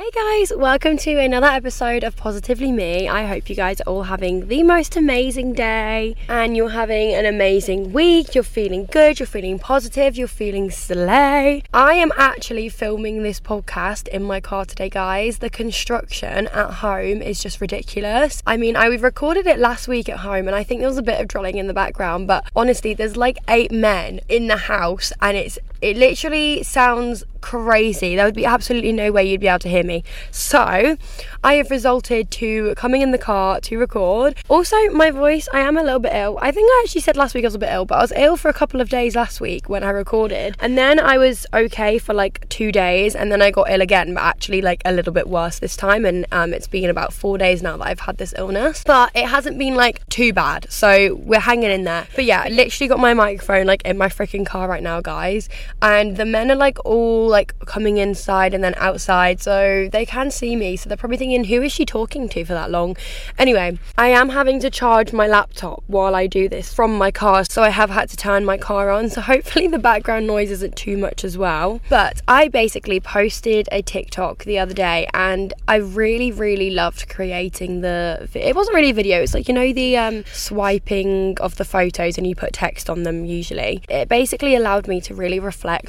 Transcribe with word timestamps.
Hey 0.00 0.10
guys, 0.14 0.50
welcome 0.56 0.96
to 0.96 1.18
another 1.18 1.48
episode 1.48 2.04
of 2.04 2.16
Positively 2.16 2.72
Me. 2.72 3.06
I 3.06 3.26
hope 3.26 3.50
you 3.50 3.54
guys 3.54 3.82
are 3.82 3.84
all 3.84 4.04
having 4.04 4.48
the 4.48 4.62
most 4.62 4.96
amazing 4.96 5.52
day 5.52 6.16
and 6.26 6.56
you're 6.56 6.70
having 6.70 7.12
an 7.12 7.26
amazing 7.26 7.92
week. 7.92 8.34
You're 8.34 8.42
feeling 8.42 8.86
good, 8.86 9.20
you're 9.20 9.26
feeling 9.26 9.58
positive, 9.58 10.16
you're 10.16 10.26
feeling 10.26 10.70
slay. 10.70 11.64
I 11.74 11.92
am 11.96 12.12
actually 12.16 12.70
filming 12.70 13.22
this 13.22 13.40
podcast 13.40 14.08
in 14.08 14.22
my 14.22 14.40
car 14.40 14.64
today, 14.64 14.88
guys. 14.88 15.40
The 15.40 15.50
construction 15.50 16.46
at 16.46 16.70
home 16.76 17.20
is 17.20 17.42
just 17.42 17.60
ridiculous. 17.60 18.42
I 18.46 18.56
mean, 18.56 18.76
I 18.76 18.86
recorded 18.86 19.46
it 19.46 19.58
last 19.58 19.86
week 19.86 20.08
at 20.08 20.20
home 20.20 20.46
and 20.46 20.56
I 20.56 20.64
think 20.64 20.80
there 20.80 20.88
was 20.88 20.96
a 20.96 21.02
bit 21.02 21.20
of 21.20 21.28
drilling 21.28 21.58
in 21.58 21.66
the 21.66 21.74
background, 21.74 22.26
but 22.26 22.48
honestly, 22.56 22.94
there's 22.94 23.18
like 23.18 23.36
eight 23.48 23.70
men 23.70 24.20
in 24.30 24.46
the 24.46 24.56
house 24.56 25.12
and 25.20 25.36
it's 25.36 25.58
it 25.80 25.96
literally 25.96 26.62
sounds 26.62 27.24
crazy. 27.40 28.16
There 28.16 28.24
would 28.24 28.34
be 28.34 28.44
absolutely 28.44 28.92
no 28.92 29.12
way 29.12 29.24
you'd 29.24 29.40
be 29.40 29.48
able 29.48 29.60
to 29.60 29.68
hear 29.68 29.84
me. 29.84 30.04
So, 30.30 30.96
I 31.42 31.54
have 31.54 31.70
resulted 31.70 32.30
to 32.32 32.74
coming 32.74 33.00
in 33.02 33.12
the 33.12 33.18
car 33.18 33.60
to 33.60 33.78
record. 33.78 34.36
Also, 34.48 34.76
my 34.90 35.10
voice, 35.10 35.48
I 35.52 35.60
am 35.60 35.76
a 35.76 35.82
little 35.82 35.98
bit 35.98 36.12
ill. 36.12 36.38
I 36.40 36.50
think 36.50 36.68
I 36.70 36.82
actually 36.84 37.00
said 37.00 37.16
last 37.16 37.34
week 37.34 37.44
I 37.44 37.46
was 37.46 37.54
a 37.54 37.58
bit 37.58 37.72
ill, 37.72 37.86
but 37.86 37.96
I 37.96 38.02
was 38.02 38.12
ill 38.12 38.36
for 38.36 38.48
a 38.48 38.52
couple 38.52 38.80
of 38.80 38.88
days 38.88 39.16
last 39.16 39.40
week 39.40 39.68
when 39.68 39.82
I 39.82 39.90
recorded. 39.90 40.56
And 40.60 40.76
then 40.76 41.00
I 41.00 41.18
was 41.18 41.46
okay 41.54 41.98
for 41.98 42.14
like 42.14 42.48
two 42.48 42.72
days, 42.72 43.16
and 43.16 43.32
then 43.32 43.40
I 43.40 43.50
got 43.50 43.70
ill 43.70 43.80
again, 43.80 44.14
but 44.14 44.22
actually 44.22 44.60
like 44.60 44.82
a 44.84 44.92
little 44.92 45.12
bit 45.12 45.28
worse 45.28 45.58
this 45.58 45.76
time. 45.76 46.04
And 46.04 46.26
um, 46.32 46.52
it's 46.52 46.68
been 46.68 46.90
about 46.90 47.12
four 47.12 47.38
days 47.38 47.62
now 47.62 47.76
that 47.78 47.86
I've 47.86 48.00
had 48.00 48.18
this 48.18 48.34
illness, 48.36 48.84
but 48.84 49.10
it 49.14 49.26
hasn't 49.26 49.58
been 49.58 49.74
like 49.74 50.06
too 50.08 50.32
bad. 50.32 50.70
So, 50.70 51.14
we're 51.14 51.40
hanging 51.40 51.70
in 51.70 51.84
there. 51.84 52.06
But 52.14 52.24
yeah, 52.26 52.42
I 52.44 52.48
literally 52.48 52.88
got 52.88 52.98
my 52.98 53.14
microphone 53.14 53.66
like 53.66 53.82
in 53.84 53.96
my 53.96 54.08
freaking 54.08 54.44
car 54.44 54.68
right 54.68 54.82
now, 54.82 55.00
guys 55.00 55.48
and 55.82 56.16
the 56.16 56.24
men 56.24 56.50
are 56.50 56.56
like 56.56 56.78
all 56.84 57.26
like 57.26 57.58
coming 57.60 57.96
inside 57.96 58.54
and 58.54 58.62
then 58.62 58.74
outside 58.76 59.40
so 59.40 59.88
they 59.92 60.04
can 60.04 60.30
see 60.30 60.56
me 60.56 60.76
so 60.76 60.88
they're 60.88 60.96
probably 60.96 61.16
thinking 61.16 61.44
who 61.44 61.62
is 61.62 61.72
she 61.72 61.84
talking 61.84 62.28
to 62.28 62.44
for 62.44 62.52
that 62.52 62.70
long? 62.70 62.96
Anyway 63.38 63.78
i 63.96 64.08
am 64.08 64.30
having 64.30 64.60
to 64.60 64.70
charge 64.70 65.12
my 65.12 65.26
laptop 65.26 65.82
while 65.86 66.14
i 66.14 66.26
do 66.26 66.48
this 66.48 66.72
from 66.72 66.96
my 66.96 67.10
car 67.10 67.44
so 67.44 67.62
i 67.62 67.70
have 67.70 67.90
had 67.90 68.08
to 68.08 68.16
turn 68.16 68.44
my 68.44 68.56
car 68.56 68.90
on 68.90 69.08
so 69.08 69.20
hopefully 69.20 69.66
the 69.66 69.78
background 69.78 70.26
noise 70.26 70.50
isn't 70.50 70.76
too 70.76 70.96
much 70.96 71.24
as 71.24 71.36
well. 71.36 71.80
But 71.88 72.20
i 72.28 72.48
basically 72.48 73.00
posted 73.00 73.68
a 73.72 73.82
tiktok 73.82 74.44
the 74.44 74.58
other 74.58 74.74
day 74.74 75.08
and 75.14 75.52
i 75.68 75.76
really 75.76 76.32
really 76.32 76.70
loved 76.70 77.08
creating 77.08 77.80
the 77.80 78.28
it 78.34 78.54
wasn't 78.54 78.74
really 78.74 78.90
a 78.90 78.94
video 78.94 79.22
it's 79.22 79.34
like 79.34 79.48
you 79.48 79.54
know 79.54 79.72
the 79.72 79.96
um, 79.96 80.24
swiping 80.32 81.36
of 81.40 81.56
the 81.56 81.64
photos 81.64 82.18
and 82.18 82.26
you 82.26 82.34
put 82.34 82.52
text 82.52 82.90
on 82.90 83.02
them 83.02 83.24
usually. 83.24 83.82
It 83.88 84.08
basically 84.08 84.54
allowed 84.54 84.88
me 84.88 85.00
to 85.02 85.14
really 85.14 85.40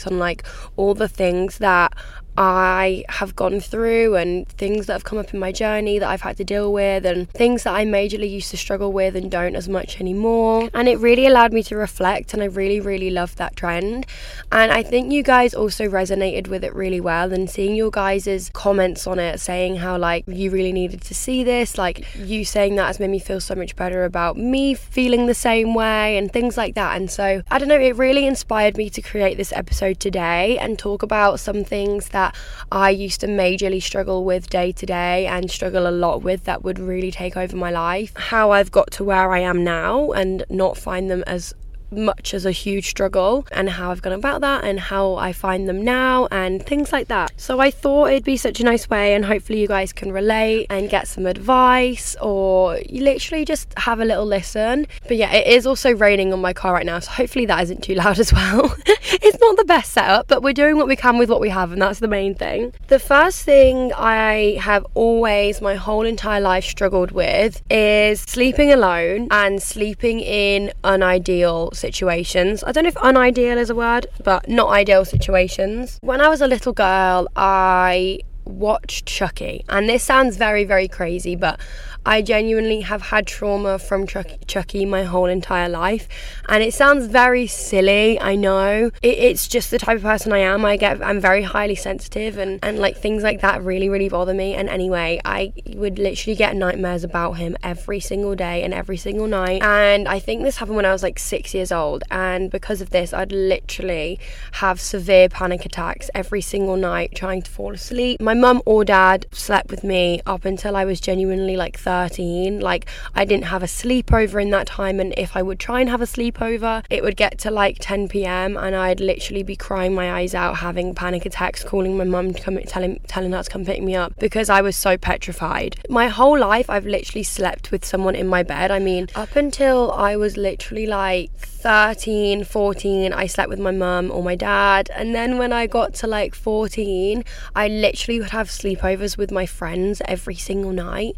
on 0.08 0.20
like 0.20 0.44
all 0.76 0.94
the 0.94 1.08
things 1.08 1.58
that 1.60 1.94
I 2.38 3.04
have 3.10 3.36
gone 3.36 3.60
through 3.60 4.16
and 4.16 4.48
things 4.48 4.86
that 4.88 4.94
have 4.94 5.04
come 5.04 5.20
up 5.20 5.34
in 5.34 5.40
my 5.40 5.52
journey 5.52 6.00
that 6.00 6.10
I've 6.10 6.22
had 6.22 6.38
to 6.38 6.44
deal 6.44 6.72
with 6.72 7.06
and 7.06 7.30
things 7.30 7.64
that 7.64 7.74
I 7.74 7.86
majorly 7.86 8.30
used 8.30 8.52
to 8.52 8.58
struggle 8.58 8.94
with 8.94 9.16
and 9.16 9.30
don't 9.30 9.56
as 9.56 9.68
much 9.68 10.00
anymore. 10.00 10.70
And 10.74 10.88
it 10.88 11.00
really 11.00 11.28
allowed 11.28 11.52
me 11.52 11.62
to 11.64 11.76
reflect 11.76 12.34
and 12.34 12.42
I 12.42 12.46
really, 12.46 12.80
really 12.80 13.10
loved 13.10 13.38
that 13.38 13.56
trend. 13.56 14.06
And 14.52 14.72
I 14.72 14.82
think 14.82 15.12
you 15.12 15.24
guys 15.24 15.54
also 15.54 15.86
resonated 15.86 16.48
with 16.48 16.64
it 16.64 16.74
really 16.74 17.02
well 17.02 17.34
and 17.34 17.50
seeing 17.50 17.76
your 17.76 17.92
guys' 17.92 18.50
comments 18.54 19.08
on 19.08 19.20
it 19.20 19.40
saying 19.40 19.78
how 19.78 19.98
like 19.98 20.24
you 20.28 20.52
really 20.52 20.72
needed 20.72 21.02
to 21.02 21.14
see 21.14 21.44
this, 21.44 21.78
like 21.78 22.08
you 22.16 22.46
saying 22.46 22.76
that 22.76 22.88
has 22.88 23.00
made 23.00 23.10
me 23.10 23.20
feel 23.20 23.42
so 23.42 23.56
much 23.56 23.76
better 23.76 24.06
about 24.06 24.38
me 24.38 24.74
feeling 24.74 25.26
the 25.28 25.34
same 25.34 25.74
way 25.74 26.18
and 26.18 26.32
things 26.32 26.56
like 26.56 26.76
that. 26.76 26.96
And 26.96 27.12
so 27.12 27.42
I 27.52 27.60
don't 27.60 27.68
know, 27.68 27.80
it 27.80 27.98
really 27.98 28.26
inspired 28.26 28.78
me 28.78 28.90
to 28.92 29.02
create 29.02 29.36
this 29.36 29.52
episode 29.52 30.00
today 30.00 30.58
and 30.58 30.80
talk 30.80 31.04
about 31.04 31.40
some 31.40 31.66
things 31.66 32.10
that 32.10 32.21
that 32.22 32.36
I 32.72 32.90
used 32.92 33.22
to 33.22 33.28
majorly 33.28 33.82
struggle 33.82 34.24
with 34.24 34.50
day 34.50 34.72
to 34.74 34.86
day 34.86 35.26
and 35.26 35.50
struggle 35.50 35.88
a 35.88 35.92
lot 36.06 36.22
with 36.22 36.44
that 36.44 36.64
would 36.64 36.78
really 36.78 37.12
take 37.12 37.36
over 37.36 37.56
my 37.56 37.72
life. 37.72 38.14
How 38.16 38.52
I've 38.52 38.72
got 38.72 38.92
to 38.92 39.04
where 39.04 39.32
I 39.32 39.40
am 39.40 39.64
now 39.64 40.12
and 40.12 40.44
not 40.50 40.78
find 40.78 41.10
them 41.10 41.24
as 41.26 41.54
much 41.92 42.34
as 42.34 42.46
a 42.46 42.52
huge 42.52 42.90
struggle 42.90 43.46
and 43.52 43.70
how 43.70 43.92
I've 43.92 44.02
gone 44.02 44.14
about 44.14 44.42
that 44.42 44.64
and 44.64 44.80
how 44.80 45.16
I 45.16 45.34
find 45.34 45.68
them 45.68 45.84
now 45.84 46.28
and 46.32 46.66
things 46.66 46.92
like 46.92 47.08
that. 47.10 47.32
So 47.38 47.60
I 47.60 47.72
thought 47.72 48.12
it'd 48.12 48.24
be 48.24 48.38
such 48.38 48.60
a 48.60 48.64
nice 48.64 48.90
way 48.90 49.14
and 49.14 49.26
hopefully 49.26 49.62
you 49.62 49.68
guys 49.68 49.94
can 49.94 50.12
relate 50.12 50.68
and 50.70 50.90
get 50.90 51.08
some 51.08 51.26
advice 51.26 52.16
or 52.22 52.80
you 52.90 53.04
literally 53.04 53.46
just 53.46 53.74
have 53.78 54.00
a 54.00 54.06
little 54.06 54.26
listen. 54.26 54.88
But 55.08 55.18
yeah, 55.18 55.34
it 55.34 55.48
is 55.48 55.68
also 55.68 55.94
raining 55.94 56.34
on 56.34 56.40
my 56.42 56.54
car 56.54 56.74
right 56.74 56.86
now, 56.86 57.00
so 57.00 57.12
hopefully 57.12 57.46
that 57.48 57.62
isn't 57.64 57.84
too 57.84 57.96
loud 57.96 58.20
as 58.26 58.34
well. 58.34 58.76
it's 58.86 59.40
not 59.40 59.58
the 59.58 59.66
best 59.66 59.92
setup, 59.92 60.28
but 60.28 60.42
we're 60.44 60.54
doing 60.54 60.78
what 60.78 60.88
we 60.88 60.96
can 60.96 61.18
with 61.18 61.30
what 61.30 61.42
we 61.42 61.50
have 61.50 61.72
and 61.72 61.82
that's 61.82 62.00
the 62.00 62.08
main 62.08 62.36
thing. 62.36 62.74
The 62.88 63.00
first 63.00 63.44
thing 63.44 63.92
I 63.94 64.58
have 64.62 64.86
always 64.94 65.62
my 65.62 65.76
whole 65.76 66.06
entire 66.06 66.42
life 66.42 66.66
struggled 66.66 67.12
with 67.12 67.62
is 67.70 68.22
sleeping 68.22 68.72
alone 68.72 69.28
and 69.32 69.62
sleeping 69.62 70.20
in 70.20 70.72
unideal 70.84 71.72
situations. 71.82 72.64
I 72.64 72.72
don't 72.72 72.84
know 72.84 72.90
if 72.90 73.04
unideal 73.04 73.58
is 73.58 73.70
a 73.70 73.76
word, 73.76 74.08
but 74.24 74.48
not 74.48 74.70
ideal 74.70 75.04
situations. 75.04 75.98
When 76.02 76.22
I 76.22 76.30
was 76.30 76.40
a 76.42 76.48
little 76.48 76.72
girl, 76.72 77.28
I 77.36 78.20
watched 78.46 79.06
Chucky, 79.06 79.66
and 79.68 79.90
this 79.90 80.04
sounds 80.04 80.38
very, 80.38 80.64
very 80.64 80.88
crazy, 80.88 81.36
but 81.36 81.60
I 82.06 82.22
genuinely 82.22 82.82
have 82.82 83.04
had 83.04 83.28
trauma 83.28 83.78
from 83.78 84.08
Chucky 84.08 84.86
my 84.86 85.04
whole 85.04 85.28
entire 85.28 85.70
life. 85.70 86.08
And 86.50 86.64
it 86.64 86.74
sounds 86.74 87.06
very 87.06 87.46
silly, 87.48 88.20
I 88.20 88.36
know. 88.36 88.92
It, 89.02 89.18
it's 89.18 89.48
just 89.48 89.70
the 89.70 89.78
type 89.78 89.98
of 89.98 90.04
person 90.04 90.34
I 90.34 90.40
am. 90.40 90.66
I 90.66 90.78
get 90.78 91.04
I'm 91.04 91.20
very 91.20 91.44
highly 91.44 91.76
sensitive 91.76 92.38
and, 92.38 92.60
and 92.64 92.80
like 92.80 92.98
things 92.98 93.24
like 93.24 93.42
that 93.42 93.64
really, 93.64 93.88
really 93.88 94.10
bother 94.10 94.34
me. 94.34 94.56
And 94.56 94.68
anyway, 94.68 95.22
I 95.26 95.54
would 95.68 96.00
literally 96.00 96.36
get 96.36 96.56
nightmares 96.56 97.04
about 97.04 97.34
him 97.34 97.56
every 97.64 98.00
single 98.00 98.36
day 98.36 98.64
and 98.64 98.74
every 98.74 98.98
single 98.98 99.28
night. 99.28 99.62
And 99.62 100.08
I 100.08 100.20
think 100.20 100.44
this 100.44 100.58
happened 100.58 100.78
when 100.78 100.86
I 100.86 100.92
was 100.92 101.04
like 101.04 101.20
six 101.20 101.54
years 101.54 101.72
old. 101.72 102.04
And 102.10 102.50
because 102.50 102.82
of 102.82 102.90
this, 102.90 103.14
I'd 103.14 103.32
literally 103.32 104.20
have 104.54 104.82
severe 104.82 105.30
panic 105.30 105.66
attacks 105.66 106.10
every 106.16 106.42
single 106.42 106.78
night 106.78 107.14
trying 107.16 107.44
to 107.44 107.52
fall 107.52 107.74
asleep. 107.74 108.20
My 108.22 108.34
mum 108.34 108.62
or 108.66 108.84
dad 108.84 109.28
slept 109.32 109.70
with 109.70 109.84
me 109.84 110.22
up 110.26 110.46
until 110.46 110.76
I 110.76 110.86
was 110.86 111.00
genuinely 111.00 111.56
like 111.56 111.78
13. 111.92 112.62
Like, 112.62 112.86
I 113.16 113.26
didn't 113.26 113.48
have 113.54 113.64
a 113.64 113.66
sleepover 113.66 114.42
in 114.42 114.50
that 114.52 114.66
time, 114.66 115.02
and 115.02 115.14
if 115.18 115.36
I 115.36 115.42
would 115.42 115.60
try 115.60 115.82
and 115.82 115.90
have 115.90 116.02
a 116.02 116.06
sleepover, 116.06 116.86
it 116.90 117.04
would 117.04 117.18
get 117.18 117.38
to 117.40 117.52
like 117.52 117.78
10 117.82 118.08
pm, 118.08 118.56
and 118.56 118.74
I'd 118.76 119.02
literally 119.02 119.44
be 119.44 119.58
crying 119.58 119.94
my 119.94 120.08
eyes 120.14 120.34
out, 120.34 120.58
having 120.58 120.96
panic 120.96 121.26
attacks, 121.26 121.66
calling 121.66 121.98
my 121.98 122.06
mum 122.06 122.34
to 122.34 122.42
come, 122.42 122.58
telling, 122.60 123.02
telling 123.08 123.34
her 123.34 123.44
to 123.44 123.50
come 123.50 123.66
pick 123.66 123.82
me 123.82 123.94
up 123.94 124.14
because 124.20 124.50
I 124.50 124.62
was 124.62 124.78
so 124.78 124.98
petrified. 124.98 125.76
My 125.90 126.08
whole 126.08 126.40
life, 126.40 126.70
I've 126.70 126.86
literally 126.86 127.24
slept 127.24 127.72
with 127.72 127.84
someone 127.84 128.16
in 128.16 128.28
my 128.28 128.42
bed. 128.42 128.72
I 128.72 128.80
mean, 128.80 129.08
up 129.14 129.36
until 129.36 129.92
I 129.92 130.16
was 130.16 130.38
literally 130.38 130.88
like 130.88 131.30
13, 131.62 132.44
14, 132.46 133.14
I 133.14 133.28
slept 133.28 133.50
with 133.50 133.60
my 133.60 133.72
mum 133.72 134.10
or 134.12 134.24
my 134.24 134.36
dad. 134.36 134.90
And 134.96 135.14
then 135.14 135.38
when 135.38 135.54
I 135.54 135.68
got 135.68 135.94
to 135.96 136.08
like 136.08 136.34
14, 136.34 137.24
I 137.56 137.68
literally 137.68 138.20
would 138.20 138.32
have 138.32 138.48
sleepovers 138.48 139.18
with 139.18 139.32
my 139.32 139.46
friends 139.46 140.02
every 140.06 140.36
single 140.36 140.72
night 140.72 141.16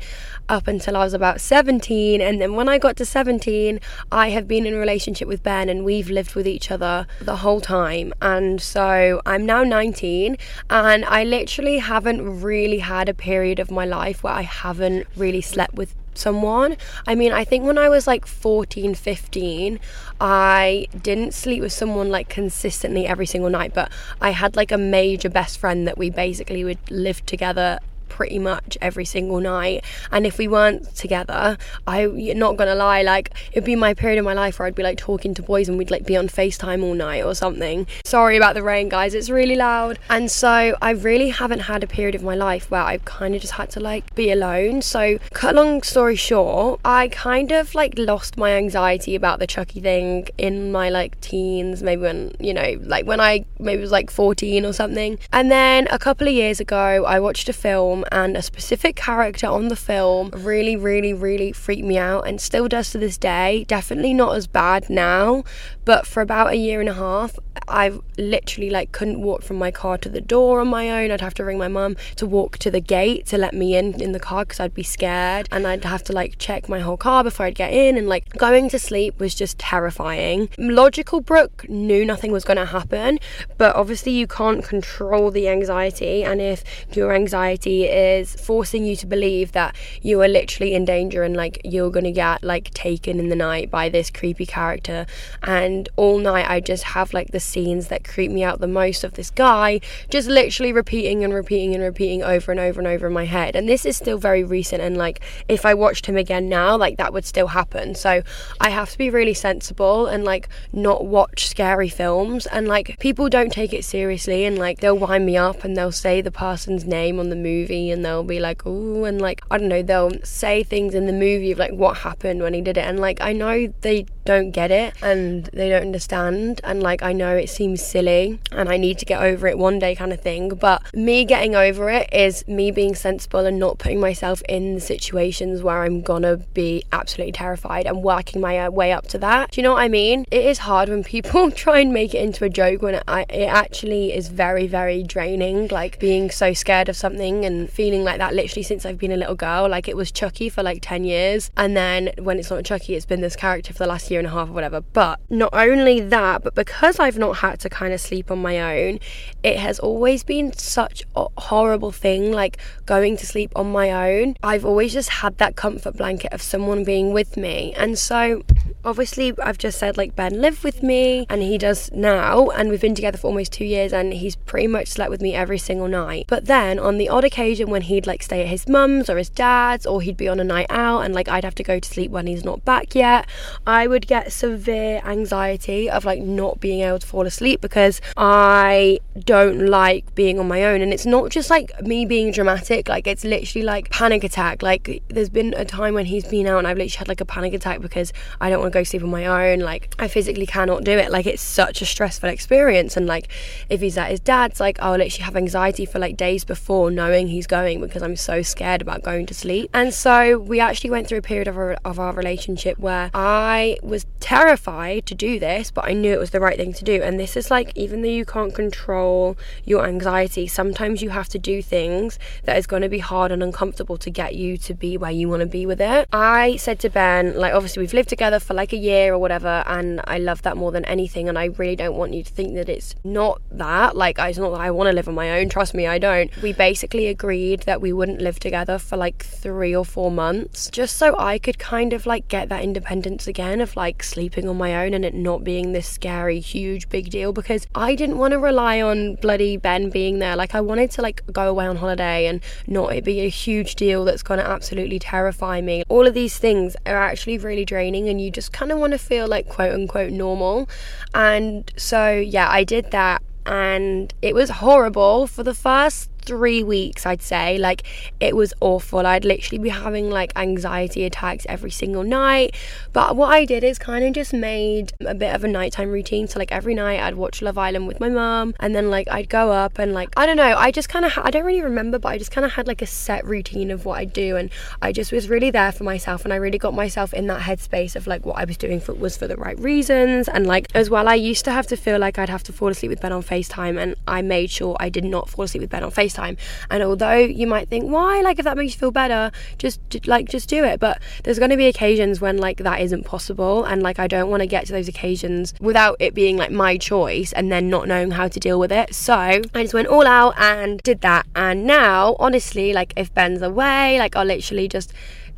up 0.49 0.62
until 0.67 0.95
I 0.95 1.03
was 1.03 1.13
about 1.13 1.41
17. 1.41 2.21
And 2.21 2.41
then 2.41 2.55
when 2.55 2.69
I 2.69 2.77
got 2.77 2.95
to 2.97 3.05
17, 3.05 3.79
I 4.11 4.29
have 4.29 4.47
been 4.47 4.65
in 4.65 4.73
a 4.73 4.77
relationship 4.77 5.27
with 5.27 5.43
Ben 5.43 5.69
and 5.69 5.83
we've 5.85 6.09
lived 6.09 6.35
with 6.35 6.47
each 6.47 6.71
other 6.71 7.07
the 7.21 7.37
whole 7.37 7.61
time. 7.61 8.13
And 8.21 8.61
so 8.61 9.21
I'm 9.25 9.45
now 9.45 9.63
19 9.63 10.37
and 10.69 11.05
I 11.05 11.23
literally 11.23 11.77
haven't 11.79 12.41
really 12.41 12.79
had 12.79 13.09
a 13.09 13.13
period 13.13 13.59
of 13.59 13.71
my 13.71 13.85
life 13.85 14.23
where 14.23 14.33
I 14.33 14.41
haven't 14.41 15.07
really 15.15 15.41
slept 15.41 15.75
with 15.75 15.95
someone. 16.15 16.77
I 17.07 17.15
mean, 17.15 17.31
I 17.31 17.43
think 17.43 17.65
when 17.65 17.77
I 17.77 17.89
was 17.89 18.07
like 18.07 18.25
14, 18.25 18.95
15, 18.95 19.79
I 20.21 20.87
didn't 21.01 21.33
sleep 21.33 21.61
with 21.61 21.73
someone 21.73 22.09
like 22.09 22.29
consistently 22.29 23.05
every 23.07 23.25
single 23.25 23.49
night, 23.49 23.73
but 23.73 23.91
I 24.21 24.31
had 24.31 24.55
like 24.55 24.71
a 24.71 24.77
major 24.77 25.29
best 25.29 25.57
friend 25.57 25.87
that 25.87 25.97
we 25.97 26.09
basically 26.09 26.63
would 26.63 26.79
live 26.89 27.25
together 27.25 27.79
pretty 28.13 28.37
much 28.37 28.77
every 28.79 29.05
single 29.05 29.39
night. 29.39 29.83
And 30.11 30.27
if 30.27 30.37
we 30.37 30.47
weren't 30.47 30.95
together, 30.95 31.57
I 31.87 32.05
not 32.05 32.57
gonna 32.57 32.75
lie, 32.75 33.01
like 33.01 33.31
it'd 33.51 33.63
be 33.63 33.75
my 33.75 33.95
period 33.95 34.19
of 34.19 34.25
my 34.25 34.35
life 34.35 34.59
where 34.59 34.67
I'd 34.67 34.75
be 34.75 34.83
like 34.83 34.99
talking 34.99 35.33
to 35.33 35.41
boys 35.41 35.67
and 35.67 35.79
we'd 35.79 35.89
like 35.89 36.05
be 36.05 36.15
on 36.15 36.27
FaceTime 36.27 36.83
all 36.83 36.93
night 36.93 37.23
or 37.23 37.33
something. 37.33 37.87
Sorry 38.05 38.37
about 38.37 38.53
the 38.53 38.61
rain, 38.61 38.87
guys, 38.87 39.15
it's 39.15 39.31
really 39.31 39.55
loud. 39.55 39.97
And 40.11 40.29
so 40.29 40.77
I 40.79 40.91
really 40.91 41.29
haven't 41.29 41.61
had 41.61 41.83
a 41.83 41.87
period 41.87 42.13
of 42.13 42.21
my 42.21 42.35
life 42.35 42.69
where 42.69 42.83
I've 42.83 43.03
kind 43.03 43.33
of 43.33 43.41
just 43.41 43.53
had 43.53 43.71
to 43.71 43.79
like 43.79 44.13
be 44.13 44.29
alone. 44.29 44.83
So 44.83 45.17
cut 45.31 45.55
long 45.55 45.81
story 45.81 46.15
short, 46.15 46.81
I 46.85 47.07
kind 47.07 47.51
of 47.51 47.73
like 47.73 47.95
lost 47.97 48.37
my 48.37 48.51
anxiety 48.51 49.15
about 49.15 49.39
the 49.39 49.47
Chucky 49.47 49.81
thing 49.81 50.27
in 50.37 50.71
my 50.71 50.91
like 50.91 51.19
teens, 51.19 51.81
maybe 51.81 52.03
when, 52.03 52.35
you 52.39 52.53
know, 52.53 52.77
like 52.83 53.07
when 53.07 53.19
I 53.19 53.45
maybe 53.57 53.81
was 53.81 53.91
like 53.91 54.11
14 54.11 54.65
or 54.65 54.73
something. 54.73 55.17
And 55.31 55.49
then 55.49 55.87
a 55.89 55.97
couple 55.97 56.27
of 56.27 56.33
years 56.33 56.59
ago, 56.59 57.05
I 57.05 57.19
watched 57.19 57.49
a 57.49 57.53
film 57.53 58.02
and 58.11 58.35
a 58.35 58.41
specific 58.41 58.95
character 58.95 59.47
on 59.47 59.67
the 59.67 59.75
film 59.75 60.29
really, 60.33 60.75
really, 60.75 61.13
really 61.13 61.51
freaked 61.51 61.85
me 61.85 61.97
out 61.97 62.27
and 62.27 62.39
still 62.39 62.67
does 62.67 62.91
to 62.91 62.97
this 62.97 63.17
day. 63.17 63.65
Definitely 63.67 64.13
not 64.13 64.35
as 64.35 64.47
bad 64.47 64.89
now, 64.89 65.43
but 65.85 66.05
for 66.05 66.21
about 66.21 66.51
a 66.51 66.55
year 66.55 66.79
and 66.79 66.89
a 66.89 66.93
half, 66.93 67.37
I 67.67 67.99
literally 68.17 68.69
like 68.69 68.91
couldn't 68.91 69.21
walk 69.21 69.43
from 69.43 69.57
my 69.57 69.71
car 69.71 69.97
to 69.99 70.09
the 70.09 70.21
door 70.21 70.59
on 70.59 70.67
my 70.67 70.89
own. 70.89 71.11
I'd 71.11 71.21
have 71.21 71.33
to 71.35 71.45
ring 71.45 71.57
my 71.57 71.67
mum 71.67 71.95
to 72.17 72.25
walk 72.25 72.57
to 72.59 72.71
the 72.71 72.81
gate 72.81 73.25
to 73.27 73.37
let 73.37 73.53
me 73.53 73.75
in 73.75 74.01
in 74.01 74.11
the 74.11 74.19
car 74.19 74.45
because 74.45 74.59
I'd 74.59 74.73
be 74.73 74.83
scared, 74.83 75.47
and 75.51 75.65
I'd 75.67 75.83
have 75.85 76.03
to 76.05 76.13
like 76.13 76.37
check 76.37 76.67
my 76.67 76.79
whole 76.79 76.97
car 76.97 77.23
before 77.23 77.45
I'd 77.45 77.55
get 77.55 77.73
in. 77.73 77.97
And 77.97 78.07
like 78.07 78.29
going 78.37 78.69
to 78.69 78.79
sleep 78.79 79.19
was 79.19 79.35
just 79.35 79.57
terrifying. 79.59 80.49
Logical 80.57 81.21
Brooke 81.21 81.67
knew 81.69 82.05
nothing 82.05 82.31
was 82.31 82.43
going 82.43 82.57
to 82.57 82.65
happen, 82.65 83.19
but 83.57 83.75
obviously 83.75 84.11
you 84.11 84.27
can't 84.27 84.63
control 84.63 85.31
the 85.31 85.47
anxiety, 85.47 86.23
and 86.23 86.41
if 86.41 86.63
your 86.95 87.13
anxiety 87.13 87.83
is 87.93 88.35
forcing 88.35 88.85
you 88.85 88.95
to 88.97 89.05
believe 89.05 89.53
that 89.53 89.75
you 90.01 90.21
are 90.21 90.27
literally 90.27 90.73
in 90.73 90.85
danger 90.85 91.23
and 91.23 91.35
like 91.35 91.61
you're 91.63 91.91
to 91.93 92.11
get 92.11 92.43
like 92.43 92.71
taken 92.71 93.19
in 93.19 93.29
the 93.29 93.35
night 93.35 93.69
by 93.69 93.87
this 93.87 94.09
creepy 94.09 94.45
character, 94.45 95.05
and 95.43 95.87
all 95.95 96.17
night 96.17 96.49
I 96.49 96.59
just 96.59 96.83
have 96.83 97.13
like 97.13 97.31
the 97.31 97.39
scenes 97.39 97.87
that 97.89 98.03
creep 98.03 98.31
me 98.31 98.43
out 98.43 98.59
the 98.59 98.67
most 98.67 99.03
of 99.03 99.13
this 99.13 99.29
guy 99.29 99.79
just 100.09 100.27
literally 100.27 100.73
repeating 100.73 101.23
and 101.23 101.33
repeating 101.33 101.75
and 101.75 101.83
repeating 101.83 102.23
over 102.23 102.51
and 102.51 102.59
over 102.59 102.79
and 102.79 102.87
over 102.87 103.07
in 103.07 103.13
my 103.13 103.25
head. 103.25 103.55
And 103.55 103.69
this 103.69 103.85
is 103.85 103.95
still 103.95 104.17
very 104.17 104.43
recent, 104.43 104.81
and 104.81 104.97
like 104.97 105.21
if 105.47 105.65
I 105.65 105.73
watched 105.73 106.07
him 106.07 106.17
again 106.17 106.49
now, 106.49 106.75
like 106.75 106.97
that 106.97 107.13
would 107.13 107.25
still 107.25 107.47
happen. 107.47 107.95
So 107.95 108.23
I 108.59 108.69
have 108.69 108.89
to 108.91 108.97
be 108.97 109.09
really 109.09 109.33
sensible 109.33 110.07
and 110.07 110.23
like 110.23 110.49
not 110.71 111.05
watch 111.05 111.47
scary 111.47 111.89
films. 111.89 112.47
And 112.47 112.67
like 112.67 112.97
people 112.99 113.29
don't 113.29 113.51
take 113.51 113.73
it 113.73 113.85
seriously, 113.85 114.45
and 114.45 114.57
like 114.57 114.79
they'll 114.79 114.97
wind 114.97 115.25
me 115.25 115.37
up 115.37 115.63
and 115.63 115.77
they'll 115.77 115.91
say 115.91 116.21
the 116.21 116.31
person's 116.31 116.85
name 116.85 117.19
on 117.19 117.29
the 117.29 117.35
movie, 117.35 117.82
and 117.91 118.03
they'll 118.05 118.23
be 118.23 118.39
like, 118.39 118.63
oh, 118.65 119.05
and 119.05 119.21
like 119.21 119.41
I 119.51 119.57
don't 119.57 119.69
know, 119.69 119.81
they'll 119.81 120.23
say 120.23 120.63
things 120.63 120.93
in 120.95 121.05
the 121.05 121.13
movie 121.13 121.51
of 121.51 121.59
like 121.59 121.73
what 121.73 121.97
happened 121.97 122.41
when 122.41 122.53
he 122.53 122.61
did 122.61 122.77
it, 122.77 122.85
and 122.85 122.99
like 122.99 123.19
I 123.21 123.33
know 123.33 123.73
they 123.81 124.05
don't 124.25 124.51
get 124.51 124.71
it 124.71 124.93
and 125.01 125.45
they 125.53 125.69
don't 125.69 125.81
understand, 125.81 126.61
and 126.63 126.81
like 126.81 127.01
I 127.03 127.13
know 127.13 127.35
it 127.35 127.49
seems 127.49 127.81
silly 127.81 128.39
and 128.51 128.69
I 128.69 128.77
need 128.77 128.97
to 128.99 129.05
get 129.05 129.21
over 129.21 129.47
it 129.47 129.57
one 129.57 129.79
day 129.79 129.95
kind 129.95 130.13
of 130.13 130.21
thing. 130.21 130.49
But 130.49 130.81
me 130.93 131.25
getting 131.25 131.55
over 131.55 131.89
it 131.89 132.11
is 132.13 132.47
me 132.47 132.71
being 132.71 132.95
sensible 132.95 133.45
and 133.45 133.59
not 133.59 133.77
putting 133.77 133.99
myself 133.99 134.41
in 134.47 134.75
the 134.75 134.81
situations 134.81 135.61
where 135.63 135.83
I'm 135.83 136.01
gonna 136.01 136.37
be 136.37 136.83
absolutely 136.91 137.33
terrified 137.33 137.85
and 137.85 138.03
working 138.03 138.41
my 138.41 138.59
uh, 138.59 138.71
way 138.71 138.91
up 138.91 139.07
to 139.09 139.17
that. 139.19 139.51
Do 139.51 139.61
you 139.61 139.63
know 139.63 139.73
what 139.73 139.81
I 139.81 139.87
mean? 139.87 140.25
It 140.31 140.45
is 140.45 140.59
hard 140.59 140.89
when 140.89 141.03
people 141.03 141.51
try 141.65 141.79
and 141.79 141.93
make 141.93 142.13
it 142.13 142.21
into 142.21 142.45
a 142.45 142.49
joke 142.49 142.81
when 142.81 142.95
it, 142.95 143.03
it 143.29 143.47
actually 143.47 144.13
is 144.13 144.27
very, 144.29 144.67
very 144.67 145.03
draining. 145.03 145.67
Like 145.67 145.99
being 145.99 146.29
so 146.31 146.53
scared 146.53 146.89
of 146.89 146.95
something 146.95 147.45
and 147.45 147.69
feeling 147.69 148.03
like 148.03 148.17
that 148.17 148.33
literally 148.33 148.63
since 148.63 148.85
I've 148.85 148.97
been 148.97 149.11
a 149.11 149.17
little 149.17 149.35
girl. 149.35 149.69
Like 149.69 149.87
it 149.87 149.97
was 149.97 150.11
Chucky 150.11 150.49
for 150.49 150.63
like 150.63 150.79
10 150.81 151.03
years. 151.03 151.51
And 151.57 151.75
then 151.75 152.11
when 152.19 152.39
it's 152.39 152.49
not 152.49 152.63
Chucky, 152.65 152.95
it's 152.95 153.05
been 153.05 153.21
this 153.21 153.35
character 153.35 153.73
for 153.73 153.79
the 153.79 153.87
last 153.87 154.09
year 154.13 154.19
and 154.19 154.27
a 154.27 154.31
half 154.31 154.49
or 154.49 154.53
whatever. 154.53 154.81
But 154.81 155.19
not 155.29 155.49
only 155.53 155.99
that, 155.99 156.43
but 156.43 156.55
because 156.55 156.99
I've 156.99 157.17
not 157.17 157.37
had 157.37 157.59
to 157.61 157.69
kind 157.69 157.93
of 157.93 157.99
sleep 157.99 158.31
on 158.31 158.39
my 158.39 158.79
own, 158.79 158.99
it 159.43 159.57
has 159.57 159.79
always 159.79 160.23
been 160.23 160.53
such 160.53 161.03
a 161.15 161.27
horrible 161.37 161.91
thing, 161.91 162.31
like 162.31 162.57
going 162.85 163.17
to 163.17 163.25
sleep 163.25 163.51
on 163.55 163.71
my 163.71 164.11
own. 164.11 164.35
I've 164.43 164.65
always 164.65 164.93
just 164.93 165.09
had 165.09 165.37
that 165.39 165.55
comfort 165.55 165.97
blanket 165.97 166.31
of 166.33 166.41
someone 166.41 166.83
being 166.83 167.13
with 167.13 167.35
me. 167.37 167.73
And 167.75 167.97
so, 167.97 168.43
obviously, 168.85 169.33
I've 169.41 169.57
just 169.57 169.77
said, 169.77 169.97
like, 169.97 170.15
Ben 170.15 170.41
lived 170.41 170.63
with 170.63 170.83
me, 170.83 171.25
and 171.29 171.41
he 171.41 171.57
does 171.57 171.91
now, 171.93 172.49
and 172.49 172.69
we've 172.69 172.81
been 172.81 172.95
together 172.95 173.17
for 173.17 173.27
almost 173.27 173.53
two 173.53 173.65
years, 173.65 173.93
and 173.93 174.13
he's 174.13 174.35
pretty 174.35 174.67
much 174.67 174.89
slept 174.89 175.09
with 175.09 175.21
me 175.21 175.33
every 175.33 175.57
single 175.57 175.87
night. 175.87 176.25
But 176.27 176.45
then, 176.45 176.79
on 176.79 176.97
the 176.97 177.09
odd 177.09 177.23
occasion 177.23 177.69
when 177.69 177.83
he'd 177.83 178.07
like 178.07 178.23
stay 178.23 178.41
at 178.41 178.47
his 178.47 178.67
mum's 178.67 179.09
or 179.09 179.17
his 179.17 179.29
dad's, 179.29 179.85
or 179.85 180.01
he'd 180.01 180.17
be 180.17 180.27
on 180.27 180.39
a 180.39 180.43
night 180.43 180.67
out, 180.69 181.01
and 181.01 181.13
like 181.13 181.27
I'd 181.27 181.43
have 181.43 181.55
to 181.55 181.63
go 181.63 181.79
to 181.79 181.87
sleep 181.87 182.11
when 182.11 182.27
he's 182.27 182.43
not 182.43 182.65
back 182.65 182.95
yet, 182.95 183.27
I 183.65 183.87
would 183.87 184.07
get 184.07 184.31
severe 184.31 185.01
anxiety 185.05 185.89
of 185.89 186.05
like 186.05 186.21
not 186.21 186.59
being 186.59 186.81
able 186.81 186.99
to 186.99 187.07
fall 187.07 187.25
asleep 187.25 187.61
because 187.61 188.01
I 188.17 188.99
don't 189.19 189.67
like 189.67 190.13
being 190.15 190.39
on 190.39 190.47
my 190.47 190.63
own. 190.63 190.81
And 190.81 190.93
it's 190.93 191.05
not 191.05 191.31
just 191.31 191.49
like 191.49 191.81
me 191.81 192.05
being 192.05 192.31
dramatic, 192.31 192.89
like 192.89 193.07
it's 193.07 193.23
literally 193.23 193.65
like 193.65 193.89
panic 193.91 194.23
attack. 194.23 194.61
Like 194.61 195.03
there's 195.07 195.29
been 195.29 195.53
a 195.55 195.65
time 195.65 195.93
when 195.93 196.05
he's 196.05 196.25
been 196.25 196.47
out 196.47 196.57
and 196.57 196.67
I've 196.67 196.77
literally 196.77 196.97
had 196.97 197.07
like 197.07 197.21
a 197.21 197.25
panic 197.25 197.53
attack 197.53 197.81
because 197.81 198.11
I 198.41 198.49
don't 198.49 198.59
want 198.59 198.72
go 198.73 198.83
sleep 198.83 199.03
on 199.03 199.09
my 199.09 199.25
own. 199.25 199.59
Like 199.59 199.93
I 199.99 200.07
physically 200.07 200.45
cannot 200.45 200.83
do 200.83 200.91
it. 200.91 201.11
Like 201.11 201.25
it's 201.25 201.41
such 201.41 201.81
a 201.81 201.85
stressful 201.85 202.29
experience. 202.29 202.97
And 202.97 203.05
like 203.05 203.29
if 203.69 203.81
he's 203.81 203.97
at 203.97 204.09
his 204.09 204.19
dad's, 204.19 204.59
like 204.59 204.81
I'll 204.81 204.97
literally 204.97 205.23
have 205.23 205.37
anxiety 205.37 205.85
for 205.85 205.99
like 205.99 206.17
days 206.17 206.43
before 206.43 206.91
knowing 206.91 207.27
he's 207.27 207.47
going 207.47 207.79
because 207.79 208.01
I'm 208.01 208.15
so 208.15 208.41
scared 208.41 208.81
about 208.81 209.03
going 209.03 209.25
to 209.27 209.33
sleep. 209.33 209.69
And 209.73 209.93
so 209.93 210.39
we 210.39 210.59
actually 210.59 210.89
went 210.89 211.07
through 211.07 211.19
a 211.19 211.21
period 211.21 211.47
of 211.47 211.57
our, 211.57 211.77
of 211.85 211.99
our 211.99 212.13
relationship 212.13 212.77
where 212.79 213.11
I 213.13 213.77
was 213.81 214.05
terrified 214.19 215.05
to 215.05 215.15
do 215.15 215.39
this, 215.39 215.71
but 215.71 215.85
I 215.85 215.93
knew 215.93 216.13
it 216.13 216.19
was 216.19 216.31
the 216.31 216.39
right 216.39 216.57
thing 216.57 216.73
to 216.73 216.83
do. 216.83 217.01
And 217.01 217.19
this 217.19 217.37
is 217.37 217.51
like, 217.51 217.71
even 217.75 218.01
though 218.01 218.09
you 218.09 218.25
can't 218.25 218.53
control 218.53 219.37
your 219.65 219.85
anxiety, 219.85 220.47
sometimes 220.47 221.01
you 221.01 221.09
have 221.09 221.29
to 221.29 221.39
do 221.39 221.61
things 221.61 222.17
that 222.43 222.57
is 222.57 222.65
going 222.65 222.81
to 222.81 222.89
be 222.89 222.99
hard 222.99 223.31
and 223.31 223.43
uncomfortable 223.43 223.97
to 223.97 224.09
get 224.09 224.35
you 224.35 224.57
to 224.57 224.73
be 224.73 224.97
where 224.97 225.11
you 225.11 225.29
want 225.29 225.41
to 225.41 225.45
be 225.45 225.65
with 225.65 225.81
it. 225.81 226.07
I 226.11 226.55
said 226.55 226.79
to 226.79 226.89
Ben, 226.89 227.37
like, 227.37 227.53
obviously, 227.53 227.81
we've 227.81 227.93
lived 227.93 228.09
together 228.09 228.39
for 228.39 228.53
like 228.53 228.62
a 228.71 228.77
year 228.77 229.13
or 229.13 229.17
whatever, 229.17 229.63
and 229.67 229.99
I 230.05 230.19
love 230.19 230.43
that 230.43 230.55
more 230.55 230.71
than 230.71 230.85
anything. 230.85 231.27
And 231.27 231.37
I 231.37 231.45
really 231.45 231.75
don't 231.75 231.95
want 231.95 232.13
you 232.13 232.23
to 232.23 232.31
think 232.31 232.55
that 232.55 232.69
it's 232.69 232.95
not 233.03 233.41
that. 233.51 233.97
Like, 233.97 234.17
it's 234.19 234.37
not 234.37 234.51
that 234.51 234.61
I 234.61 234.71
want 234.71 234.87
to 234.87 234.93
live 234.93 235.07
on 235.07 235.15
my 235.15 235.39
own. 235.39 235.49
Trust 235.49 235.73
me, 235.73 235.87
I 235.87 235.97
don't. 235.97 236.35
We 236.41 236.53
basically 236.53 237.07
agreed 237.07 237.61
that 237.61 237.81
we 237.81 237.91
wouldn't 237.91 238.21
live 238.21 238.39
together 238.39 238.77
for 238.77 238.95
like 238.95 239.25
three 239.25 239.75
or 239.75 239.83
four 239.83 240.11
months 240.11 240.69
just 240.71 240.95
so 240.97 241.17
I 241.17 241.39
could 241.39 241.59
kind 241.59 241.91
of 241.91 242.05
like 242.05 242.27
get 242.27 242.49
that 242.49 242.63
independence 242.63 243.27
again 243.27 243.59
of 243.59 243.75
like 243.75 244.03
sleeping 244.03 244.47
on 244.47 244.57
my 244.57 244.85
own 244.85 244.93
and 244.93 245.03
it 245.03 245.13
not 245.13 245.43
being 245.43 245.73
this 245.73 245.87
scary, 245.87 246.39
huge, 246.39 246.87
big 246.87 247.09
deal 247.09 247.33
because 247.33 247.67
I 247.75 247.95
didn't 247.95 248.19
want 248.19 248.31
to 248.31 248.39
rely 248.39 248.81
on 248.81 249.15
bloody 249.15 249.57
Ben 249.57 249.89
being 249.89 250.19
there. 250.19 250.35
Like, 250.35 250.55
I 250.55 250.61
wanted 250.61 250.91
to 250.91 251.01
like 251.01 251.23
go 251.33 251.49
away 251.49 251.65
on 251.67 251.75
holiday 251.75 252.27
and 252.27 252.41
not 252.67 252.93
it 252.93 253.03
be 253.03 253.21
a 253.21 253.29
huge 253.29 253.75
deal 253.75 254.05
that's 254.05 254.23
going 254.23 254.39
to 254.39 254.47
absolutely 254.47 254.99
terrify 254.99 255.61
me. 255.61 255.83
All 255.89 256.07
of 256.07 256.13
these 256.13 256.37
things 256.37 256.75
are 256.85 257.01
actually 257.01 257.37
really 257.37 257.65
draining, 257.65 258.07
and 258.09 258.21
you 258.21 258.31
just 258.31 258.52
kind 258.53 258.71
of 258.71 258.79
want 258.79 258.93
to 258.93 258.99
feel 258.99 259.27
like 259.27 259.49
quote 259.49 259.73
unquote 259.73 260.11
normal. 260.11 260.69
And 261.13 261.71
so, 261.75 262.11
yeah, 262.11 262.49
I 262.49 262.63
did 262.63 262.91
that 262.91 263.21
and 263.45 264.13
it 264.21 264.33
was 264.33 264.49
horrible 264.49 265.27
for 265.27 265.43
the 265.43 265.53
first 265.53 266.09
three 266.25 266.63
weeks, 266.63 267.05
I'd 267.05 267.21
say. 267.21 267.57
Like, 267.57 267.83
it 268.19 268.35
was 268.35 268.53
awful. 268.61 269.05
I'd 269.05 269.25
literally 269.25 269.61
be 269.61 269.69
having 269.69 270.09
like 270.09 270.31
anxiety 270.35 271.03
attacks 271.03 271.45
every 271.49 271.71
single 271.71 272.03
night. 272.03 272.55
But 272.93 273.15
what 273.15 273.31
I 273.31 273.45
did 273.45 273.63
is 273.63 273.77
kind 273.77 274.03
of 274.05 274.13
just 274.13 274.33
made 274.33 274.93
a 275.05 275.15
bit 275.15 275.33
of 275.35 275.43
a 275.43 275.47
nighttime 275.47 275.91
routine. 275.91 276.27
So, 276.27 276.39
like, 276.39 276.51
every 276.51 276.75
night 276.75 276.99
I'd 276.99 277.15
watch 277.15 277.41
Love 277.41 277.57
Island 277.57 277.87
with 277.87 277.99
my 277.99 278.09
mum, 278.09 278.53
and 278.59 278.75
then 278.75 278.89
like 278.89 279.07
I'd 279.09 279.29
go 279.29 279.51
up 279.51 279.79
and 279.79 279.93
like, 279.93 280.09
I 280.15 280.25
don't 280.25 280.37
know, 280.37 280.55
I 280.57 280.71
just 280.71 280.89
kind 280.89 281.05
of, 281.05 281.11
ha- 281.11 281.23
I 281.25 281.31
don't 281.31 281.45
really 281.45 281.61
remember, 281.61 281.99
but 281.99 282.09
I 282.09 282.17
just 282.17 282.31
kind 282.31 282.45
of 282.45 282.53
had 282.53 282.67
like 282.67 282.81
a 282.81 282.85
set 282.87 283.25
routine 283.25 283.71
of 283.71 283.85
what 283.85 283.97
I'd 283.99 284.13
do. 284.13 284.37
And 284.37 284.49
I 284.81 284.91
just 284.91 285.11
was 285.11 285.29
really 285.29 285.51
there 285.51 285.71
for 285.71 285.83
myself, 285.83 286.23
and 286.23 286.33
I 286.33 286.37
really 286.37 286.57
got 286.57 286.73
myself 286.73 287.13
in 287.13 287.27
that 287.27 287.41
headspace 287.41 287.95
of 287.95 288.07
like 288.07 288.25
what 288.25 288.37
I 288.37 288.45
was 288.45 288.57
doing 288.57 288.79
for, 288.79 288.93
was 288.93 289.17
for 289.17 289.27
the 289.27 289.37
right 289.37 289.59
reasons. 289.59 290.27
And 290.27 290.47
like, 290.47 290.67
as 290.73 290.89
well, 290.89 291.07
I 291.07 291.15
used 291.15 291.45
to 291.45 291.51
have 291.51 291.67
to 291.67 291.75
feel 291.75 291.99
like 291.99 292.17
I'd 292.17 292.29
have 292.29 292.43
to 292.43 292.53
fall 292.53 292.69
asleep 292.69 292.89
with 292.89 293.01
Ben 293.01 293.11
on 293.11 293.23
FaceTime, 293.23 293.77
and 293.77 293.95
I 294.07 294.21
made 294.21 294.49
sure 294.51 294.77
I 294.79 294.89
did 294.89 295.03
not 295.03 295.29
fall 295.29 295.45
asleep 295.45 295.61
with 295.61 295.69
Ben 295.69 295.83
on 295.83 295.91
FaceTime. 295.91 296.12
Time 296.13 296.37
and 296.69 296.83
although 296.83 297.13
you 297.13 297.47
might 297.47 297.69
think, 297.69 297.85
why? 297.89 298.21
Like, 298.21 298.39
if 298.39 298.45
that 298.45 298.57
makes 298.57 298.73
you 298.73 298.79
feel 298.79 298.91
better, 298.91 299.31
just 299.57 299.79
like 300.05 300.29
just 300.29 300.49
do 300.49 300.63
it. 300.63 300.79
But 300.79 301.01
there's 301.23 301.39
going 301.39 301.51
to 301.51 301.57
be 301.57 301.67
occasions 301.67 302.21
when 302.21 302.37
like 302.37 302.57
that 302.57 302.81
isn't 302.81 303.05
possible, 303.05 303.63
and 303.63 303.81
like 303.83 303.99
I 303.99 304.07
don't 304.07 304.29
want 304.29 304.41
to 304.41 304.47
get 304.47 304.65
to 304.67 304.71
those 304.71 304.87
occasions 304.87 305.53
without 305.59 305.97
it 305.99 306.13
being 306.13 306.37
like 306.37 306.51
my 306.51 306.77
choice 306.77 307.33
and 307.33 307.51
then 307.51 307.69
not 307.69 307.87
knowing 307.87 308.11
how 308.11 308.27
to 308.27 308.39
deal 308.39 308.59
with 308.59 308.71
it. 308.71 308.93
So 308.93 309.13
I 309.13 309.41
just 309.53 309.73
went 309.73 309.87
all 309.87 310.07
out 310.07 310.35
and 310.37 310.81
did 310.83 311.01
that. 311.01 311.25
And 311.35 311.65
now, 311.65 312.15
honestly, 312.19 312.73
like 312.73 312.93
if 312.95 313.13
Ben's 313.13 313.41
away, 313.41 313.99
like 313.99 314.15
I'll 314.15 314.25
literally 314.25 314.67
just 314.67 314.93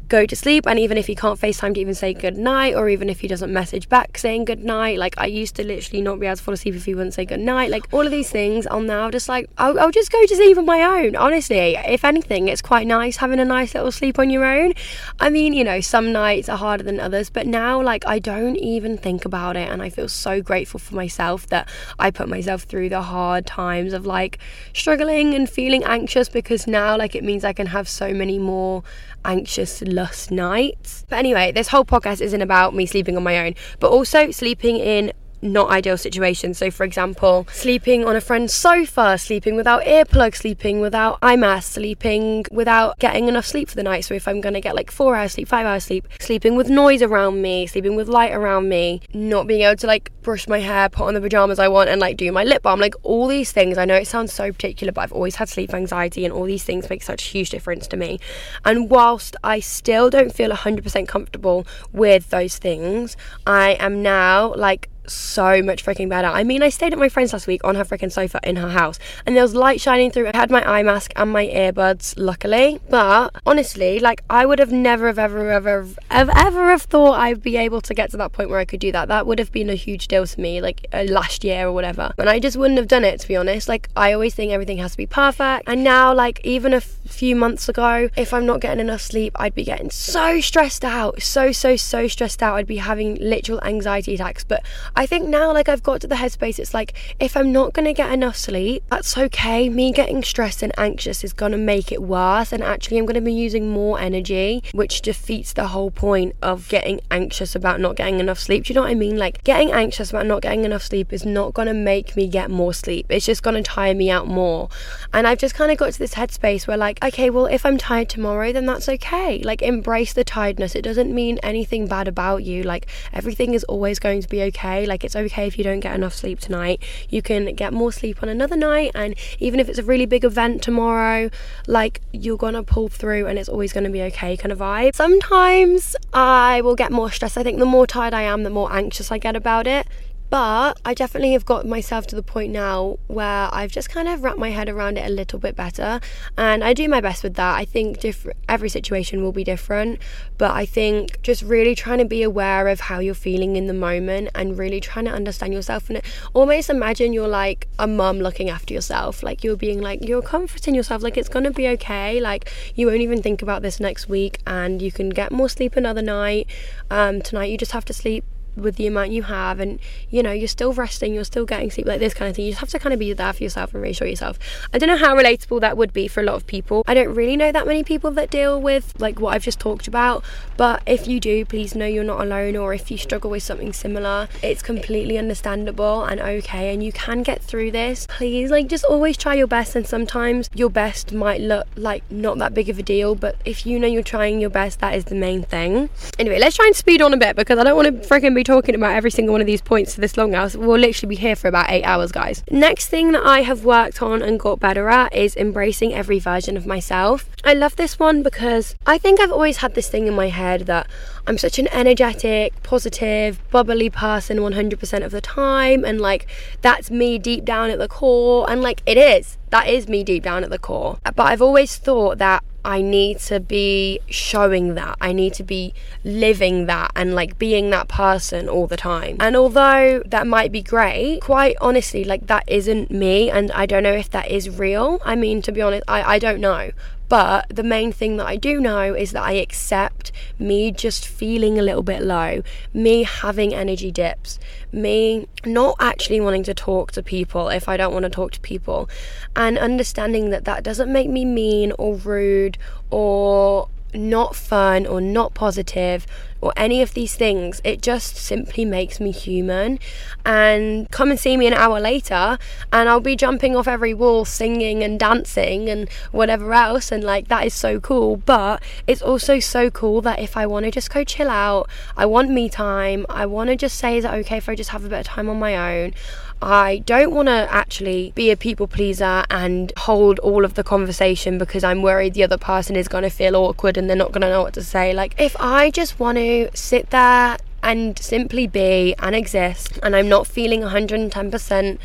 go 0.08 0.26
to 0.26 0.36
sleep 0.36 0.66
and 0.68 0.80
even 0.80 0.98
if 0.98 1.08
he 1.08 1.16
can't 1.16 1.40
FaceTime 1.40 1.74
to 1.74 1.80
even 1.80 1.96
say 1.96 2.14
good 2.14 2.38
night 2.38 2.76
or 2.76 2.90
even 2.90 3.10
if 3.10 3.20
he 3.22 3.28
doesn't 3.28 3.52
message 3.52 3.90
back 3.90 4.18
saying 4.18 4.46
good 4.46 4.64
night 4.64 4.98
like 4.98 5.16
I 5.18 5.26
used 5.26 5.56
to 5.56 5.66
literally 5.66 6.02
not 6.02 6.20
be 6.20 6.28
able 6.28 6.36
to 6.38 6.44
fall 6.44 6.54
asleep 6.54 6.76
if 6.76 6.86
he 6.86 6.94
wouldn't 6.94 7.16
say 7.16 7.26
good 7.26 7.40
night 7.40 7.72
like 7.72 7.92
all 7.92 8.06
of 8.06 8.12
these 8.12 8.30
things 8.30 8.68
I'll 8.68 8.82
now 8.82 9.10
just 9.10 9.28
like 9.28 9.50
I'll, 9.58 9.80
I'll 9.80 9.92
just 9.92 10.12
go 10.12 10.24
to 10.26 10.36
sleep 10.36 10.58
on 10.58 10.66
my 10.66 10.82
own. 10.82 11.16
Honestly 11.16 11.76
if 11.76 12.06
anything 12.06 12.48
it's 12.48 12.62
quite 12.62 12.86
nice 12.88 13.18
having 13.18 13.40
a 13.40 13.46
nice 13.46 13.74
little 13.74 13.92
sleep 13.92 14.20
on 14.20 14.30
your 14.30 14.46
own. 14.46 14.74
I 15.20 15.30
mean 15.30 15.54
you 15.54 15.64
know 15.64 15.82
some 15.82 16.12
nights 16.12 16.50
are 16.50 16.58
harder 16.58 16.84
than 16.84 17.00
others 17.00 17.30
but 17.30 17.48
now 17.48 17.82
like 17.82 18.06
I 18.06 18.20
don't 18.20 18.58
even 18.58 18.98
think 18.98 19.26
about 19.26 19.58
it 19.58 19.70
and 19.70 19.82
I 19.82 19.90
feel 19.90 20.08
so 20.08 20.42
grateful 20.42 20.80
for 20.80 20.96
myself 20.96 21.48
that 21.48 21.68
I 21.98 22.12
put 22.12 22.30
myself 22.30 22.64
through 22.64 22.90
the 22.90 23.02
hard 23.02 23.46
times 23.46 23.94
of 23.94 24.06
like 24.06 24.38
struggling 24.74 25.34
and 25.34 25.50
feeling 25.50 25.84
anxious 25.84 26.30
because 26.30 26.68
now 26.68 26.98
like 26.98 27.16
it 27.16 27.24
means 27.24 27.44
I 27.44 27.54
can 27.54 27.68
have 27.68 27.90
so 27.90 28.14
many 28.14 28.38
more 28.38 28.84
anxious 29.26 29.82
lust 29.96 30.30
nights. 30.30 31.06
But 31.10 31.18
anyway, 31.18 31.52
this 31.52 31.70
whole 31.70 31.86
podcast 31.86 32.22
isn't 32.22 32.42
about 32.42 32.76
me 32.76 32.86
sleeping 32.86 33.18
on 33.18 33.24
my 33.24 33.40
own, 33.40 33.56
but 33.80 33.90
also 33.90 34.30
sleeping 34.32 34.78
in 34.78 35.14
not 35.42 35.70
ideal 35.70 35.98
situations. 35.98 36.58
So, 36.58 36.72
for 36.72 36.84
example, 36.84 37.48
sleeping 37.52 38.06
on 38.06 38.16
a 38.16 38.22
friend's 38.22 38.54
sofa, 38.54 39.18
sleeping 39.18 39.56
without 39.56 39.84
earplugs, 39.84 40.36
sleeping 40.38 40.80
without 40.80 41.20
eye 41.22 41.36
mask, 41.36 41.74
sleeping 41.74 42.46
without 42.52 43.00
getting 43.00 43.28
enough 43.28 43.46
sleep 43.46 43.70
for 43.70 43.76
the 43.76 43.84
night. 43.84 44.06
So, 44.06 44.14
if 44.14 44.28
I'm 44.28 44.42
going 44.42 44.54
to 44.54 44.62
get 44.62 44.76
like 44.76 44.92
four 44.92 45.16
hours 45.16 45.34
sleep, 45.34 45.48
five 45.48 45.66
hours 45.66 45.86
sleep, 45.86 46.08
sleeping 46.20 46.56
with 46.56 46.70
noise 46.70 47.02
around 47.02 47.42
me, 47.42 47.68
sleeping 47.68 47.96
with 47.96 48.08
light 48.08 48.34
around 48.34 48.70
me, 48.70 49.02
not 49.14 49.48
being 49.48 49.62
able 49.62 49.76
to 49.78 49.88
like 49.88 50.12
brush 50.22 50.48
my 50.48 50.60
hair, 50.60 50.90
put 50.90 51.08
on 51.08 51.14
the 51.14 51.22
pajamas 51.22 51.60
I 51.60 51.68
want, 51.68 51.90
and 51.90 52.02
like 52.02 52.18
do 52.18 52.32
my 52.32 52.44
lip 52.44 52.64
balm, 52.64 52.80
like 52.80 52.96
all 53.04 53.28
these 53.28 53.52
things. 53.52 53.78
I 53.78 53.86
know 53.86 53.96
it 53.96 54.08
sounds 54.08 54.34
so 54.34 54.52
particular, 54.52 54.92
but 54.92 55.02
I've 55.02 55.14
always 55.14 55.36
had 55.36 55.50
sleep 55.50 55.74
anxiety, 55.74 56.26
and 56.26 56.34
all 56.34 56.46
these 56.46 56.64
things 56.64 56.90
make 56.90 57.04
such 57.04 57.28
a 57.28 57.30
huge 57.30 57.50
difference 57.50 57.88
to 57.88 57.98
me. 57.98 58.20
And 58.64 58.90
whilst 58.90 59.36
I 59.44 59.60
still 59.60 60.10
don't 60.10 60.34
feel 60.34 60.52
100% 60.52 61.08
comfortable 61.08 61.68
with 61.92 62.30
those 62.30 62.58
things, 62.58 63.16
I 63.46 63.72
am 63.80 64.02
now 64.02 64.54
like 64.56 64.90
so 65.10 65.62
much 65.62 65.86
freaking 65.86 66.10
better. 66.10 66.28
I 66.28 66.44
mean, 66.44 66.64
I 66.64 66.70
stayed 66.70 66.94
at 66.94 67.00
my 67.00 67.10
friend's 67.10 67.34
last 67.34 67.48
week 67.48 67.62
on 67.64 67.76
her 67.76 67.84
freaking 67.84 68.12
sofa 68.12 68.40
in 68.44 68.56
her 68.58 68.70
house, 68.70 69.00
and 69.26 69.36
there 69.36 69.44
was 69.44 69.56
light 69.56 69.82
shining 69.82 70.12
through. 70.12 70.28
I 70.34 70.38
had 70.38 70.52
my 70.52 70.64
eye 70.64 70.84
mask 70.84 71.14
and 71.16 71.32
my 71.32 71.46
earbuds, 71.48 72.14
luckily. 72.18 72.80
But 72.90 73.36
honestly, 73.46 74.00
like, 74.00 74.24
I 74.30 74.46
would 74.46 74.60
have 74.60 74.72
never, 74.72 75.08
have 75.08 75.20
ever, 75.20 75.52
ever, 75.52 75.86
ever, 76.10 76.32
ever 76.36 76.70
have 76.70 76.84
thought 76.84 77.20
I'd 77.20 77.42
be 77.42 77.58
able 77.58 77.82
to 77.82 77.94
get 77.94 78.12
to 78.12 78.18
that 78.18 78.32
point 78.32 78.50
where 78.50 78.60
I 78.60 78.66
could 78.66 78.80
do 78.80 78.92
that. 78.92 79.08
That 79.08 79.28
would 79.28 79.40
have 79.40 79.52
been 79.52 79.70
a 79.70 79.76
huge 79.76 80.08
deal 80.08 80.26
to 80.26 80.42
me, 80.42 80.62
like 80.62 80.88
uh, 80.94 81.06
last 81.08 81.44
year 81.44 81.68
or 81.68 81.74
whatever. 81.74 82.14
And 82.18 82.30
I 82.30 82.40
just 82.40 82.58
wouldn't 82.58 82.78
have 82.78 82.88
done 82.88 83.04
it, 83.04 83.20
to 83.22 83.28
be 83.28 83.36
honest. 83.36 83.68
Like, 83.68 83.90
I 83.96 84.14
always 84.14 84.34
think 84.34 84.52
everything 84.52 84.78
has 84.78 84.92
to 84.92 84.98
be 84.98 85.06
perfect. 85.06 85.68
And 85.68 85.84
now, 85.84 86.14
like, 86.14 86.40
even 86.44 86.74
a 86.74 86.78
f- 86.78 86.98
few 87.08 87.36
months 87.36 87.70
ago, 87.70 88.10
if 88.16 88.34
I'm 88.34 88.46
not 88.46 88.62
getting 88.62 88.80
enough 88.80 89.02
sleep, 89.02 89.34
I'd 89.36 89.56
be 89.56 89.64
getting 89.64 89.90
so 89.90 90.42
stressed 90.42 90.84
out, 90.84 91.22
so, 91.22 91.52
so, 91.52 91.76
so 91.76 92.08
stressed 92.08 92.42
out. 92.42 92.56
I'd 92.56 92.68
be 92.68 92.78
having 92.78 93.16
literal 93.16 93.62
anxiety 93.64 94.16
attacks. 94.16 94.44
But 94.44 94.66
I 94.96 95.06
think 95.06 95.28
now, 95.28 95.54
like, 95.54 95.70
I've 95.70 95.84
got 95.84 96.02
to 96.02 96.08
the 96.08 96.16
headspace, 96.16 96.60
it's 96.60 96.74
like, 96.74 96.94
if 97.20 97.38
I'm 97.38 97.52
not 97.52 97.74
going 97.74 97.86
to 97.86 97.94
get 97.94 98.12
enough 98.12 98.38
sleep, 98.38 98.84
that's 98.90 99.18
okay. 99.18 99.70
Me 99.70 99.92
getting 99.92 100.24
stressed 100.24 100.64
and 100.64 100.72
anxious 100.78 101.24
is 101.24 101.34
going 101.34 101.52
to 101.52 101.58
make 101.58 101.92
it 101.92 102.02
worse. 102.02 102.52
And 102.52 102.64
actually, 102.64 102.98
I'm 102.98 103.06
going 103.06 103.16
to 103.16 103.22
be 103.22 103.34
using 103.34 103.70
more 103.70 104.00
energy, 104.00 104.64
which 104.74 105.02
defeats 105.02 105.54
the 105.54 105.68
whole 105.68 105.92
point 105.92 106.36
of 106.42 106.68
getting 106.70 107.00
anxious 107.12 107.56
about 107.56 107.80
not 107.80 107.96
getting 107.96 108.20
enough 108.20 108.40
sleep. 108.40 108.66
Do 108.66 108.74
you 108.74 108.76
know 108.76 108.82
what 108.82 108.92
I 108.92 108.96
mean? 108.96 109.18
Like, 109.18 109.44
getting 109.44 109.72
anxious 109.72 110.10
about 110.10 110.26
not 110.26 110.42
getting 110.42 110.66
enough 110.66 110.84
sleep 110.84 111.14
is 111.14 111.26
not 111.26 111.54
going 111.54 111.68
to 111.68 111.74
make 111.74 112.16
me 112.16 112.28
get 112.28 112.50
more 112.50 112.74
sleep. 112.74 113.06
It's 113.10 113.26
just 113.26 113.44
going 113.44 113.56
to 113.56 113.64
tire 113.64 113.94
me 113.94 114.10
out 114.10 114.28
more. 114.28 114.70
And 115.14 115.28
I've 115.28 115.40
just 115.40 115.56
kind 115.56 115.72
of 115.72 115.78
got 115.78 115.94
to 115.94 116.00
this 116.00 116.14
headspace 116.16 116.68
where, 116.68 116.78
like, 116.78 116.95
okay, 117.04 117.30
well, 117.30 117.46
if 117.46 117.66
I'm 117.66 117.78
tired 117.78 118.10
tomorrow, 118.10 118.52
then 118.52 118.66
that's 118.66 118.88
okay. 118.88 119.40
Like, 119.40 119.62
embrace 119.62 120.14
the 120.14 120.24
tiredness. 120.24 120.76
It 120.76 120.82
doesn't 120.82 121.14
mean 121.14 121.40
anything 121.44 121.88
bad 121.88 122.08
about 122.08 122.44
you. 122.44 122.64
Like, 122.64 122.88
everything 123.14 123.54
is 123.54 123.64
always 123.66 124.00
going 124.00 124.22
to 124.22 124.28
be 124.28 124.42
okay. 124.44 124.86
Like, 124.86 125.04
it's 125.04 125.16
okay 125.16 125.48
if 125.48 125.58
you 125.58 125.64
don't 125.64 125.80
get 125.80 125.96
enough 125.96 126.14
sleep 126.14 126.40
tonight. 126.40 126.84
You 127.10 127.22
can 127.22 127.54
get 127.56 127.74
more 127.74 127.92
sleep 127.92 128.22
on 128.24 128.30
another 128.30 128.56
night. 128.56 128.92
And 128.96 129.16
even 129.40 129.60
if 129.60 129.70
it's 129.70 129.80
a 129.80 129.84
really 129.84 130.06
big 130.06 130.24
event 130.24 130.62
tomorrow, 130.62 131.30
like, 131.68 132.02
you're 132.12 132.38
going 132.38 132.54
to 132.54 132.64
pull 132.64 132.88
through 132.88 133.28
and 133.28 133.38
it's 133.38 133.50
always 133.50 133.74
going 133.74 133.86
to 133.86 133.90
be 133.90 134.02
okay 134.04 134.38
kind 134.38 134.52
of 134.52 134.60
vibe. 134.60 134.96
Sometimes 134.96 135.96
I 136.14 136.62
will 136.62 136.76
get 136.76 136.92
more 136.92 137.12
stressed. 137.12 137.38
I 137.38 137.44
think 137.44 137.60
the 137.60 137.66
more 137.66 137.88
tired 137.88 138.14
I 138.14 138.24
am, 138.24 138.44
the 138.44 138.50
more 138.50 138.72
anxious 138.72 139.12
I 139.12 139.18
get 139.18 139.36
about 139.36 139.68
it. 139.68 139.88
But 140.30 140.80
I 140.84 140.94
definitely 140.94 141.34
have 141.34 141.46
got 141.46 141.66
myself 141.66 142.08
to 142.08 142.16
the 142.16 142.24
point 142.24 142.52
now 142.52 142.98
where 143.08 143.48
I've 143.54 143.72
just 143.72 143.90
kind 143.90 144.08
of 144.08 144.24
wrapped 144.24 144.40
my 144.40 144.50
head 144.50 144.68
around 144.68 144.98
it 144.98 145.06
a 145.06 145.14
little 145.14 145.40
bit 145.40 145.56
better, 145.56 146.02
and 146.38 146.64
I 146.64 146.74
do 146.74 146.90
my 146.90 147.00
best 147.00 147.24
with 147.24 147.36
that. 147.36 147.56
I 147.56 147.64
think 147.64 148.00
diff- 148.00 148.28
every 148.50 148.70
situation 148.70 149.22
will 149.22 149.32
be 149.32 149.44
different, 149.44 150.00
but 150.38 150.52
I 150.52 150.66
think 150.66 151.22
just 151.22 151.44
really 151.44 151.76
trying 151.76 152.00
to 152.00 152.06
be 152.06 152.24
aware 152.24 152.68
of 152.68 152.82
how 152.82 153.00
you're 153.00 153.14
feeling 153.14 153.56
in 153.56 153.68
the 153.68 153.74
moment 153.74 154.30
and 154.36 154.58
really 154.58 154.80
trying 154.80 155.06
to 155.06 155.12
understand 155.12 155.54
yourself 155.54 155.90
and 155.90 156.02
almost 156.34 156.70
imagine 156.70 157.14
you're 157.14 157.28
like 157.28 157.68
a 157.80 157.88
mum 157.88 158.20
looking 158.20 158.50
after 158.50 158.74
yourself, 158.74 159.24
like 159.24 159.44
you're 159.44 159.56
being 159.56 159.82
like 159.82 160.06
you're 160.08 160.22
comforting 160.22 160.76
yourself, 160.76 161.04
like 161.04 161.18
it's 161.18 161.30
gonna 161.30 161.52
be 161.52 161.68
okay, 161.70 162.20
like 162.20 162.52
you 162.76 162.88
won't 162.88 163.02
even 163.02 163.22
think 163.22 163.42
about 163.42 163.62
this 163.62 163.80
next 163.80 164.10
week, 164.10 164.40
and 164.48 164.82
you 164.82 164.92
can 164.92 165.10
get 165.10 165.32
more 165.32 165.48
sleep 165.48 165.76
another 165.76 166.02
night. 166.02 166.48
Um, 166.90 167.22
tonight 167.22 167.46
you 167.52 167.58
just 167.58 167.72
have 167.72 167.86
to 167.86 167.94
sleep 167.94 168.26
with 168.56 168.76
the 168.76 168.88
amount 168.88 169.12
you 169.12 169.24
have 169.24 169.60
and 169.60 169.80
you 170.10 170.24
know 170.24 170.32
you're 170.32 170.48
still 170.48 170.74
resting 170.74 171.14
you're 171.14 171.24
still 171.24 171.46
getting 171.46 171.72
sleep 171.72 171.88
like 171.88 172.00
this 172.00 172.14
kind 172.14 172.30
of 172.30 172.36
thing. 172.36 172.46
You 172.46 172.52
just 172.52 172.60
have 172.60 172.70
to 172.70 172.80
kind 172.80 172.94
of 172.94 173.00
be 173.00 173.14
there 173.14 173.34
for 173.34 173.44
yourself 173.44 173.74
and 173.74 173.82
reassure 173.82 174.08
yourself. 174.08 174.40
I 174.74 174.78
don't 174.78 174.90
know 174.90 174.98
how 174.98 175.16
relatable 175.16 175.62
that 175.62 175.78
would 175.78 175.94
be 175.94 176.08
for 176.08 176.22
a 176.22 176.24
lot 176.24 176.36
of 176.36 176.48
people. 176.48 176.84
I 176.88 176.94
don't 176.94 177.14
really 177.14 177.38
know 177.38 177.52
that 177.52 177.68
many 177.68 177.84
people 177.84 178.12
that 178.12 178.30
deal 178.30 178.62
with 178.62 178.94
like 179.00 179.20
what 179.20 179.34
i've 179.36 179.44
just 179.44 179.60
talked 179.60 179.88
about 179.88 180.24
but 180.58 180.82
if 180.86 181.08
you 181.08 181.20
do 181.20 181.46
please 181.46 181.76
know 181.76 181.86
you're 181.86 182.04
not 182.04 182.22
alone 182.22 182.56
or 182.56 182.74
if 182.74 182.90
you 182.90 182.98
struggle 182.98 183.30
with 183.30 183.44
something 183.44 183.74
similar 183.74 184.28
it's 184.42 184.62
completely 184.62 185.18
understandable 185.18 186.04
and 186.04 186.20
okay 186.20 186.74
and 186.74 186.84
you 186.84 186.92
can 186.92 187.24
get 187.24 187.42
through 187.42 187.72
this. 187.72 188.08
Please 188.08 188.52
like 188.52 188.68
just 188.68 188.86
always 188.86 189.18
try 189.18 189.34
your 189.34 189.48
best 189.48 189.76
and 189.76 189.86
sometimes 189.86 190.50
your 190.54 190.70
best 190.70 191.12
might 191.12 191.42
look 191.42 191.68
like 191.76 192.04
not 192.10 192.38
that 192.38 192.54
big 192.54 192.70
of 192.70 192.80
a 192.80 192.84
deal 192.84 193.16
but 193.16 193.36
if 193.46 193.66
you 193.66 193.80
know 193.80 193.88
you're 193.88 194.04
trying 194.04 194.40
your 194.40 194.50
best 194.50 194.80
that 194.80 194.96
is 194.96 195.06
the 195.06 195.16
main 195.16 195.44
thing. 195.44 195.90
Anyway 196.18 196.40
let's 196.40 196.56
try 196.56 196.66
and 196.66 196.76
speed 196.76 197.02
on 197.02 197.14
a 197.14 197.18
bit 197.18 197.36
because 197.36 197.60
i 197.60 197.64
don't 197.64 197.76
want 197.76 197.88
to 197.88 198.08
freaking 198.08 198.34
be 198.34 198.44
talking 198.46 198.76
about 198.76 198.96
every 198.96 199.12
single 199.12 199.34
one 199.34 199.42
of 199.42 199.48
these 199.48 199.62
points 199.62 199.96
for 199.96 200.02
this 200.02 200.16
long 200.16 200.32
now. 200.32 200.48
We'll 200.56 200.80
literally 200.80 201.16
be 201.16 201.22
here 201.22 201.36
for 201.36 201.48
about 201.48 201.70
eight 201.70 201.84
hours, 201.84 202.12
guys. 202.12 202.44
Next 202.50 202.88
thing 202.88 203.12
that 203.12 203.26
I 203.26 203.42
have 203.42 203.66
worked 203.66 204.02
on 204.02 204.22
and 204.22 204.40
got 204.40 204.60
better 204.60 204.88
at 204.88 205.14
is 205.14 205.36
embracing 205.36 205.94
every 205.94 206.20
version 206.20 206.56
of 206.56 206.66
myself. 206.66 207.30
I 207.44 207.54
love 207.54 207.76
this 207.76 208.00
one 208.00 208.24
because 208.24 208.76
I 208.86 208.98
think 208.98 209.20
I've 209.20 209.32
always 209.32 209.58
had 209.58 209.76
this 209.76 209.90
thing 209.90 210.08
in 210.08 210.14
my 210.14 210.30
head 210.30 210.62
that 210.62 210.88
I'm 211.28 211.38
such 211.38 211.60
an 211.60 211.68
energetic, 211.70 212.62
positive, 212.64 213.40
bubbly 213.50 213.90
person 213.90 214.38
100% 214.38 215.04
of 215.04 215.12
the 215.12 215.22
time, 215.22 215.84
and 215.84 216.00
like 216.00 216.28
that's 216.62 216.92
me 216.92 217.18
deep 217.18 217.44
down 217.46 217.70
at 217.72 217.80
the 217.80 217.88
core, 217.88 218.50
and 218.50 218.62
like 218.62 218.82
it 218.86 218.98
is. 218.98 219.38
That 219.50 219.68
is 219.68 219.88
me 219.88 220.04
deep 220.04 220.24
down 220.24 220.44
at 220.44 220.50
the 220.50 220.60
core. 220.60 221.00
But 221.04 221.20
I've 221.20 221.42
always 221.42 221.78
thought 221.78 222.20
that 222.20 222.44
I 222.66 222.82
need 222.82 223.20
to 223.20 223.40
be 223.40 224.00
showing 224.10 224.76
that. 224.76 224.98
I 225.00 225.14
need 225.14 225.34
to 225.36 225.44
be 225.44 225.74
living 226.04 226.66
that 226.66 226.92
and 226.96 227.14
like 227.14 227.38
being 227.38 227.70
that 227.70 227.88
person 227.88 228.50
all 228.50 228.68
the 228.68 228.78
time. 228.78 229.18
And 229.20 229.36
although 229.36 230.02
that 230.06 230.26
might 230.28 230.52
be 230.52 230.62
great, 230.62 231.22
quite 231.22 231.56
honestly, 231.62 232.04
like 232.04 232.28
that 232.28 232.44
isn't 232.48 232.92
me. 232.92 233.30
And 233.30 233.52
I 233.52 233.66
don't 233.66 233.84
know 233.84 233.94
if 233.94 234.10
that 234.12 234.30
is 234.32 234.50
real. 234.50 235.02
I 235.06 235.16
mean, 235.16 235.42
to 235.44 235.52
be 235.52 235.62
honest, 235.62 235.84
I, 235.88 236.16
I 236.16 236.20
don't 236.20 236.42
know. 236.42 236.72
But 237.08 237.48
the 237.50 237.64
main 237.64 237.92
thing 237.92 238.18
that 238.18 238.26
I 238.26 238.36
do 238.36 238.60
know 238.60 238.94
is 238.94 239.12
that 239.12 239.24
I 239.24 239.34
accept 239.34 240.12
me 240.40 240.72
just 240.72 241.08
feeling 241.08 241.60
a 241.60 241.62
little 241.62 241.84
bit 241.84 242.02
low, 242.02 242.42
me 242.74 243.04
having 243.04 243.54
energy 243.54 243.92
dips, 243.92 244.40
me 244.72 245.28
not 245.46 245.76
actually 245.80 246.20
wanting 246.20 246.44
to 246.44 246.54
talk 246.54 246.92
to 246.94 247.04
people 247.04 247.50
if 247.50 247.70
I 247.70 247.78
don't 247.78 247.94
want 247.94 248.04
to 248.04 248.10
talk 248.10 248.32
to 248.32 248.40
people, 248.40 248.90
and 249.36 249.58
understanding 249.58 250.32
that 250.32 250.46
that 250.46 250.64
doesn't 250.64 250.92
make 250.92 251.10
me 251.10 251.26
mean 251.26 251.72
or 251.78 251.96
rude 251.96 252.58
or 252.90 253.70
not 253.94 254.36
fun 254.36 254.86
or 254.86 255.00
not 255.00 255.34
positive 255.34 256.06
or 256.46 256.54
any 256.56 256.84
of 256.84 256.94
these 256.94 257.16
things. 257.16 257.60
It 257.64 257.82
just 257.82 258.18
simply 258.18 258.66
makes 258.66 259.00
me 259.00 259.10
human. 259.10 259.80
And 260.24 260.90
come 260.92 261.10
and 261.10 261.20
see 261.20 261.38
me 261.38 261.48
an 261.48 261.56
hour 261.56 261.80
later, 261.80 262.38
and 262.72 262.88
I'll 262.88 263.00
be 263.00 263.16
jumping 263.16 263.56
off 263.56 263.68
every 263.68 263.96
wall, 263.96 264.26
singing 264.26 264.84
and 264.84 265.00
dancing 265.00 265.70
and 265.70 265.90
whatever 266.12 266.54
else. 266.54 266.92
And 266.92 267.04
like, 267.04 267.30
that 267.30 267.48
is 267.48 267.56
so 267.56 267.80
cool. 267.80 268.18
But 268.18 268.62
it's 268.86 269.02
also 269.02 269.40
so 269.40 269.72
cool 269.72 270.02
that 270.02 270.20
if 270.20 270.38
I 270.38 270.46
want 270.46 270.66
to 270.66 270.72
just 270.72 270.94
go 270.94 271.04
chill 271.04 271.30
out, 271.30 271.68
I 271.98 272.06
want 272.06 272.30
me 272.30 272.48
time, 272.48 273.08
I 273.10 273.26
want 273.26 273.50
to 273.50 273.56
just 273.56 273.78
say, 273.78 273.98
is 273.98 274.06
it 274.06 274.12
okay 274.12 274.38
if 274.38 274.48
I 274.48 274.56
just 274.56 274.70
have 274.70 274.86
a 274.86 274.90
bit 274.90 275.00
of 275.00 275.06
time 275.08 275.28
on 275.30 275.40
my 275.40 275.82
own? 275.82 275.94
I 276.42 276.84
don't 276.86 277.14
want 277.14 277.28
to 277.28 277.48
actually 277.50 278.12
be 278.14 278.30
a 278.30 278.36
people 278.36 278.68
pleaser 278.68 279.24
and 279.30 279.72
hold 279.78 280.20
all 280.20 280.44
of 280.44 280.56
the 280.56 280.64
conversation 280.64 281.38
because 281.38 281.64
I'm 281.64 281.82
worried 281.82 282.14
the 282.14 282.24
other 282.24 282.38
person 282.38 282.76
is 282.76 282.88
going 282.88 283.04
to 283.04 283.10
feel 283.10 283.36
awkward 283.36 283.78
and 283.78 283.90
they're 283.90 283.96
not 283.96 284.12
going 284.12 284.22
to 284.22 284.30
know 284.30 284.44
what 284.44 284.54
to 284.56 284.64
say. 284.64 284.94
Like, 284.94 285.16
if 285.20 285.36
I 285.40 285.72
just 285.72 286.00
want 286.00 286.18
to 286.18 286.35
sit 286.54 286.90
there 286.90 287.38
and 287.64 287.98
simply 287.98 288.48
be 288.48 288.96
and 289.00 289.16
exist 289.16 289.80
and 289.82 289.96
I'm 289.96 290.10
not 290.10 290.28
feeling 290.28 290.62
110% 290.62 291.78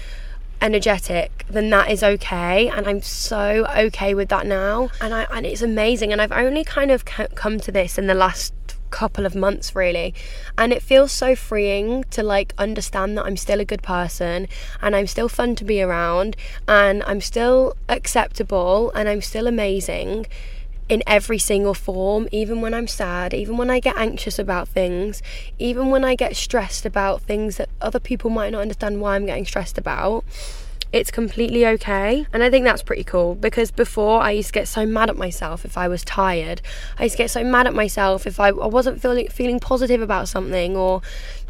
energetic 0.62 1.46
then 1.48 1.70
that 1.70 1.90
is 1.90 2.02
okay 2.02 2.68
and 2.68 2.86
i'm 2.86 3.00
so 3.00 3.66
okay 3.74 4.12
with 4.14 4.28
that 4.28 4.46
now. 4.46 4.90
And 5.00 5.14
i 5.14 5.22
and 5.34 5.46
it's 5.46 5.62
amazing 5.62 6.12
and 6.12 6.20
i've 6.20 6.32
only 6.32 6.64
kind 6.64 6.90
of 6.90 7.06
come 7.06 7.58
to 7.60 7.72
this 7.72 7.96
in 7.96 8.08
the 8.08 8.14
last 8.14 8.52
couple 8.90 9.24
of 9.24 9.34
months 9.34 9.74
really. 9.74 10.14
And 10.58 10.72
it 10.72 10.82
feels 10.82 11.12
so 11.12 11.34
freeing 11.34 12.04
to 12.10 12.22
like 12.22 12.52
understand 12.58 13.16
that 13.16 13.24
I'm 13.24 13.36
still 13.36 13.60
a 13.60 13.64
good 13.64 13.82
person 13.82 14.48
and 14.82 14.94
I'm 14.94 15.06
still 15.06 15.28
fun 15.28 15.54
to 15.56 15.64
be 15.64 15.80
around 15.80 16.36
and 16.68 17.02
I'm 17.04 17.20
still 17.20 17.76
acceptable 17.88 18.90
and 18.94 19.08
I'm 19.08 19.22
still 19.22 19.46
amazing 19.46 20.26
in 20.90 21.02
every 21.06 21.38
single 21.38 21.72
form, 21.72 22.28
even 22.32 22.60
when 22.60 22.74
I'm 22.74 22.88
sad, 22.88 23.32
even 23.32 23.56
when 23.56 23.70
I 23.70 23.80
get 23.80 23.96
anxious 23.96 24.38
about 24.38 24.68
things, 24.68 25.22
even 25.58 25.88
when 25.88 26.04
I 26.04 26.16
get 26.16 26.36
stressed 26.36 26.84
about 26.84 27.22
things 27.22 27.56
that 27.56 27.70
other 27.80 28.00
people 28.00 28.28
might 28.28 28.50
not 28.50 28.60
understand 28.60 29.00
why 29.00 29.14
I'm 29.14 29.24
getting 29.24 29.46
stressed 29.46 29.78
about 29.78 30.24
it's 30.92 31.10
completely 31.10 31.64
okay. 31.64 32.26
And 32.32 32.42
I 32.42 32.50
think 32.50 32.64
that's 32.64 32.82
pretty 32.82 33.04
cool 33.04 33.34
because 33.34 33.70
before 33.70 34.20
I 34.20 34.32
used 34.32 34.48
to 34.48 34.52
get 34.52 34.68
so 34.68 34.84
mad 34.84 35.08
at 35.08 35.16
myself 35.16 35.64
if 35.64 35.78
I 35.78 35.86
was 35.88 36.04
tired. 36.04 36.62
I 36.98 37.04
used 37.04 37.14
to 37.14 37.22
get 37.22 37.30
so 37.30 37.44
mad 37.44 37.66
at 37.66 37.74
myself 37.74 38.26
if 38.26 38.40
I, 38.40 38.50
wasn't 38.50 39.00
feeling 39.00 39.28
feeling 39.28 39.60
positive 39.60 40.02
about 40.02 40.28
something 40.28 40.76
or 40.76 41.02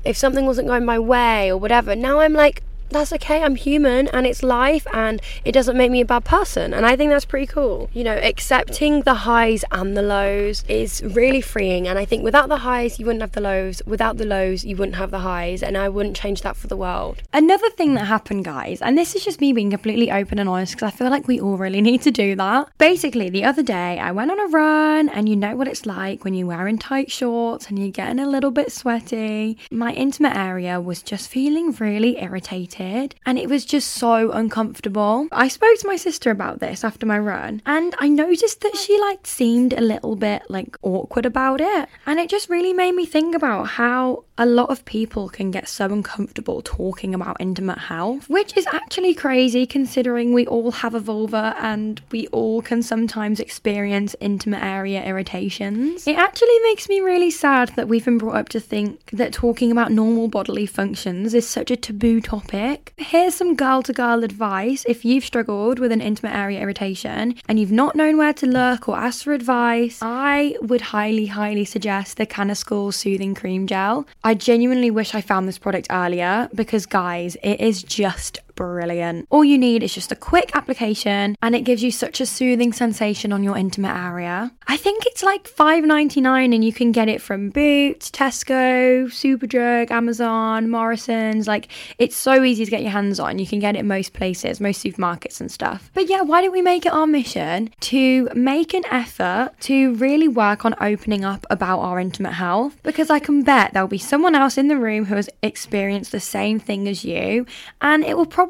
if 0.05 0.17
something 0.17 0.45
wasn't 0.47 0.69
going 0.69 0.85
my 0.85 0.99
way 0.99 1.51
or 1.51 1.57
whatever. 1.57 1.97
Now 1.97 2.21
I'm 2.21 2.35
like, 2.35 2.63
that's 2.91 3.13
okay. 3.15 3.43
I'm 3.43 3.55
human 3.55 4.09
and 4.09 4.27
it's 4.27 4.43
life 4.43 4.87
and 4.93 5.21
it 5.45 5.53
doesn't 5.53 5.77
make 5.77 5.91
me 5.91 6.01
a 6.01 6.05
bad 6.05 6.25
person. 6.25 6.75
And 6.75 6.85
I 6.85 6.97
think 6.97 7.11
that's 7.11 7.25
pretty 7.25 7.47
cool. 7.47 7.89
You 7.93 8.05
know, 8.05 8.17
accepting 8.17 9.03
the 9.03 9.15
highs 9.15 9.65
and 9.71 9.97
the 9.97 10.03
lows 10.03 10.65
is 10.69 11.03
really 11.03 11.41
freeing. 11.41 11.87
And 11.89 11.99
I 11.99 12.05
think 12.05 12.25
without 12.25 12.49
the 12.49 12.59
highs, 12.59 12.99
you 12.99 13.07
wouldn't 13.07 13.23
have 13.23 13.33
the 13.33 13.41
lows. 13.41 13.83
Without 13.87 14.17
the 14.19 14.27
lows, 14.27 14.65
you 14.65 14.77
wouldn't 14.77 14.97
have 14.97 15.11
the 15.11 15.21
highs. 15.21 15.63
And 15.63 15.77
I 15.77 15.89
wouldn't 15.89 16.17
change 16.17 16.43
that 16.43 16.57
for 16.57 16.67
the 16.67 16.77
world. 16.77 17.23
Another 17.33 17.71
thing 17.71 17.95
that 17.95 18.07
happened, 18.07 18.45
guys, 18.45 18.83
and 18.83 18.99
this 18.99 19.15
is 19.15 19.25
just 19.25 19.41
me 19.41 19.53
being 19.53 19.71
completely 19.71 20.11
open 20.11 20.39
and 20.39 20.49
honest 20.49 20.75
because 20.75 20.93
I 20.93 20.97
feel 20.97 21.11
like 21.11 21.29
we 21.29 21.41
all 21.41 21.57
really 21.57 21.81
need 21.91 22.03
to 22.03 22.11
do 22.11 22.35
that. 22.37 22.69
Basically, 22.79 23.31
the 23.31 23.45
other 23.45 23.63
day 23.63 23.99
I 23.99 24.11
went 24.13 24.31
on 24.31 24.41
a 24.41 24.47
run 24.47 25.09
and 25.09 25.29
you 25.29 25.37
know 25.37 25.57
what 25.57 25.69
it's 25.69 25.87
like 25.87 26.25
when 26.25 26.35
you're 26.35 26.49
wearing 26.49 26.79
tight 26.79 27.11
shorts 27.11 27.69
and 27.69 27.79
you're 27.79 27.91
getting 27.91 28.19
a 28.19 28.29
little 28.29 28.51
bit 28.51 28.73
sweaty. 28.73 29.59
My 29.71 29.93
intimate 29.93 30.37
area 30.37 30.81
was 30.81 31.03
just 31.03 31.29
feeling 31.29 31.73
really 31.73 32.21
irritated 32.21 32.80
and 32.81 33.39
it 33.39 33.49
was 33.49 33.65
just 33.65 33.91
so 33.93 34.31
uncomfortable. 34.31 35.29
I 35.33 35.49
spoke 35.49 35.79
to 35.79 35.87
my 35.87 35.97
sister 35.97 36.31
about 36.31 36.61
this 36.61 36.85
after 36.85 37.07
my 37.07 37.19
run 37.19 37.63
and 37.67 37.95
I 37.99 38.09
noticed 38.09 38.61
that 38.63 38.77
she 38.77 38.99
like 39.01 39.27
seemed 39.27 39.73
a 39.73 39.81
little 39.81 40.17
bit 40.17 40.43
like 40.49 40.77
awkward 40.83 41.27
about 41.27 41.61
it. 41.61 41.89
And 42.07 42.19
it 42.19 42.31
just 42.31 42.49
really 42.49 42.73
made 42.73 42.95
me 42.95 43.07
think 43.07 43.35
about 43.35 43.65
how 43.65 44.25
a 44.39 44.47
lot 44.47 44.71
of 44.71 44.85
people 44.87 45.29
can 45.29 45.51
get 45.51 45.69
so 45.69 45.85
uncomfortable 45.85 46.63
talking 46.63 47.15
about 47.15 47.37
intimate 47.39 47.77
health, 47.79 48.29
which 48.31 48.57
is 48.57 48.67
actually 48.69 49.13
crazy 49.13 49.67
considering 49.67 50.33
we 50.33 50.47
all 50.47 50.71
have 50.71 50.95
a 50.95 51.01
vulva 51.01 51.55
and 51.59 52.01
we 52.11 52.27
all 52.29 52.63
can 52.63 52.83
sometimes 52.83 53.39
experience 53.39 54.17
intimate 54.19 54.63
area 54.63 55.05
irritations. 55.05 56.07
It 56.07 56.17
actually 56.17 56.59
makes 56.65 56.89
me 56.89 57.01
really 57.01 57.31
sad 57.31 57.69
that 57.77 57.89
we've 57.89 58.05
been 58.05 58.17
brought 58.17 58.37
up 58.37 58.49
to 58.51 58.61
think 58.61 59.11
that 59.11 59.35
talking 59.35 59.71
about 59.71 59.93
normal 59.93 60.29
bodily 60.29 60.65
functions 60.65 61.35
is 61.35 61.47
such 61.47 61.71
a 61.71 61.77
taboo 61.77 62.23
topic. 62.23 62.70
Here's 62.97 63.35
some 63.35 63.57
girl 63.57 63.83
to 63.83 63.93
girl 63.93 64.25
advice 64.25 64.85
if 64.89 65.05
you've 65.05 65.25
struggled 65.25 65.79
with 65.79 65.93
an 65.93 66.01
intimate 66.01 66.35
area 66.35 66.61
irritation 66.61 67.35
and 67.49 67.59
you've 67.59 67.73
not 67.73 67.97
known 67.97 68.17
where 68.17 68.33
to 68.35 68.47
look 68.47 68.89
or 68.89 68.97
ask 68.97 69.25
for 69.25 69.33
advice, 69.33 69.99
I 70.03 70.57
would 70.61 70.81
highly, 70.81 71.27
highly 71.27 71.65
suggest 71.65 72.17
the 72.17 72.27
Canescool 72.27 72.93
Soothing 72.93 73.35
Cream 73.35 73.67
Gel. 73.67 74.07
I 74.23 74.35
genuinely 74.35 74.91
wish 74.91 75.15
I 75.15 75.21
found 75.21 75.49
this 75.49 75.59
product 75.59 75.89
earlier 75.91 76.49
because, 76.55 76.87
guys, 76.87 77.37
it 77.43 77.61
is 77.61 77.83
just 77.83 78.39
brilliant. 78.61 79.27
All 79.31 79.43
you 79.43 79.57
need 79.57 79.83
is 79.83 79.95
just 79.95 80.13
a 80.13 80.15
quick 80.15 80.55
application 80.55 81.35
and 81.41 81.55
it 81.55 81.63
gives 81.63 81.83
you 81.83 81.91
such 81.91 82.21
a 82.21 82.27
soothing 82.27 82.75
sensation 82.75 83.33
on 83.33 83.43
your 83.43 83.57
intimate 83.57 83.97
area. 83.97 84.53
I 84.67 84.77
think 84.77 85.07
it's 85.07 85.23
like 85.23 85.49
$5.99 85.49 86.55
and 86.55 86.63
you 86.63 86.71
can 86.71 86.93
get 86.93 87.09
it 87.09 87.23
from 87.23 87.49
Boots, 87.49 88.11
Tesco, 88.11 89.07
Superdrug, 89.07 89.91
Amazon, 89.91 90.69
Morrison's. 90.69 91.49
Like 91.49 91.69
it's 91.99 92.15
so 92.15 92.45
easy 92.45 92.67
to 92.67 92.71
get 92.71 92.83
your 92.83 92.91
hands 92.91 93.19
on. 93.19 93.39
You 93.39 93.47
can 93.47 93.61
get 93.61 93.77
it 93.77 93.79
in 93.79 93.89
most 93.89 94.13
places, 94.13 94.61
most 94.61 94.85
supermarkets 94.85 95.41
and 95.41 95.51
stuff. 95.51 95.91
But 95.95 96.11
yeah, 96.11 96.21
why 96.21 96.43
don't 96.43 96.53
we 96.53 96.61
make 96.61 96.85
it 96.85 96.93
our 96.93 97.07
mission 97.07 97.71
to 97.81 98.29
make 98.35 98.75
an 98.75 98.85
effort 98.91 99.53
to 99.61 99.95
really 99.95 100.29
work 100.29 100.67
on 100.67 100.75
opening 100.83 101.25
up 101.25 101.47
about 101.49 101.79
our 101.79 101.99
intimate 101.99 102.35
health? 102.35 102.77
Because 102.83 103.09
I 103.09 103.21
can 103.21 103.43
bet 103.43 103.73
there'll 103.73 103.89
be 103.89 103.97
someone 103.97 104.35
else 104.35 104.59
in 104.59 104.69
the 104.69 104.77
room 104.77 105.07
who 105.07 105.15
has 105.15 105.31
experienced 105.43 106.13
the 106.13 106.21
same 106.21 106.61
thing 106.61 106.87
as 106.87 107.07
you 107.07 107.47
and 107.81 108.05
it 108.05 108.19
will 108.19 108.27
probably 108.27 108.50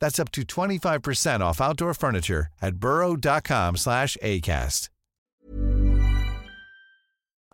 That's 0.00 0.18
up 0.18 0.30
to 0.32 0.42
25% 0.42 1.40
off 1.40 1.60
outdoor 1.60 1.94
furniture 1.94 2.46
at 2.62 2.76
burrow.com 2.76 3.76
slash 3.76 4.16
ACAST. 4.22 4.88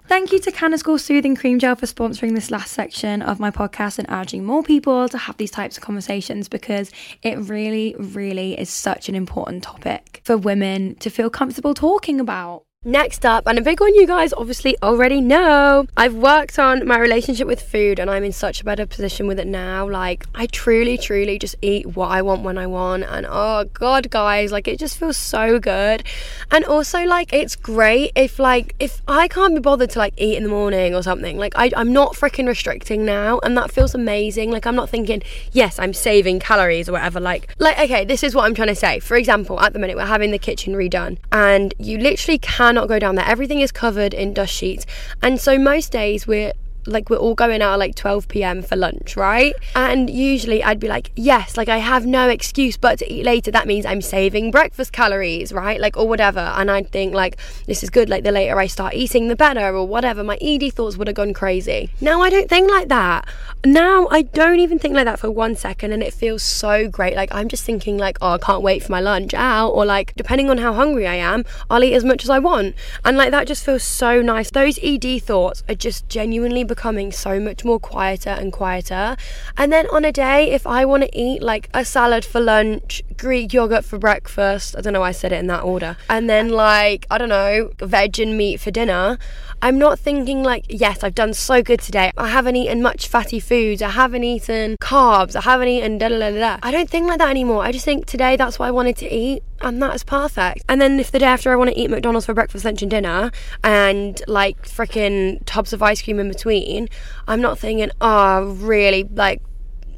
Thank 0.08 0.32
you 0.32 0.40
to 0.40 0.50
Canescool 0.50 0.98
Soothing 0.98 1.36
Cream 1.36 1.58
Gel 1.58 1.76
for 1.76 1.86
sponsoring 1.86 2.34
this 2.34 2.50
last 2.50 2.72
section 2.72 3.22
of 3.22 3.40
my 3.40 3.50
podcast 3.50 3.98
and 3.98 4.06
urging 4.10 4.44
more 4.44 4.62
people 4.62 5.08
to 5.08 5.16
have 5.16 5.36
these 5.36 5.50
types 5.50 5.76
of 5.76 5.82
conversations 5.82 6.48
because 6.48 6.90
it 7.22 7.38
really, 7.38 7.94
really 7.98 8.58
is 8.58 8.68
such 8.68 9.08
an 9.08 9.14
important 9.14 9.62
topic 9.62 10.20
for 10.24 10.36
women 10.36 10.96
to 10.96 11.08
feel 11.08 11.30
comfortable 11.30 11.72
talking 11.72 12.20
about. 12.20 12.64
Next 12.84 13.24
up, 13.24 13.46
and 13.46 13.60
a 13.60 13.62
big 13.62 13.80
one 13.80 13.94
you 13.94 14.08
guys 14.08 14.32
obviously 14.32 14.76
already 14.82 15.20
know, 15.20 15.86
I've 15.96 16.14
worked 16.14 16.58
on 16.58 16.84
my 16.84 16.98
relationship 16.98 17.46
with 17.46 17.62
food 17.62 18.00
and 18.00 18.10
I'm 18.10 18.24
in 18.24 18.32
such 18.32 18.60
a 18.60 18.64
better 18.64 18.86
position 18.86 19.28
with 19.28 19.38
it 19.38 19.46
now. 19.46 19.88
Like, 19.88 20.26
I 20.34 20.46
truly, 20.46 20.98
truly 20.98 21.38
just 21.38 21.54
eat 21.62 21.86
what 21.94 22.08
I 22.08 22.22
want 22.22 22.42
when 22.42 22.58
I 22.58 22.66
want. 22.66 23.04
And 23.04 23.24
oh 23.30 23.66
God, 23.72 24.10
guys, 24.10 24.50
like 24.50 24.66
it 24.66 24.80
just 24.80 24.98
feels 24.98 25.16
so 25.16 25.60
good. 25.60 26.02
And 26.50 26.64
also, 26.64 27.04
like, 27.04 27.32
it's 27.32 27.54
great 27.54 28.10
if, 28.16 28.40
like, 28.40 28.74
if 28.80 29.00
I 29.06 29.28
can't 29.28 29.54
be 29.54 29.60
bothered 29.60 29.90
to, 29.90 30.00
like, 30.00 30.14
eat 30.16 30.36
in 30.36 30.42
the 30.42 30.48
morning 30.48 30.92
or 30.92 31.04
something, 31.04 31.38
like, 31.38 31.52
I, 31.54 31.70
I'm 31.76 31.92
not 31.92 32.14
freaking 32.14 32.48
restricting 32.48 33.04
now. 33.04 33.38
And 33.44 33.56
that 33.56 33.70
feels 33.70 33.94
amazing. 33.94 34.50
Like, 34.50 34.66
I'm 34.66 34.74
not 34.74 34.90
thinking, 34.90 35.22
yes, 35.52 35.78
I'm 35.78 35.94
saving 35.94 36.40
calories 36.40 36.88
or 36.88 36.92
whatever. 36.92 37.20
Like, 37.20 37.54
like, 37.60 37.78
okay, 37.78 38.04
this 38.04 38.24
is 38.24 38.34
what 38.34 38.44
I'm 38.44 38.54
trying 38.54 38.68
to 38.68 38.74
say. 38.74 38.98
For 38.98 39.16
example, 39.16 39.60
at 39.60 39.72
the 39.72 39.78
minute, 39.78 39.96
we're 39.96 40.04
having 40.04 40.32
the 40.32 40.38
kitchen 40.38 40.74
redone 40.74 41.18
and 41.30 41.74
you 41.78 41.98
literally 41.98 42.38
cannot 42.72 42.88
go 42.88 42.98
down 42.98 43.16
there. 43.16 43.26
Everything 43.26 43.60
is 43.60 43.70
covered 43.70 44.14
in 44.14 44.32
dust 44.32 44.54
sheets. 44.54 44.86
And 45.20 45.38
so 45.38 45.58
most 45.58 45.92
days 45.92 46.26
we're 46.26 46.54
like 46.86 47.10
we're 47.10 47.16
all 47.16 47.34
going 47.34 47.62
out 47.62 47.74
at 47.74 47.78
like 47.78 47.94
12 47.94 48.28
p.m. 48.28 48.62
for 48.62 48.76
lunch, 48.76 49.16
right? 49.16 49.54
And 49.74 50.08
usually 50.10 50.62
I'd 50.62 50.80
be 50.80 50.88
like, 50.88 51.10
yes, 51.16 51.56
like 51.56 51.68
I 51.68 51.78
have 51.78 52.06
no 52.06 52.28
excuse 52.28 52.76
but 52.76 52.98
to 52.98 53.12
eat 53.12 53.24
later. 53.24 53.50
That 53.50 53.66
means 53.66 53.86
I'm 53.86 54.00
saving 54.02 54.50
breakfast 54.50 54.92
calories, 54.92 55.52
right? 55.52 55.80
Like, 55.80 55.96
or 55.96 56.08
whatever. 56.08 56.40
And 56.40 56.70
I'd 56.70 56.90
think, 56.90 57.14
like, 57.14 57.38
this 57.66 57.82
is 57.82 57.90
good. 57.90 58.08
Like, 58.08 58.24
the 58.24 58.32
later 58.32 58.58
I 58.58 58.66
start 58.66 58.94
eating, 58.94 59.28
the 59.28 59.36
better, 59.36 59.74
or 59.74 59.86
whatever. 59.86 60.22
My 60.24 60.38
ED 60.40 60.72
thoughts 60.72 60.96
would 60.96 61.06
have 61.08 61.16
gone 61.16 61.32
crazy. 61.32 61.90
Now 62.00 62.22
I 62.22 62.30
don't 62.30 62.48
think 62.48 62.70
like 62.70 62.88
that. 62.88 63.28
Now 63.64 64.08
I 64.10 64.22
don't 64.22 64.60
even 64.60 64.78
think 64.78 64.94
like 64.94 65.04
that 65.04 65.18
for 65.18 65.30
one 65.30 65.54
second. 65.56 65.92
And 65.92 66.02
it 66.02 66.12
feels 66.12 66.42
so 66.42 66.88
great. 66.88 67.16
Like, 67.16 67.34
I'm 67.34 67.48
just 67.48 67.64
thinking, 67.64 67.98
like, 67.98 68.18
oh, 68.20 68.32
I 68.32 68.38
can't 68.38 68.62
wait 68.62 68.82
for 68.82 68.92
my 68.92 69.00
lunch 69.00 69.34
out. 69.34 69.70
Or, 69.70 69.84
like, 69.84 70.14
depending 70.16 70.50
on 70.50 70.58
how 70.58 70.72
hungry 70.72 71.06
I 71.06 71.14
am, 71.14 71.44
I'll 71.70 71.84
eat 71.84 71.94
as 71.94 72.04
much 72.04 72.24
as 72.24 72.30
I 72.30 72.38
want. 72.38 72.74
And, 73.04 73.16
like, 73.16 73.30
that 73.30 73.46
just 73.46 73.64
feels 73.64 73.82
so 73.82 74.22
nice. 74.22 74.50
Those 74.50 74.78
ED 74.82 75.22
thoughts 75.22 75.62
are 75.68 75.74
just 75.74 76.08
genuinely 76.08 76.64
becoming 76.74 77.12
so 77.12 77.38
much 77.38 77.64
more 77.64 77.78
quieter 77.78 78.30
and 78.30 78.50
quieter. 78.50 79.16
And 79.58 79.70
then 79.70 79.86
on 79.88 80.04
a 80.04 80.12
day, 80.12 80.50
if 80.50 80.66
I 80.66 80.84
want 80.84 81.02
to 81.02 81.10
eat 81.26 81.42
like 81.42 81.68
a 81.74 81.84
salad 81.84 82.24
for 82.24 82.40
lunch, 82.40 83.02
Greek 83.22 83.52
yogurt 83.52 83.84
for 83.84 83.98
breakfast, 83.98 84.74
I 84.76 84.80
don't 84.80 84.92
know 84.92 84.98
why 84.98 85.10
I 85.10 85.12
said 85.12 85.32
it 85.32 85.36
in 85.36 85.46
that 85.46 85.62
order, 85.62 85.96
and 86.08 86.28
then 86.28 86.48
like, 86.48 87.06
I 87.08 87.18
don't 87.18 87.28
know, 87.28 87.70
veg 87.78 88.18
and 88.18 88.36
meat 88.36 88.58
for 88.58 88.72
dinner, 88.72 89.16
I'm 89.64 89.78
not 89.78 90.00
thinking 90.00 90.42
like, 90.42 90.64
yes, 90.68 91.04
I've 91.04 91.14
done 91.14 91.34
so 91.34 91.62
good 91.62 91.78
today. 91.78 92.10
I 92.18 92.30
haven't 92.30 92.56
eaten 92.56 92.82
much 92.82 93.06
fatty 93.06 93.38
foods. 93.38 93.80
I 93.80 93.90
haven't 93.90 94.24
eaten 94.24 94.76
carbs. 94.78 95.36
I 95.36 95.40
haven't 95.42 95.68
eaten 95.68 95.98
da 95.98 96.08
da 96.08 96.18
da 96.18 96.30
da. 96.32 96.58
I 96.64 96.72
don't 96.72 96.90
think 96.90 97.06
like 97.06 97.20
that 97.20 97.30
anymore. 97.30 97.62
I 97.62 97.70
just 97.70 97.84
think 97.84 98.06
today 98.06 98.34
that's 98.34 98.58
what 98.58 98.66
I 98.66 98.72
wanted 98.72 98.96
to 98.96 99.08
eat 99.14 99.44
and 99.60 99.80
that 99.80 99.94
is 99.94 100.02
perfect. 100.02 100.64
And 100.68 100.80
then 100.80 100.98
if 100.98 101.12
the 101.12 101.20
day 101.20 101.26
after 101.26 101.52
I 101.52 101.54
want 101.54 101.70
to 101.70 101.78
eat 101.78 101.90
McDonald's 101.90 102.26
for 102.26 102.34
breakfast, 102.34 102.64
lunch, 102.64 102.82
and 102.82 102.90
dinner, 102.90 103.30
and 103.62 104.20
like 104.26 104.66
freaking 104.66 105.40
tubs 105.46 105.72
of 105.72 105.80
ice 105.80 106.02
cream 106.02 106.18
in 106.18 106.28
between, 106.28 106.88
I'm 107.28 107.40
not 107.40 107.56
thinking, 107.56 107.92
oh, 108.00 108.46
really, 108.54 109.04
like 109.04 109.40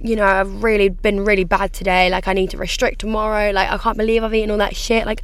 you 0.05 0.17
know, 0.17 0.25
I've 0.25 0.63
really 0.63 0.91
been 0.91 1.25
really 1.25 1.45
bad 1.45 1.73
today. 1.73 2.11
Like, 2.11 2.29
I 2.29 2.35
need 2.35 2.51
to 2.51 2.59
restrict 2.59 3.01
tomorrow. 3.01 3.51
Like, 3.51 3.71
I 3.71 3.79
can't 3.79 3.97
believe 3.97 4.23
I've 4.23 4.35
eaten 4.35 4.51
all 4.51 4.59
that 4.59 4.77
shit. 4.77 5.07
Like, 5.07 5.23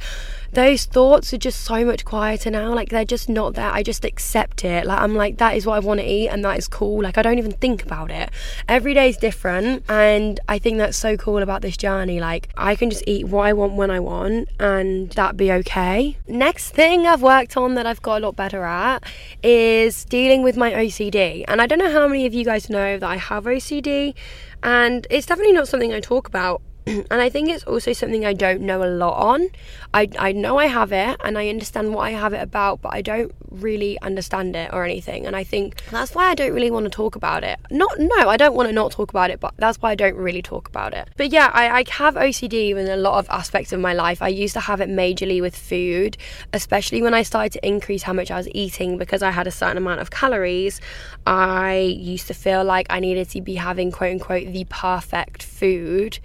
those 0.53 0.85
thoughts 0.85 1.33
are 1.33 1.37
just 1.37 1.61
so 1.61 1.85
much 1.85 2.03
quieter 2.03 2.51
now. 2.51 2.73
Like 2.73 2.89
they're 2.89 3.05
just 3.05 3.29
not 3.29 3.53
there. 3.53 3.71
I 3.71 3.83
just 3.83 4.03
accept 4.03 4.65
it. 4.65 4.85
Like 4.85 4.99
I'm 4.99 5.15
like, 5.15 5.37
that 5.37 5.55
is 5.55 5.65
what 5.65 5.75
I 5.75 5.79
want 5.79 5.99
to 6.01 6.05
eat 6.05 6.27
and 6.27 6.43
that 6.43 6.57
is 6.57 6.67
cool. 6.67 7.01
Like 7.01 7.17
I 7.17 7.21
don't 7.21 7.37
even 7.37 7.53
think 7.53 7.83
about 7.83 8.11
it. 8.11 8.29
Every 8.67 8.93
day 8.93 9.09
is 9.09 9.17
different. 9.17 9.83
And 9.87 10.39
I 10.49 10.59
think 10.59 10.77
that's 10.77 10.97
so 10.97 11.15
cool 11.15 11.37
about 11.37 11.61
this 11.61 11.77
journey. 11.77 12.19
Like 12.19 12.49
I 12.57 12.75
can 12.75 12.89
just 12.89 13.03
eat 13.07 13.27
what 13.27 13.45
I 13.45 13.53
want 13.53 13.73
when 13.73 13.89
I 13.89 13.99
want 13.99 14.49
and 14.59 15.09
that 15.11 15.37
be 15.37 15.51
okay. 15.53 16.17
Next 16.27 16.71
thing 16.71 17.07
I've 17.07 17.21
worked 17.21 17.55
on 17.55 17.75
that 17.75 17.85
I've 17.85 18.01
got 18.01 18.21
a 18.21 18.25
lot 18.25 18.35
better 18.35 18.63
at 18.65 19.03
is 19.41 20.03
dealing 20.05 20.43
with 20.43 20.57
my 20.57 20.71
OCD. 20.71 21.45
And 21.47 21.61
I 21.61 21.67
don't 21.67 21.79
know 21.79 21.91
how 21.91 22.07
many 22.07 22.25
of 22.25 22.33
you 22.33 22.43
guys 22.43 22.69
know 22.69 22.97
that 22.97 23.09
I 23.09 23.17
have 23.17 23.45
OCD. 23.45 24.15
And 24.63 25.07
it's 25.09 25.25
definitely 25.25 25.53
not 25.53 25.67
something 25.67 25.93
I 25.93 25.99
talk 25.99 26.27
about 26.27 26.61
and 26.87 27.13
I 27.13 27.29
think 27.29 27.49
it's 27.49 27.63
also 27.65 27.93
something 27.93 28.25
I 28.25 28.33
don't 28.33 28.61
know 28.61 28.83
a 28.83 28.89
lot 28.89 29.13
on. 29.13 29.49
I, 29.93 30.09
I 30.17 30.31
know 30.31 30.57
I 30.57 30.65
have 30.65 30.91
it 30.91 31.19
and 31.23 31.37
I 31.37 31.47
understand 31.49 31.93
what 31.93 32.01
I 32.01 32.11
have 32.11 32.33
it 32.33 32.41
about, 32.41 32.81
but 32.81 32.93
I 32.93 33.01
don't 33.01 33.31
really 33.51 33.99
understand 34.01 34.55
it 34.55 34.71
or 34.73 34.83
anything. 34.83 35.27
And 35.27 35.35
I 35.35 35.43
think 35.43 35.83
that's 35.91 36.15
why 36.15 36.29
I 36.29 36.35
don't 36.35 36.53
really 36.53 36.71
want 36.71 36.85
to 36.85 36.89
talk 36.89 37.15
about 37.15 37.43
it. 37.43 37.59
Not, 37.69 37.99
no, 37.99 38.29
I 38.29 38.35
don't 38.37 38.55
want 38.55 38.67
to 38.69 38.73
not 38.73 38.91
talk 38.91 39.11
about 39.11 39.29
it, 39.29 39.39
but 39.39 39.53
that's 39.57 39.79
why 39.79 39.91
I 39.91 39.95
don't 39.95 40.15
really 40.15 40.41
talk 40.41 40.67
about 40.69 40.93
it. 40.93 41.09
But 41.17 41.31
yeah, 41.31 41.51
I, 41.53 41.69
I 41.69 41.83
have 41.89 42.15
OCD 42.15 42.71
in 42.71 42.87
a 42.87 42.97
lot 42.97 43.19
of 43.19 43.29
aspects 43.29 43.71
of 43.71 43.79
my 43.79 43.93
life. 43.93 44.21
I 44.21 44.29
used 44.29 44.53
to 44.55 44.61
have 44.61 44.81
it 44.81 44.89
majorly 44.89 45.39
with 45.39 45.55
food, 45.55 46.17
especially 46.51 47.03
when 47.03 47.13
I 47.13 47.21
started 47.21 47.53
to 47.53 47.67
increase 47.67 48.03
how 48.03 48.13
much 48.13 48.31
I 48.31 48.37
was 48.37 48.49
eating 48.55 48.97
because 48.97 49.21
I 49.21 49.29
had 49.29 49.45
a 49.45 49.51
certain 49.51 49.77
amount 49.77 50.01
of 50.01 50.09
calories. 50.09 50.81
I 51.27 51.95
used 51.97 52.27
to 52.27 52.33
feel 52.33 52.63
like 52.63 52.87
I 52.89 52.99
needed 52.99 53.29
to 53.29 53.41
be 53.41 53.55
having 53.55 53.91
quote 53.91 54.13
unquote 54.13 54.51
the 54.51 54.65
perfect 54.65 55.43
food 55.43 56.17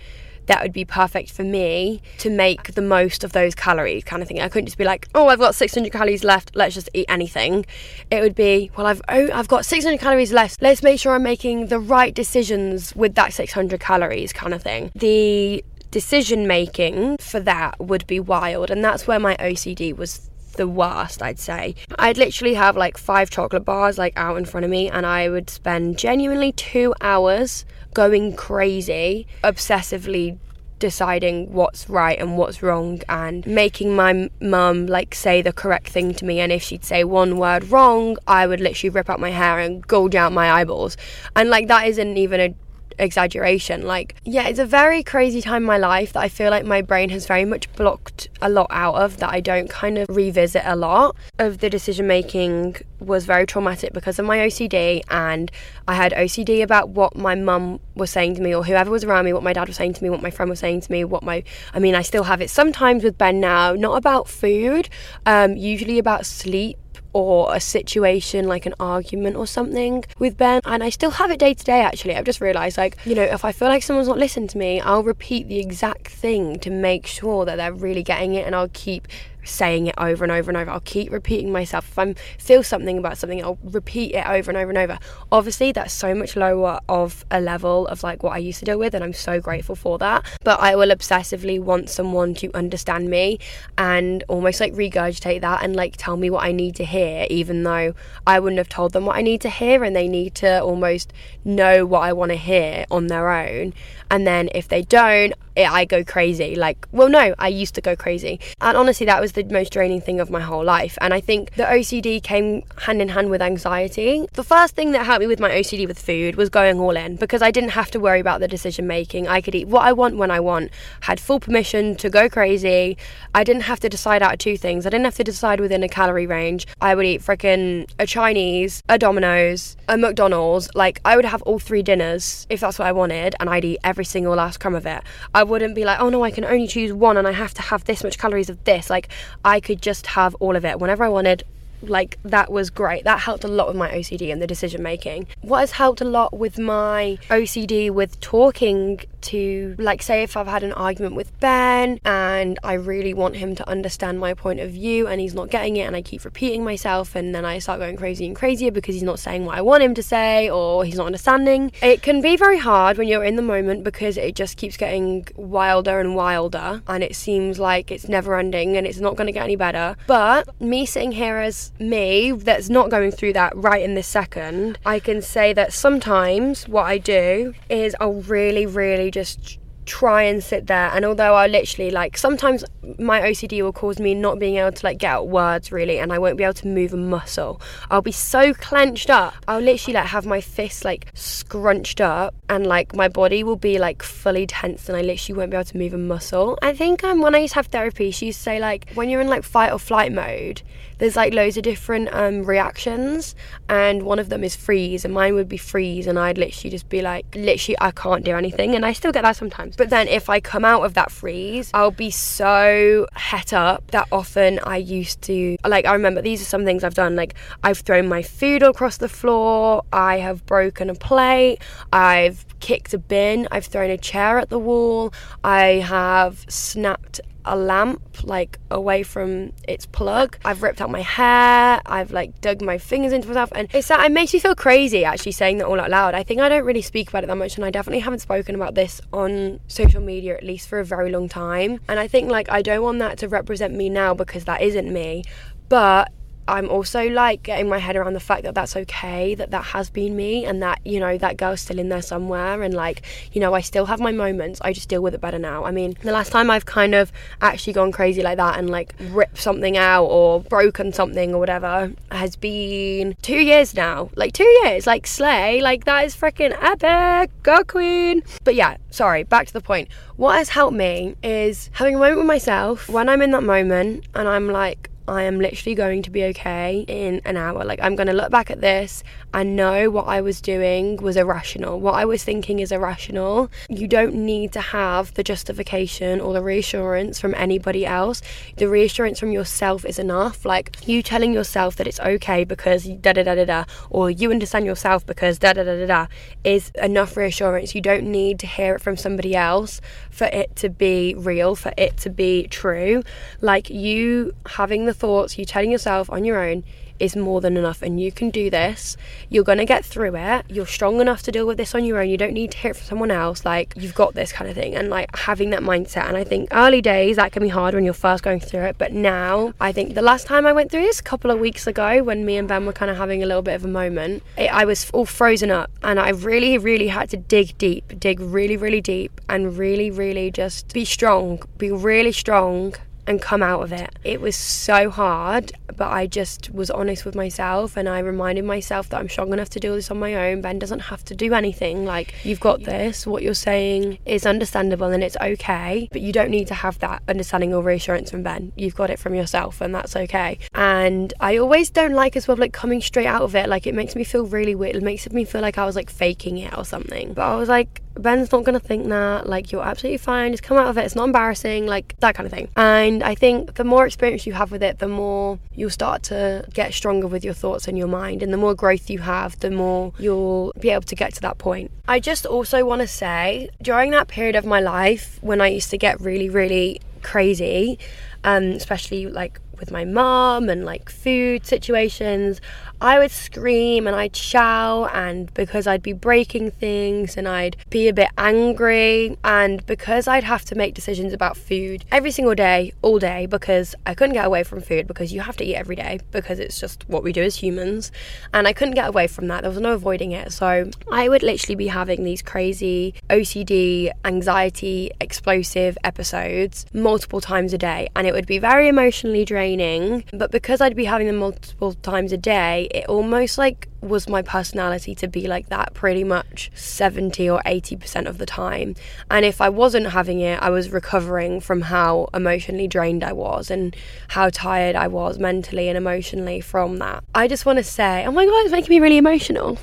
that 0.46 0.62
would 0.62 0.72
be 0.72 0.84
perfect 0.84 1.32
for 1.32 1.44
me 1.44 2.02
to 2.18 2.30
make 2.30 2.74
the 2.74 2.82
most 2.82 3.24
of 3.24 3.32
those 3.32 3.54
calories 3.54 4.04
kind 4.04 4.22
of 4.22 4.28
thing. 4.28 4.40
I 4.40 4.48
couldn't 4.48 4.66
just 4.66 4.78
be 4.78 4.84
like, 4.84 5.08
oh, 5.14 5.28
I've 5.28 5.38
got 5.38 5.54
600 5.54 5.92
calories 5.92 6.24
left, 6.24 6.54
let's 6.54 6.74
just 6.74 6.88
eat 6.94 7.06
anything. 7.08 7.66
It 8.10 8.20
would 8.20 8.34
be, 8.34 8.70
well, 8.76 8.86
I've 8.86 9.02
oh, 9.08 9.28
I've 9.32 9.48
got 9.48 9.64
600 9.64 9.98
calories 10.00 10.32
left, 10.32 10.62
let's 10.62 10.82
make 10.82 11.00
sure 11.00 11.14
I'm 11.14 11.22
making 11.22 11.66
the 11.66 11.78
right 11.78 12.14
decisions 12.14 12.94
with 12.94 13.14
that 13.14 13.32
600 13.32 13.80
calories 13.80 14.32
kind 14.32 14.54
of 14.54 14.62
thing. 14.62 14.90
The 14.94 15.64
decision 15.90 16.46
making 16.46 17.16
for 17.18 17.40
that 17.40 17.78
would 17.80 18.06
be 18.06 18.20
wild, 18.20 18.70
and 18.70 18.84
that's 18.84 19.06
where 19.06 19.18
my 19.18 19.36
OCD 19.36 19.96
was 19.96 20.30
the 20.56 20.68
worst, 20.68 21.22
I'd 21.22 21.38
say. 21.38 21.74
I'd 21.98 22.18
literally 22.18 22.54
have 22.54 22.76
like 22.76 22.98
five 22.98 23.30
chocolate 23.30 23.64
bars 23.64 23.98
like 23.98 24.14
out 24.16 24.36
in 24.36 24.44
front 24.44 24.64
of 24.64 24.70
me, 24.70 24.88
and 24.88 25.06
I 25.06 25.28
would 25.28 25.50
spend 25.50 25.98
genuinely 25.98 26.52
two 26.52 26.94
hours 27.00 27.64
going 27.94 28.36
crazy, 28.36 29.26
obsessively 29.42 30.38
deciding 30.78 31.52
what's 31.52 31.88
right 31.88 32.18
and 32.18 32.36
what's 32.36 32.62
wrong 32.62 33.00
and 33.08 33.46
making 33.46 33.96
my 33.96 34.28
mum 34.40 34.86
like 34.86 35.14
say 35.14 35.40
the 35.40 35.52
correct 35.52 35.88
thing 35.88 36.12
to 36.12 36.24
me 36.24 36.38
and 36.38 36.52
if 36.52 36.62
she'd 36.62 36.84
say 36.84 37.02
one 37.02 37.38
word 37.38 37.70
wrong 37.70 38.16
I 38.26 38.46
would 38.46 38.60
literally 38.60 38.90
rip 38.90 39.08
out 39.08 39.18
my 39.18 39.30
hair 39.30 39.58
and 39.58 39.86
gouge 39.86 40.14
out 40.14 40.32
my 40.32 40.50
eyeballs 40.50 40.98
and 41.34 41.48
like 41.48 41.68
that 41.68 41.86
isn't 41.86 42.18
even 42.18 42.40
a 42.40 42.54
exaggeration. 42.98 43.86
Like, 43.86 44.16
yeah, 44.24 44.48
it's 44.48 44.58
a 44.58 44.66
very 44.66 45.02
crazy 45.02 45.40
time 45.40 45.62
in 45.62 45.66
my 45.66 45.78
life 45.78 46.12
that 46.12 46.20
I 46.20 46.28
feel 46.28 46.50
like 46.50 46.64
my 46.64 46.82
brain 46.82 47.10
has 47.10 47.26
very 47.26 47.44
much 47.44 47.72
blocked 47.74 48.28
a 48.40 48.48
lot 48.48 48.68
out 48.70 48.96
of 48.96 49.18
that 49.18 49.30
I 49.30 49.40
don't 49.40 49.68
kind 49.68 49.98
of 49.98 50.06
revisit 50.08 50.62
a 50.64 50.76
lot 50.76 51.16
of 51.38 51.58
the 51.58 51.70
decision 51.70 52.06
making 52.06 52.76
was 52.98 53.26
very 53.26 53.46
traumatic 53.46 53.92
because 53.92 54.18
of 54.18 54.24
my 54.24 54.38
OCD 54.38 55.02
and 55.10 55.50
I 55.86 55.94
had 55.94 56.12
OCD 56.12 56.62
about 56.62 56.90
what 56.90 57.16
my 57.16 57.34
mum 57.34 57.80
was 57.94 58.10
saying 58.10 58.36
to 58.36 58.42
me 58.42 58.54
or 58.54 58.64
whoever 58.64 58.90
was 58.90 59.04
around 59.04 59.24
me, 59.24 59.32
what 59.32 59.42
my 59.42 59.52
dad 59.52 59.68
was 59.68 59.76
saying 59.76 59.94
to 59.94 60.02
me, 60.02 60.10
what 60.10 60.22
my 60.22 60.30
friend 60.30 60.48
was 60.48 60.60
saying 60.60 60.80
to 60.82 60.92
me, 60.92 61.04
what 61.04 61.22
my 61.22 61.44
I 61.74 61.78
mean 61.78 61.94
I 61.94 62.02
still 62.02 62.24
have 62.24 62.40
it 62.40 62.50
sometimes 62.50 63.04
with 63.04 63.18
Ben 63.18 63.40
now, 63.40 63.72
not 63.74 63.96
about 63.96 64.28
food, 64.28 64.88
um, 65.26 65.56
usually 65.56 65.98
about 65.98 66.26
sleep 66.26 66.78
or 67.16 67.54
a 67.54 67.58
situation 67.58 68.46
like 68.46 68.66
an 68.66 68.74
argument 68.78 69.36
or 69.36 69.46
something 69.46 70.04
with 70.18 70.36
Ben. 70.36 70.60
And 70.66 70.84
I 70.84 70.90
still 70.90 71.12
have 71.12 71.30
it 71.30 71.38
day 71.38 71.54
to 71.54 71.64
day 71.64 71.80
actually. 71.80 72.14
I've 72.14 72.26
just 72.26 72.42
realised 72.42 72.76
like, 72.76 72.98
you 73.06 73.14
know, 73.14 73.22
if 73.22 73.42
I 73.42 73.52
feel 73.52 73.68
like 73.68 73.82
someone's 73.82 74.06
not 74.06 74.18
listening 74.18 74.48
to 74.48 74.58
me, 74.58 74.82
I'll 74.82 75.02
repeat 75.02 75.48
the 75.48 75.58
exact 75.58 76.08
thing 76.08 76.58
to 76.58 76.68
make 76.68 77.06
sure 77.06 77.46
that 77.46 77.56
they're 77.56 77.72
really 77.72 78.02
getting 78.02 78.34
it 78.34 78.46
and 78.46 78.54
I'll 78.54 78.68
keep 78.68 79.08
saying 79.46 79.86
it 79.86 79.94
over 79.98 80.24
and 80.24 80.32
over 80.32 80.50
and 80.50 80.56
over. 80.56 80.70
I'll 80.70 80.80
keep 80.80 81.10
repeating 81.12 81.52
myself. 81.52 81.88
If 81.88 81.98
I 81.98 82.14
feel 82.38 82.62
something 82.62 82.98
about 82.98 83.18
something, 83.18 83.42
I'll 83.42 83.58
repeat 83.62 84.14
it 84.14 84.26
over 84.26 84.50
and 84.50 84.58
over 84.58 84.70
and 84.70 84.78
over. 84.78 84.98
Obviously, 85.32 85.72
that's 85.72 85.92
so 85.92 86.14
much 86.14 86.36
lower 86.36 86.80
of 86.88 87.24
a 87.30 87.40
level 87.40 87.86
of 87.88 88.02
like 88.02 88.22
what 88.22 88.32
I 88.32 88.38
used 88.38 88.58
to 88.60 88.64
deal 88.64 88.78
with, 88.78 88.94
and 88.94 89.02
I'm 89.02 89.12
so 89.12 89.40
grateful 89.40 89.76
for 89.76 89.98
that. 89.98 90.24
But 90.44 90.60
I 90.60 90.76
will 90.76 90.88
obsessively 90.88 91.60
want 91.60 91.88
someone 91.88 92.34
to 92.36 92.54
understand 92.54 93.08
me 93.08 93.38
and 93.78 94.22
almost 94.28 94.60
like 94.60 94.72
regurgitate 94.74 95.40
that 95.40 95.62
and 95.62 95.76
like 95.76 95.96
tell 95.96 96.16
me 96.16 96.30
what 96.30 96.44
I 96.44 96.52
need 96.52 96.76
to 96.76 96.84
hear, 96.84 97.26
even 97.30 97.62
though 97.62 97.94
I 98.26 98.40
wouldn't 98.40 98.58
have 98.58 98.68
told 98.68 98.92
them 98.92 99.06
what 99.06 99.16
I 99.16 99.22
need 99.22 99.40
to 99.42 99.50
hear, 99.50 99.84
and 99.84 99.94
they 99.94 100.08
need 100.08 100.34
to 100.36 100.60
almost 100.62 101.12
know 101.44 101.86
what 101.86 102.00
I 102.00 102.12
want 102.12 102.30
to 102.30 102.36
hear 102.36 102.86
on 102.90 103.06
their 103.06 103.30
own. 103.30 103.74
And 104.10 104.26
then 104.26 104.48
if 104.54 104.68
they 104.68 104.82
don't, 104.82 105.34
it, 105.56 105.70
I 105.70 105.84
go 105.84 106.04
crazy. 106.04 106.54
Like, 106.54 106.86
well, 106.92 107.08
no, 107.08 107.34
I 107.38 107.48
used 107.48 107.74
to 107.76 107.80
go 107.80 107.96
crazy. 107.96 108.38
And 108.60 108.76
honestly, 108.76 109.06
that 109.06 109.20
was 109.20 109.32
the 109.32 109.44
most 109.44 109.72
draining 109.72 110.00
thing 110.00 110.20
of 110.20 110.30
my 110.30 110.40
whole 110.40 110.62
life. 110.62 110.98
And 111.00 111.14
I 111.14 111.20
think 111.20 111.54
the 111.54 111.64
OCD 111.64 112.22
came 112.22 112.62
hand 112.78 113.00
in 113.00 113.08
hand 113.08 113.30
with 113.30 113.40
anxiety. 113.40 114.26
The 114.34 114.44
first 114.44 114.74
thing 114.74 114.92
that 114.92 115.06
helped 115.06 115.20
me 115.20 115.26
with 115.26 115.40
my 115.40 115.50
OCD 115.50 115.88
with 115.88 115.98
food 115.98 116.36
was 116.36 116.50
going 116.50 116.78
all 116.78 116.96
in 116.96 117.16
because 117.16 117.42
I 117.42 117.50
didn't 117.50 117.70
have 117.70 117.90
to 117.92 118.00
worry 118.00 118.20
about 118.20 118.40
the 118.40 118.48
decision 118.48 118.86
making. 118.86 119.28
I 119.28 119.40
could 119.40 119.54
eat 119.54 119.68
what 119.68 119.82
I 119.82 119.92
want 119.92 120.16
when 120.16 120.30
I 120.30 120.40
want, 120.40 120.70
had 121.00 121.18
full 121.18 121.40
permission 121.40 121.96
to 121.96 122.10
go 122.10 122.28
crazy. 122.28 122.98
I 123.34 123.42
didn't 123.42 123.62
have 123.62 123.80
to 123.80 123.88
decide 123.88 124.22
out 124.22 124.34
of 124.34 124.38
two 124.38 124.58
things. 124.58 124.84
I 124.84 124.90
didn't 124.90 125.06
have 125.06 125.16
to 125.16 125.24
decide 125.24 125.60
within 125.60 125.82
a 125.82 125.88
calorie 125.88 126.26
range. 126.26 126.66
I 126.80 126.94
would 126.94 127.06
eat 127.06 127.22
freaking 127.22 127.88
a 127.98 128.06
Chinese, 128.06 128.82
a 128.88 128.98
Domino's, 128.98 129.76
a 129.88 129.96
McDonald's. 129.96 130.68
Like, 130.74 131.00
I 131.04 131.16
would 131.16 131.24
have 131.24 131.42
all 131.42 131.58
three 131.58 131.82
dinners 131.82 132.46
if 132.50 132.60
that's 132.60 132.78
what 132.78 132.88
I 132.88 132.92
wanted, 132.92 133.34
and 133.40 133.48
I'd 133.48 133.64
eat 133.64 133.78
every 133.82 133.95
every 133.96 134.04
single 134.04 134.34
last 134.34 134.60
crumb 134.60 134.74
of 134.74 134.84
it. 134.84 135.02
I 135.34 135.42
wouldn't 135.42 135.74
be 135.74 135.86
like, 135.86 135.98
oh 136.00 136.10
no, 136.10 136.22
I 136.22 136.30
can 136.30 136.44
only 136.44 136.66
choose 136.66 136.92
one 136.92 137.16
and 137.16 137.26
I 137.26 137.32
have 137.32 137.54
to 137.54 137.62
have 137.62 137.84
this 137.84 138.04
much 138.04 138.18
calories 138.18 138.50
of 138.50 138.62
this. 138.64 138.90
Like, 138.90 139.08
I 139.42 139.58
could 139.58 139.80
just 139.80 140.08
have 140.08 140.34
all 140.34 140.54
of 140.54 140.66
it 140.66 140.78
whenever 140.78 141.02
I 141.02 141.08
wanted, 141.08 141.44
like 141.82 142.18
that 142.24 142.50
was 142.50 142.70
great. 142.70 143.04
That 143.04 143.20
helped 143.20 143.44
a 143.44 143.48
lot 143.48 143.68
with 143.68 143.76
my 143.76 143.90
ocd 143.90 144.32
and 144.32 144.40
the 144.40 144.46
decision 144.46 144.82
making. 144.82 145.26
What 145.40 145.60
has 145.60 145.72
helped 145.72 146.00
a 146.00 146.04
lot 146.04 146.36
with 146.36 146.58
my 146.58 147.18
ocd 147.28 147.90
with 147.90 148.20
talking 148.20 149.00
to 149.22 149.74
like 149.78 150.02
say 150.02 150.22
if 150.22 150.36
i've 150.36 150.46
had 150.46 150.62
an 150.62 150.72
argument 150.74 151.16
with 151.16 151.36
ben 151.40 151.98
and 152.04 152.60
i 152.62 152.74
really 152.74 153.12
want 153.12 153.34
him 153.34 153.56
to 153.56 153.68
understand 153.68 154.20
my 154.20 154.32
point 154.32 154.60
of 154.60 154.70
view 154.70 155.08
and 155.08 155.20
he's 155.20 155.34
not 155.34 155.50
getting 155.50 155.76
it 155.76 155.80
and 155.80 155.96
i 155.96 156.02
keep 156.02 156.24
repeating 156.24 156.62
myself 156.62 157.16
and 157.16 157.34
then 157.34 157.44
i 157.44 157.58
start 157.58 157.80
going 157.80 157.96
crazy 157.96 158.24
and 158.24 158.36
crazier 158.36 158.70
because 158.70 158.94
he's 158.94 159.02
not 159.02 159.18
saying 159.18 159.44
what 159.44 159.56
i 159.56 159.60
want 159.60 159.82
him 159.82 159.94
to 159.94 160.02
say 160.02 160.48
or 160.48 160.84
he's 160.84 160.96
not 160.96 161.06
understanding. 161.06 161.72
It 161.82 162.02
can 162.02 162.20
be 162.20 162.36
very 162.36 162.58
hard 162.58 162.98
when 162.98 163.08
you're 163.08 163.24
in 163.24 163.36
the 163.36 163.42
moment 163.42 163.84
because 163.84 164.16
it 164.16 164.34
just 164.34 164.56
keeps 164.56 164.76
getting 164.76 165.26
wilder 165.36 166.00
and 166.00 166.14
wilder 166.14 166.82
and 166.86 167.02
it 167.02 167.16
seems 167.16 167.58
like 167.58 167.90
it's 167.90 168.08
never 168.08 168.36
ending 168.38 168.76
and 168.76 168.86
it's 168.86 168.98
not 168.98 169.16
going 169.16 169.26
to 169.26 169.32
get 169.32 169.44
any 169.44 169.56
better. 169.56 169.96
But 170.06 170.60
me 170.60 170.86
sitting 170.86 171.12
here 171.12 171.36
as 171.36 171.65
me 171.78 172.32
that's 172.32 172.68
not 172.68 172.90
going 172.90 173.10
through 173.10 173.32
that 173.34 173.56
right 173.56 173.82
in 173.82 173.94
this 173.94 174.06
second, 174.06 174.78
I 174.84 174.98
can 174.98 175.22
say 175.22 175.52
that 175.52 175.72
sometimes 175.72 176.68
what 176.68 176.84
I 176.84 176.98
do 176.98 177.54
is 177.68 177.96
I'll 178.00 178.22
really, 178.22 178.66
really 178.66 179.10
just 179.10 179.58
try 179.86 180.22
and 180.22 180.42
sit 180.42 180.66
there. 180.66 180.90
And 180.92 181.04
although 181.04 181.34
I 181.34 181.46
literally 181.46 181.90
like 181.90 182.18
sometimes 182.18 182.64
my 182.98 183.20
OCD 183.20 183.62
will 183.62 183.72
cause 183.72 183.98
me 183.98 184.14
not 184.14 184.38
being 184.38 184.56
able 184.56 184.72
to 184.72 184.86
like 184.86 184.98
get 184.98 185.12
out 185.12 185.28
words 185.28 185.72
really 185.72 185.98
and 185.98 186.12
I 186.12 186.18
won't 186.18 186.36
be 186.36 186.44
able 186.44 186.54
to 186.54 186.66
move 186.66 186.92
a 186.92 186.96
muscle 186.96 187.60
I'll 187.90 188.02
be 188.02 188.12
so 188.12 188.52
clenched 188.52 189.10
up. 189.10 189.34
I'll 189.48 189.60
literally 189.60 189.94
like 189.94 190.06
have 190.06 190.26
my 190.26 190.40
fists 190.40 190.84
like 190.84 191.10
scrunched 191.14 192.00
up 192.00 192.34
and 192.48 192.66
like 192.66 192.94
my 192.94 193.08
body 193.08 193.42
will 193.44 193.56
be 193.56 193.78
like 193.78 194.02
fully 194.02 194.46
tense 194.46 194.88
and 194.88 194.96
I 194.96 195.02
literally 195.02 195.38
won't 195.38 195.50
be 195.50 195.56
able 195.56 195.64
to 195.64 195.78
move 195.78 195.94
a 195.94 195.98
muscle. 195.98 196.58
I 196.62 196.74
think 196.74 197.04
um 197.04 197.22
when 197.22 197.34
I 197.34 197.38
used 197.38 197.52
to 197.52 197.60
have 197.60 197.66
therapy 197.66 198.10
she 198.10 198.26
used 198.26 198.38
to 198.40 198.42
say 198.42 198.58
like 198.60 198.90
when 198.94 199.08
you're 199.08 199.20
in 199.20 199.28
like 199.28 199.44
fight 199.44 199.72
or 199.72 199.78
flight 199.78 200.12
mode 200.12 200.62
there's 200.98 201.16
like 201.16 201.32
loads 201.32 201.56
of 201.56 201.62
different 201.62 202.08
um 202.12 202.42
reactions 202.44 203.34
and 203.68 204.02
one 204.02 204.18
of 204.18 204.28
them 204.28 204.42
is 204.42 204.56
freeze 204.56 205.04
and 205.04 205.12
mine 205.12 205.34
would 205.34 205.48
be 205.48 205.56
freeze 205.56 206.06
and 206.06 206.18
I'd 206.18 206.38
literally 206.38 206.70
just 206.70 206.88
be 206.88 207.02
like 207.02 207.26
literally 207.34 207.76
I 207.80 207.90
can't 207.90 208.24
do 208.24 208.36
anything 208.36 208.74
and 208.74 208.84
I 208.84 208.92
still 208.92 209.12
get 209.12 209.22
that 209.22 209.36
sometimes 209.36 209.76
but 209.76 209.90
then 209.90 210.08
if 210.08 210.28
I 210.28 210.40
come 210.40 210.64
out 210.64 210.84
of 210.84 210.94
that 210.94 211.10
freeze, 211.10 211.70
I'll 211.74 211.90
be 211.90 212.10
so 212.10 213.06
het 213.14 213.52
up 213.52 213.90
that 213.90 214.08
often 214.10 214.58
I 214.60 214.76
used 214.76 215.22
to, 215.22 215.56
like, 215.66 215.84
I 215.86 215.92
remember 215.92 216.22
these 216.22 216.40
are 216.40 216.46
some 216.46 216.64
things 216.64 216.84
I've 216.84 216.94
done. 216.94 217.16
Like, 217.16 217.34
I've 217.62 217.78
thrown 217.78 218.08
my 218.08 218.22
food 218.22 218.62
across 218.62 218.96
the 218.98 219.08
floor, 219.08 219.82
I 219.92 220.18
have 220.18 220.44
broken 220.46 220.90
a 220.90 220.94
plate, 220.94 221.58
I've 221.92 222.46
kicked 222.60 222.94
a 222.94 222.98
bin, 222.98 223.48
I've 223.50 223.66
thrown 223.66 223.90
a 223.90 223.98
chair 223.98 224.38
at 224.38 224.48
the 224.48 224.58
wall, 224.58 225.12
I 225.44 225.84
have 225.96 226.44
snapped 226.48 227.20
a 227.46 227.56
lamp 227.56 228.02
like 228.24 228.58
away 228.70 229.02
from 229.02 229.52
its 229.66 229.86
plug. 229.86 230.38
I've 230.44 230.62
ripped 230.62 230.80
out 230.80 230.90
my 230.90 231.02
hair. 231.02 231.80
I've 231.86 232.10
like 232.10 232.40
dug 232.40 232.60
my 232.60 232.78
fingers 232.78 233.12
into 233.12 233.28
myself, 233.28 233.50
and 233.54 233.68
it's 233.72 233.88
that 233.88 234.04
it 234.04 234.12
makes 234.12 234.32
me 234.32 234.40
feel 234.40 234.54
crazy 234.54 235.04
actually 235.04 235.32
saying 235.32 235.58
that 235.58 235.66
all 235.66 235.80
out 235.80 235.90
loud. 235.90 236.14
I 236.14 236.22
think 236.22 236.40
I 236.40 236.48
don't 236.48 236.64
really 236.64 236.82
speak 236.82 237.08
about 237.08 237.24
it 237.24 237.28
that 237.28 237.36
much, 237.36 237.56
and 237.56 237.64
I 237.64 237.70
definitely 237.70 238.00
haven't 238.00 238.20
spoken 238.20 238.54
about 238.54 238.74
this 238.74 239.00
on 239.12 239.60
social 239.68 240.02
media 240.02 240.36
at 240.36 240.44
least 240.44 240.68
for 240.68 240.78
a 240.78 240.84
very 240.84 241.10
long 241.10 241.28
time. 241.28 241.80
And 241.88 241.98
I 241.98 242.08
think 242.08 242.30
like 242.30 242.50
I 242.50 242.62
don't 242.62 242.82
want 242.82 242.98
that 242.98 243.18
to 243.18 243.28
represent 243.28 243.74
me 243.74 243.88
now 243.88 244.14
because 244.14 244.44
that 244.44 244.60
isn't 244.62 244.92
me. 244.92 245.24
But 245.68 246.12
I'm 246.48 246.68
also 246.68 247.08
like 247.08 247.42
getting 247.42 247.68
my 247.68 247.78
head 247.78 247.96
around 247.96 248.14
the 248.14 248.20
fact 248.20 248.44
that 248.44 248.54
that's 248.54 248.76
okay, 248.76 249.34
that 249.34 249.50
that 249.50 249.64
has 249.64 249.90
been 249.90 250.16
me, 250.16 250.44
and 250.44 250.62
that, 250.62 250.80
you 250.84 251.00
know, 251.00 251.18
that 251.18 251.36
girl's 251.36 251.60
still 251.60 251.78
in 251.78 251.88
there 251.88 252.02
somewhere. 252.02 252.62
And 252.62 252.74
like, 252.74 253.02
you 253.32 253.40
know, 253.40 253.54
I 253.54 253.60
still 253.60 253.86
have 253.86 254.00
my 254.00 254.12
moments. 254.12 254.60
I 254.62 254.72
just 254.72 254.88
deal 254.88 255.02
with 255.02 255.14
it 255.14 255.20
better 255.20 255.38
now. 255.38 255.64
I 255.64 255.70
mean, 255.70 255.96
the 256.02 256.12
last 256.12 256.30
time 256.30 256.50
I've 256.50 256.66
kind 256.66 256.94
of 256.94 257.12
actually 257.40 257.72
gone 257.72 257.92
crazy 257.92 258.22
like 258.22 258.36
that 258.36 258.58
and 258.58 258.70
like 258.70 258.94
ripped 259.10 259.38
something 259.38 259.76
out 259.76 260.04
or 260.04 260.40
broken 260.40 260.92
something 260.92 261.34
or 261.34 261.38
whatever 261.38 261.92
has 262.10 262.36
been 262.36 263.16
two 263.22 263.38
years 263.38 263.74
now. 263.74 264.10
Like, 264.14 264.32
two 264.32 264.48
years. 264.62 264.86
Like, 264.86 265.06
Slay. 265.06 265.60
Like, 265.60 265.84
that 265.84 266.04
is 266.04 266.14
freaking 266.16 266.56
epic. 266.60 267.30
Go, 267.42 267.64
Queen. 267.64 268.22
But 268.44 268.54
yeah, 268.54 268.76
sorry, 268.90 269.22
back 269.24 269.46
to 269.48 269.52
the 269.52 269.60
point. 269.60 269.88
What 270.16 270.36
has 270.36 270.50
helped 270.50 270.76
me 270.76 271.16
is 271.22 271.70
having 271.74 271.96
a 271.96 271.98
moment 271.98 272.18
with 272.18 272.26
myself 272.26 272.88
when 272.88 273.08
I'm 273.08 273.22
in 273.22 273.30
that 273.32 273.42
moment 273.42 274.06
and 274.14 274.28
I'm 274.28 274.48
like, 274.48 274.90
I 275.08 275.22
am 275.22 275.38
literally 275.38 275.74
going 275.74 276.02
to 276.02 276.10
be 276.10 276.24
okay 276.24 276.84
in 276.88 277.20
an 277.24 277.36
hour. 277.36 277.64
Like, 277.64 277.78
I'm 277.82 277.94
going 277.94 278.08
to 278.08 278.12
look 278.12 278.30
back 278.30 278.50
at 278.50 278.60
this 278.60 279.04
and 279.32 279.54
know 279.54 279.88
what 279.90 280.08
I 280.08 280.20
was 280.20 280.40
doing 280.40 280.96
was 280.96 281.16
irrational. 281.16 281.78
What 281.80 281.94
I 281.94 282.04
was 282.04 282.24
thinking 282.24 282.58
is 282.58 282.72
irrational. 282.72 283.50
You 283.68 283.86
don't 283.86 284.14
need 284.14 284.52
to 284.52 284.60
have 284.60 285.14
the 285.14 285.22
justification 285.22 286.20
or 286.20 286.32
the 286.32 286.42
reassurance 286.42 287.20
from 287.20 287.34
anybody 287.36 287.86
else. 287.86 288.20
The 288.56 288.68
reassurance 288.68 289.20
from 289.20 289.30
yourself 289.30 289.84
is 289.84 289.98
enough. 289.98 290.44
Like, 290.44 290.76
you 290.88 291.02
telling 291.02 291.32
yourself 291.32 291.76
that 291.76 291.86
it's 291.86 292.00
okay 292.00 292.42
because 292.44 292.84
da 292.84 293.12
da 293.12 293.22
da 293.22 293.34
da 293.36 293.44
da, 293.44 293.64
or 293.90 294.10
you 294.10 294.30
understand 294.30 294.66
yourself 294.66 295.06
because 295.06 295.38
da 295.38 295.52
da 295.52 295.62
da 295.62 295.76
da 295.76 295.86
da, 295.86 296.06
is 296.42 296.70
enough 296.82 297.16
reassurance. 297.16 297.74
You 297.74 297.80
don't 297.80 298.10
need 298.10 298.40
to 298.40 298.46
hear 298.46 298.74
it 298.74 298.80
from 298.80 298.96
somebody 298.96 299.36
else 299.36 299.80
for 300.10 300.24
it 300.26 300.56
to 300.56 300.68
be 300.68 301.14
real, 301.16 301.54
for 301.54 301.72
it 301.76 301.96
to 301.98 302.10
be 302.10 302.48
true. 302.48 303.02
Like, 303.40 303.70
you 303.70 304.34
having 304.46 304.86
the 304.86 304.95
thoughts, 304.96 305.38
you 305.38 305.44
telling 305.44 305.70
yourself 305.70 306.10
on 306.10 306.24
your 306.24 306.42
own 306.42 306.64
is 306.98 307.16
more 307.16 307.40
than 307.40 307.56
enough 307.56 307.82
and 307.82 308.00
you 308.00 308.12
can 308.12 308.30
do 308.30 308.50
this. 308.50 308.96
You're 309.28 309.44
going 309.44 309.58
to 309.58 309.64
get 309.64 309.84
through 309.84 310.16
it. 310.16 310.46
You're 310.48 310.66
strong 310.66 311.00
enough 311.00 311.22
to 311.24 311.32
deal 311.32 311.46
with 311.46 311.56
this 311.56 311.74
on 311.74 311.84
your 311.84 312.00
own. 312.00 312.08
You 312.08 312.16
don't 312.16 312.32
need 312.32 312.52
to 312.52 312.58
hear 312.58 312.70
it 312.70 312.76
from 312.76 312.86
someone 312.86 313.10
else. 313.10 313.44
Like, 313.44 313.74
you've 313.76 313.94
got 313.94 314.14
this 314.14 314.32
kind 314.32 314.50
of 314.50 314.56
thing. 314.56 314.74
And 314.74 314.88
like 314.88 315.14
having 315.16 315.50
that 315.50 315.62
mindset. 315.62 316.08
And 316.08 316.16
I 316.16 316.24
think 316.24 316.48
early 316.52 316.80
days 316.80 317.16
that 317.16 317.32
can 317.32 317.42
be 317.42 317.48
hard 317.48 317.74
when 317.74 317.84
you're 317.84 317.94
first 317.94 318.22
going 318.22 318.40
through 318.40 318.62
it. 318.62 318.76
But 318.78 318.92
now, 318.92 319.52
I 319.60 319.72
think 319.72 319.94
the 319.94 320.02
last 320.02 320.26
time 320.26 320.46
I 320.46 320.52
went 320.52 320.70
through 320.70 320.82
this, 320.82 321.00
a 321.00 321.02
couple 321.02 321.30
of 321.30 321.38
weeks 321.38 321.66
ago, 321.66 322.02
when 322.02 322.24
me 322.24 322.36
and 322.36 322.48
Ben 322.48 322.66
were 322.66 322.72
kind 322.72 322.90
of 322.90 322.96
having 322.96 323.22
a 323.22 323.26
little 323.26 323.42
bit 323.42 323.54
of 323.54 323.64
a 323.64 323.68
moment, 323.68 324.22
it, 324.36 324.52
I 324.52 324.64
was 324.64 324.90
all 324.90 325.06
frozen 325.06 325.50
up 325.50 325.70
and 325.82 326.00
I 326.00 326.10
really, 326.10 326.58
really 326.58 326.88
had 326.88 327.10
to 327.10 327.16
dig 327.16 327.56
deep, 327.58 327.98
dig 327.98 328.20
really, 328.20 328.56
really 328.56 328.80
deep 328.80 329.20
and 329.28 329.58
really, 329.58 329.90
really 329.90 330.30
just 330.30 330.72
be 330.72 330.84
strong, 330.84 331.42
be 331.58 331.70
really 331.70 332.12
strong 332.12 332.74
and 333.06 333.22
come 333.22 333.42
out 333.42 333.62
of 333.62 333.72
it. 333.72 333.96
It 334.04 334.20
was 334.20 334.36
so 334.36 334.90
hard, 334.90 335.52
but 335.76 335.88
I 335.88 336.06
just 336.06 336.52
was 336.52 336.70
honest 336.70 337.04
with 337.04 337.14
myself 337.14 337.76
and 337.76 337.88
I 337.88 338.00
reminded 338.00 338.44
myself 338.44 338.88
that 338.90 338.98
I'm 338.98 339.08
strong 339.08 339.32
enough 339.32 339.50
to 339.50 339.60
do 339.60 339.74
this 339.74 339.90
on 339.90 339.98
my 339.98 340.30
own. 340.30 340.40
Ben 340.40 340.58
doesn't 340.58 340.80
have 340.80 341.04
to 341.06 341.14
do 341.14 341.34
anything. 341.34 341.84
Like, 341.84 342.14
you've 342.24 342.40
got 342.40 342.62
this. 342.64 343.06
What 343.06 343.22
you're 343.22 343.34
saying 343.34 343.98
is 344.06 344.26
understandable 344.26 344.88
and 344.88 345.04
it's 345.04 345.16
okay, 345.20 345.88
but 345.92 346.00
you 346.00 346.12
don't 346.12 346.30
need 346.30 346.48
to 346.48 346.54
have 346.54 346.78
that 346.80 347.02
understanding 347.08 347.54
or 347.54 347.62
reassurance 347.62 348.10
from 348.10 348.22
Ben. 348.22 348.52
You've 348.56 348.74
got 348.74 348.90
it 348.90 348.98
from 348.98 349.14
yourself 349.14 349.60
and 349.60 349.74
that's 349.74 349.96
okay. 349.96 350.38
And 350.54 351.12
I 351.20 351.36
always 351.36 351.70
don't 351.70 351.94
like 351.94 352.16
as 352.16 352.26
well, 352.26 352.36
like 352.36 352.52
coming 352.52 352.80
straight 352.80 353.06
out 353.06 353.22
of 353.22 353.34
it. 353.34 353.48
Like, 353.48 353.66
it 353.66 353.74
makes 353.74 353.94
me 353.94 354.04
feel 354.04 354.26
really 354.26 354.54
weird. 354.54 354.76
It 354.76 354.82
makes 354.82 355.08
me 355.10 355.24
feel 355.24 355.40
like 355.40 355.58
I 355.58 355.64
was 355.64 355.76
like 355.76 355.90
faking 355.90 356.38
it 356.38 356.56
or 356.56 356.64
something. 356.64 357.12
But 357.12 357.22
I 357.22 357.36
was 357.36 357.48
like, 357.48 357.82
Ben's 357.98 358.32
not 358.32 358.44
gonna 358.44 358.60
think 358.60 358.88
that. 358.88 359.28
Like, 359.28 359.52
you're 359.52 359.62
absolutely 359.62 359.98
fine. 359.98 360.32
Just 360.32 360.42
come 360.42 360.56
out 360.56 360.66
of 360.68 360.78
it. 360.78 360.84
It's 360.84 360.94
not 360.94 361.04
embarrassing. 361.04 361.66
Like, 361.66 361.94
that 362.00 362.14
kind 362.14 362.26
of 362.26 362.32
thing. 362.32 362.48
And 362.56 363.02
I 363.02 363.14
think 363.14 363.54
the 363.54 363.64
more 363.64 363.86
experience 363.86 364.26
you 364.26 364.32
have 364.34 364.52
with 364.52 364.62
it, 364.62 364.78
the 364.78 364.88
more 364.88 365.38
you'll 365.54 365.70
start 365.70 366.02
to 366.04 366.44
get 366.52 366.74
stronger 366.74 367.06
with 367.06 367.24
your 367.24 367.34
thoughts 367.34 367.68
and 367.68 367.76
your 367.76 367.88
mind. 367.88 368.22
And 368.22 368.32
the 368.32 368.36
more 368.36 368.54
growth 368.54 368.90
you 368.90 369.00
have, 369.00 369.38
the 369.40 369.50
more 369.50 369.92
you'll 369.98 370.52
be 370.60 370.70
able 370.70 370.82
to 370.84 370.94
get 370.94 371.14
to 371.14 371.20
that 371.22 371.38
point. 371.38 371.70
I 371.88 372.00
just 372.00 372.26
also 372.26 372.64
wanna 372.64 372.86
say, 372.86 373.48
during 373.62 373.90
that 373.92 374.08
period 374.08 374.36
of 374.36 374.44
my 374.44 374.60
life 374.60 375.18
when 375.20 375.40
I 375.40 375.48
used 375.48 375.70
to 375.70 375.78
get 375.78 376.00
really, 376.00 376.28
really 376.28 376.80
crazy, 377.02 377.78
um, 378.24 378.44
especially 378.44 379.06
like 379.06 379.40
with 379.58 379.70
my 379.70 379.84
mom 379.84 380.48
and 380.48 380.64
like 380.64 380.90
food 380.90 381.46
situations, 381.46 382.40
I 382.80 382.98
would 382.98 383.10
scream 383.10 383.86
and 383.86 383.96
I'd 383.96 384.14
shout, 384.14 384.90
and 384.94 385.32
because 385.34 385.66
I'd 385.66 385.82
be 385.82 385.92
breaking 385.92 386.50
things 386.50 387.16
and 387.16 387.26
I'd 387.26 387.56
be 387.70 387.88
a 387.88 387.92
bit 387.92 388.10
angry, 388.18 389.16
and 389.24 389.64
because 389.66 390.06
I'd 390.06 390.24
have 390.24 390.44
to 390.46 390.54
make 390.54 390.74
decisions 390.74 391.12
about 391.12 391.36
food 391.36 391.84
every 391.90 392.10
single 392.10 392.34
day, 392.34 392.72
all 392.82 392.98
day, 392.98 393.26
because 393.26 393.74
I 393.86 393.94
couldn't 393.94 394.14
get 394.14 394.26
away 394.26 394.42
from 394.42 394.60
food 394.60 394.86
because 394.86 395.12
you 395.12 395.20
have 395.20 395.36
to 395.38 395.44
eat 395.44 395.54
every 395.54 395.76
day 395.76 396.00
because 396.10 396.38
it's 396.38 396.60
just 396.60 396.88
what 396.88 397.02
we 397.02 397.12
do 397.12 397.22
as 397.22 397.36
humans, 397.36 397.92
and 398.34 398.46
I 398.46 398.52
couldn't 398.52 398.74
get 398.74 398.88
away 398.88 399.06
from 399.06 399.28
that. 399.28 399.42
There 399.42 399.50
was 399.50 399.60
no 399.60 399.72
avoiding 399.72 400.12
it. 400.12 400.32
So 400.32 400.70
I 400.90 401.08
would 401.08 401.22
literally 401.22 401.56
be 401.56 401.68
having 401.68 402.04
these 402.04 402.22
crazy 402.22 402.94
OCD, 403.08 403.90
anxiety, 404.04 404.90
explosive 405.00 405.78
episodes 405.84 406.66
multiple 406.72 407.20
times 407.20 407.52
a 407.52 407.58
day, 407.58 407.88
and 407.96 408.06
it 408.06 408.12
would 408.12 408.26
be 408.26 408.38
very 408.38 408.68
emotionally 408.68 409.24
draining. 409.24 410.04
But 410.12 410.30
because 410.30 410.60
I'd 410.60 410.76
be 410.76 410.84
having 410.84 411.06
them 411.06 411.16
multiple 411.16 411.74
times 411.74 412.12
a 412.12 412.16
day, 412.16 412.65
it 412.66 412.86
almost 412.86 413.38
like 413.38 413.68
was 413.80 414.08
my 414.08 414.22
personality 414.22 414.94
to 414.96 415.08
be 415.08 415.26
like 415.26 415.48
that 415.48 415.74
pretty 415.74 416.04
much 416.04 416.50
70 416.54 417.28
or 417.30 417.40
80% 417.46 418.06
of 418.06 418.18
the 418.18 418.26
time. 418.26 418.74
And 419.10 419.24
if 419.24 419.40
I 419.40 419.48
wasn't 419.48 419.88
having 419.88 420.20
it, 420.20 420.40
I 420.42 420.50
was 420.50 420.70
recovering 420.70 421.40
from 421.40 421.62
how 421.62 422.08
emotionally 422.12 422.68
drained 422.68 423.04
I 423.04 423.12
was 423.12 423.50
and 423.50 423.76
how 424.08 424.30
tired 424.30 424.76
I 424.76 424.88
was 424.88 425.18
mentally 425.18 425.68
and 425.68 425.76
emotionally 425.76 426.40
from 426.40 426.78
that. 426.78 427.04
I 427.14 427.28
just 427.28 427.46
want 427.46 427.58
to 427.58 427.64
say, 427.64 428.04
oh 428.04 428.12
my 428.12 428.26
God, 428.26 428.44
it's 428.44 428.52
making 428.52 428.70
me 428.70 428.80
really 428.80 428.98
emotional. 428.98 429.58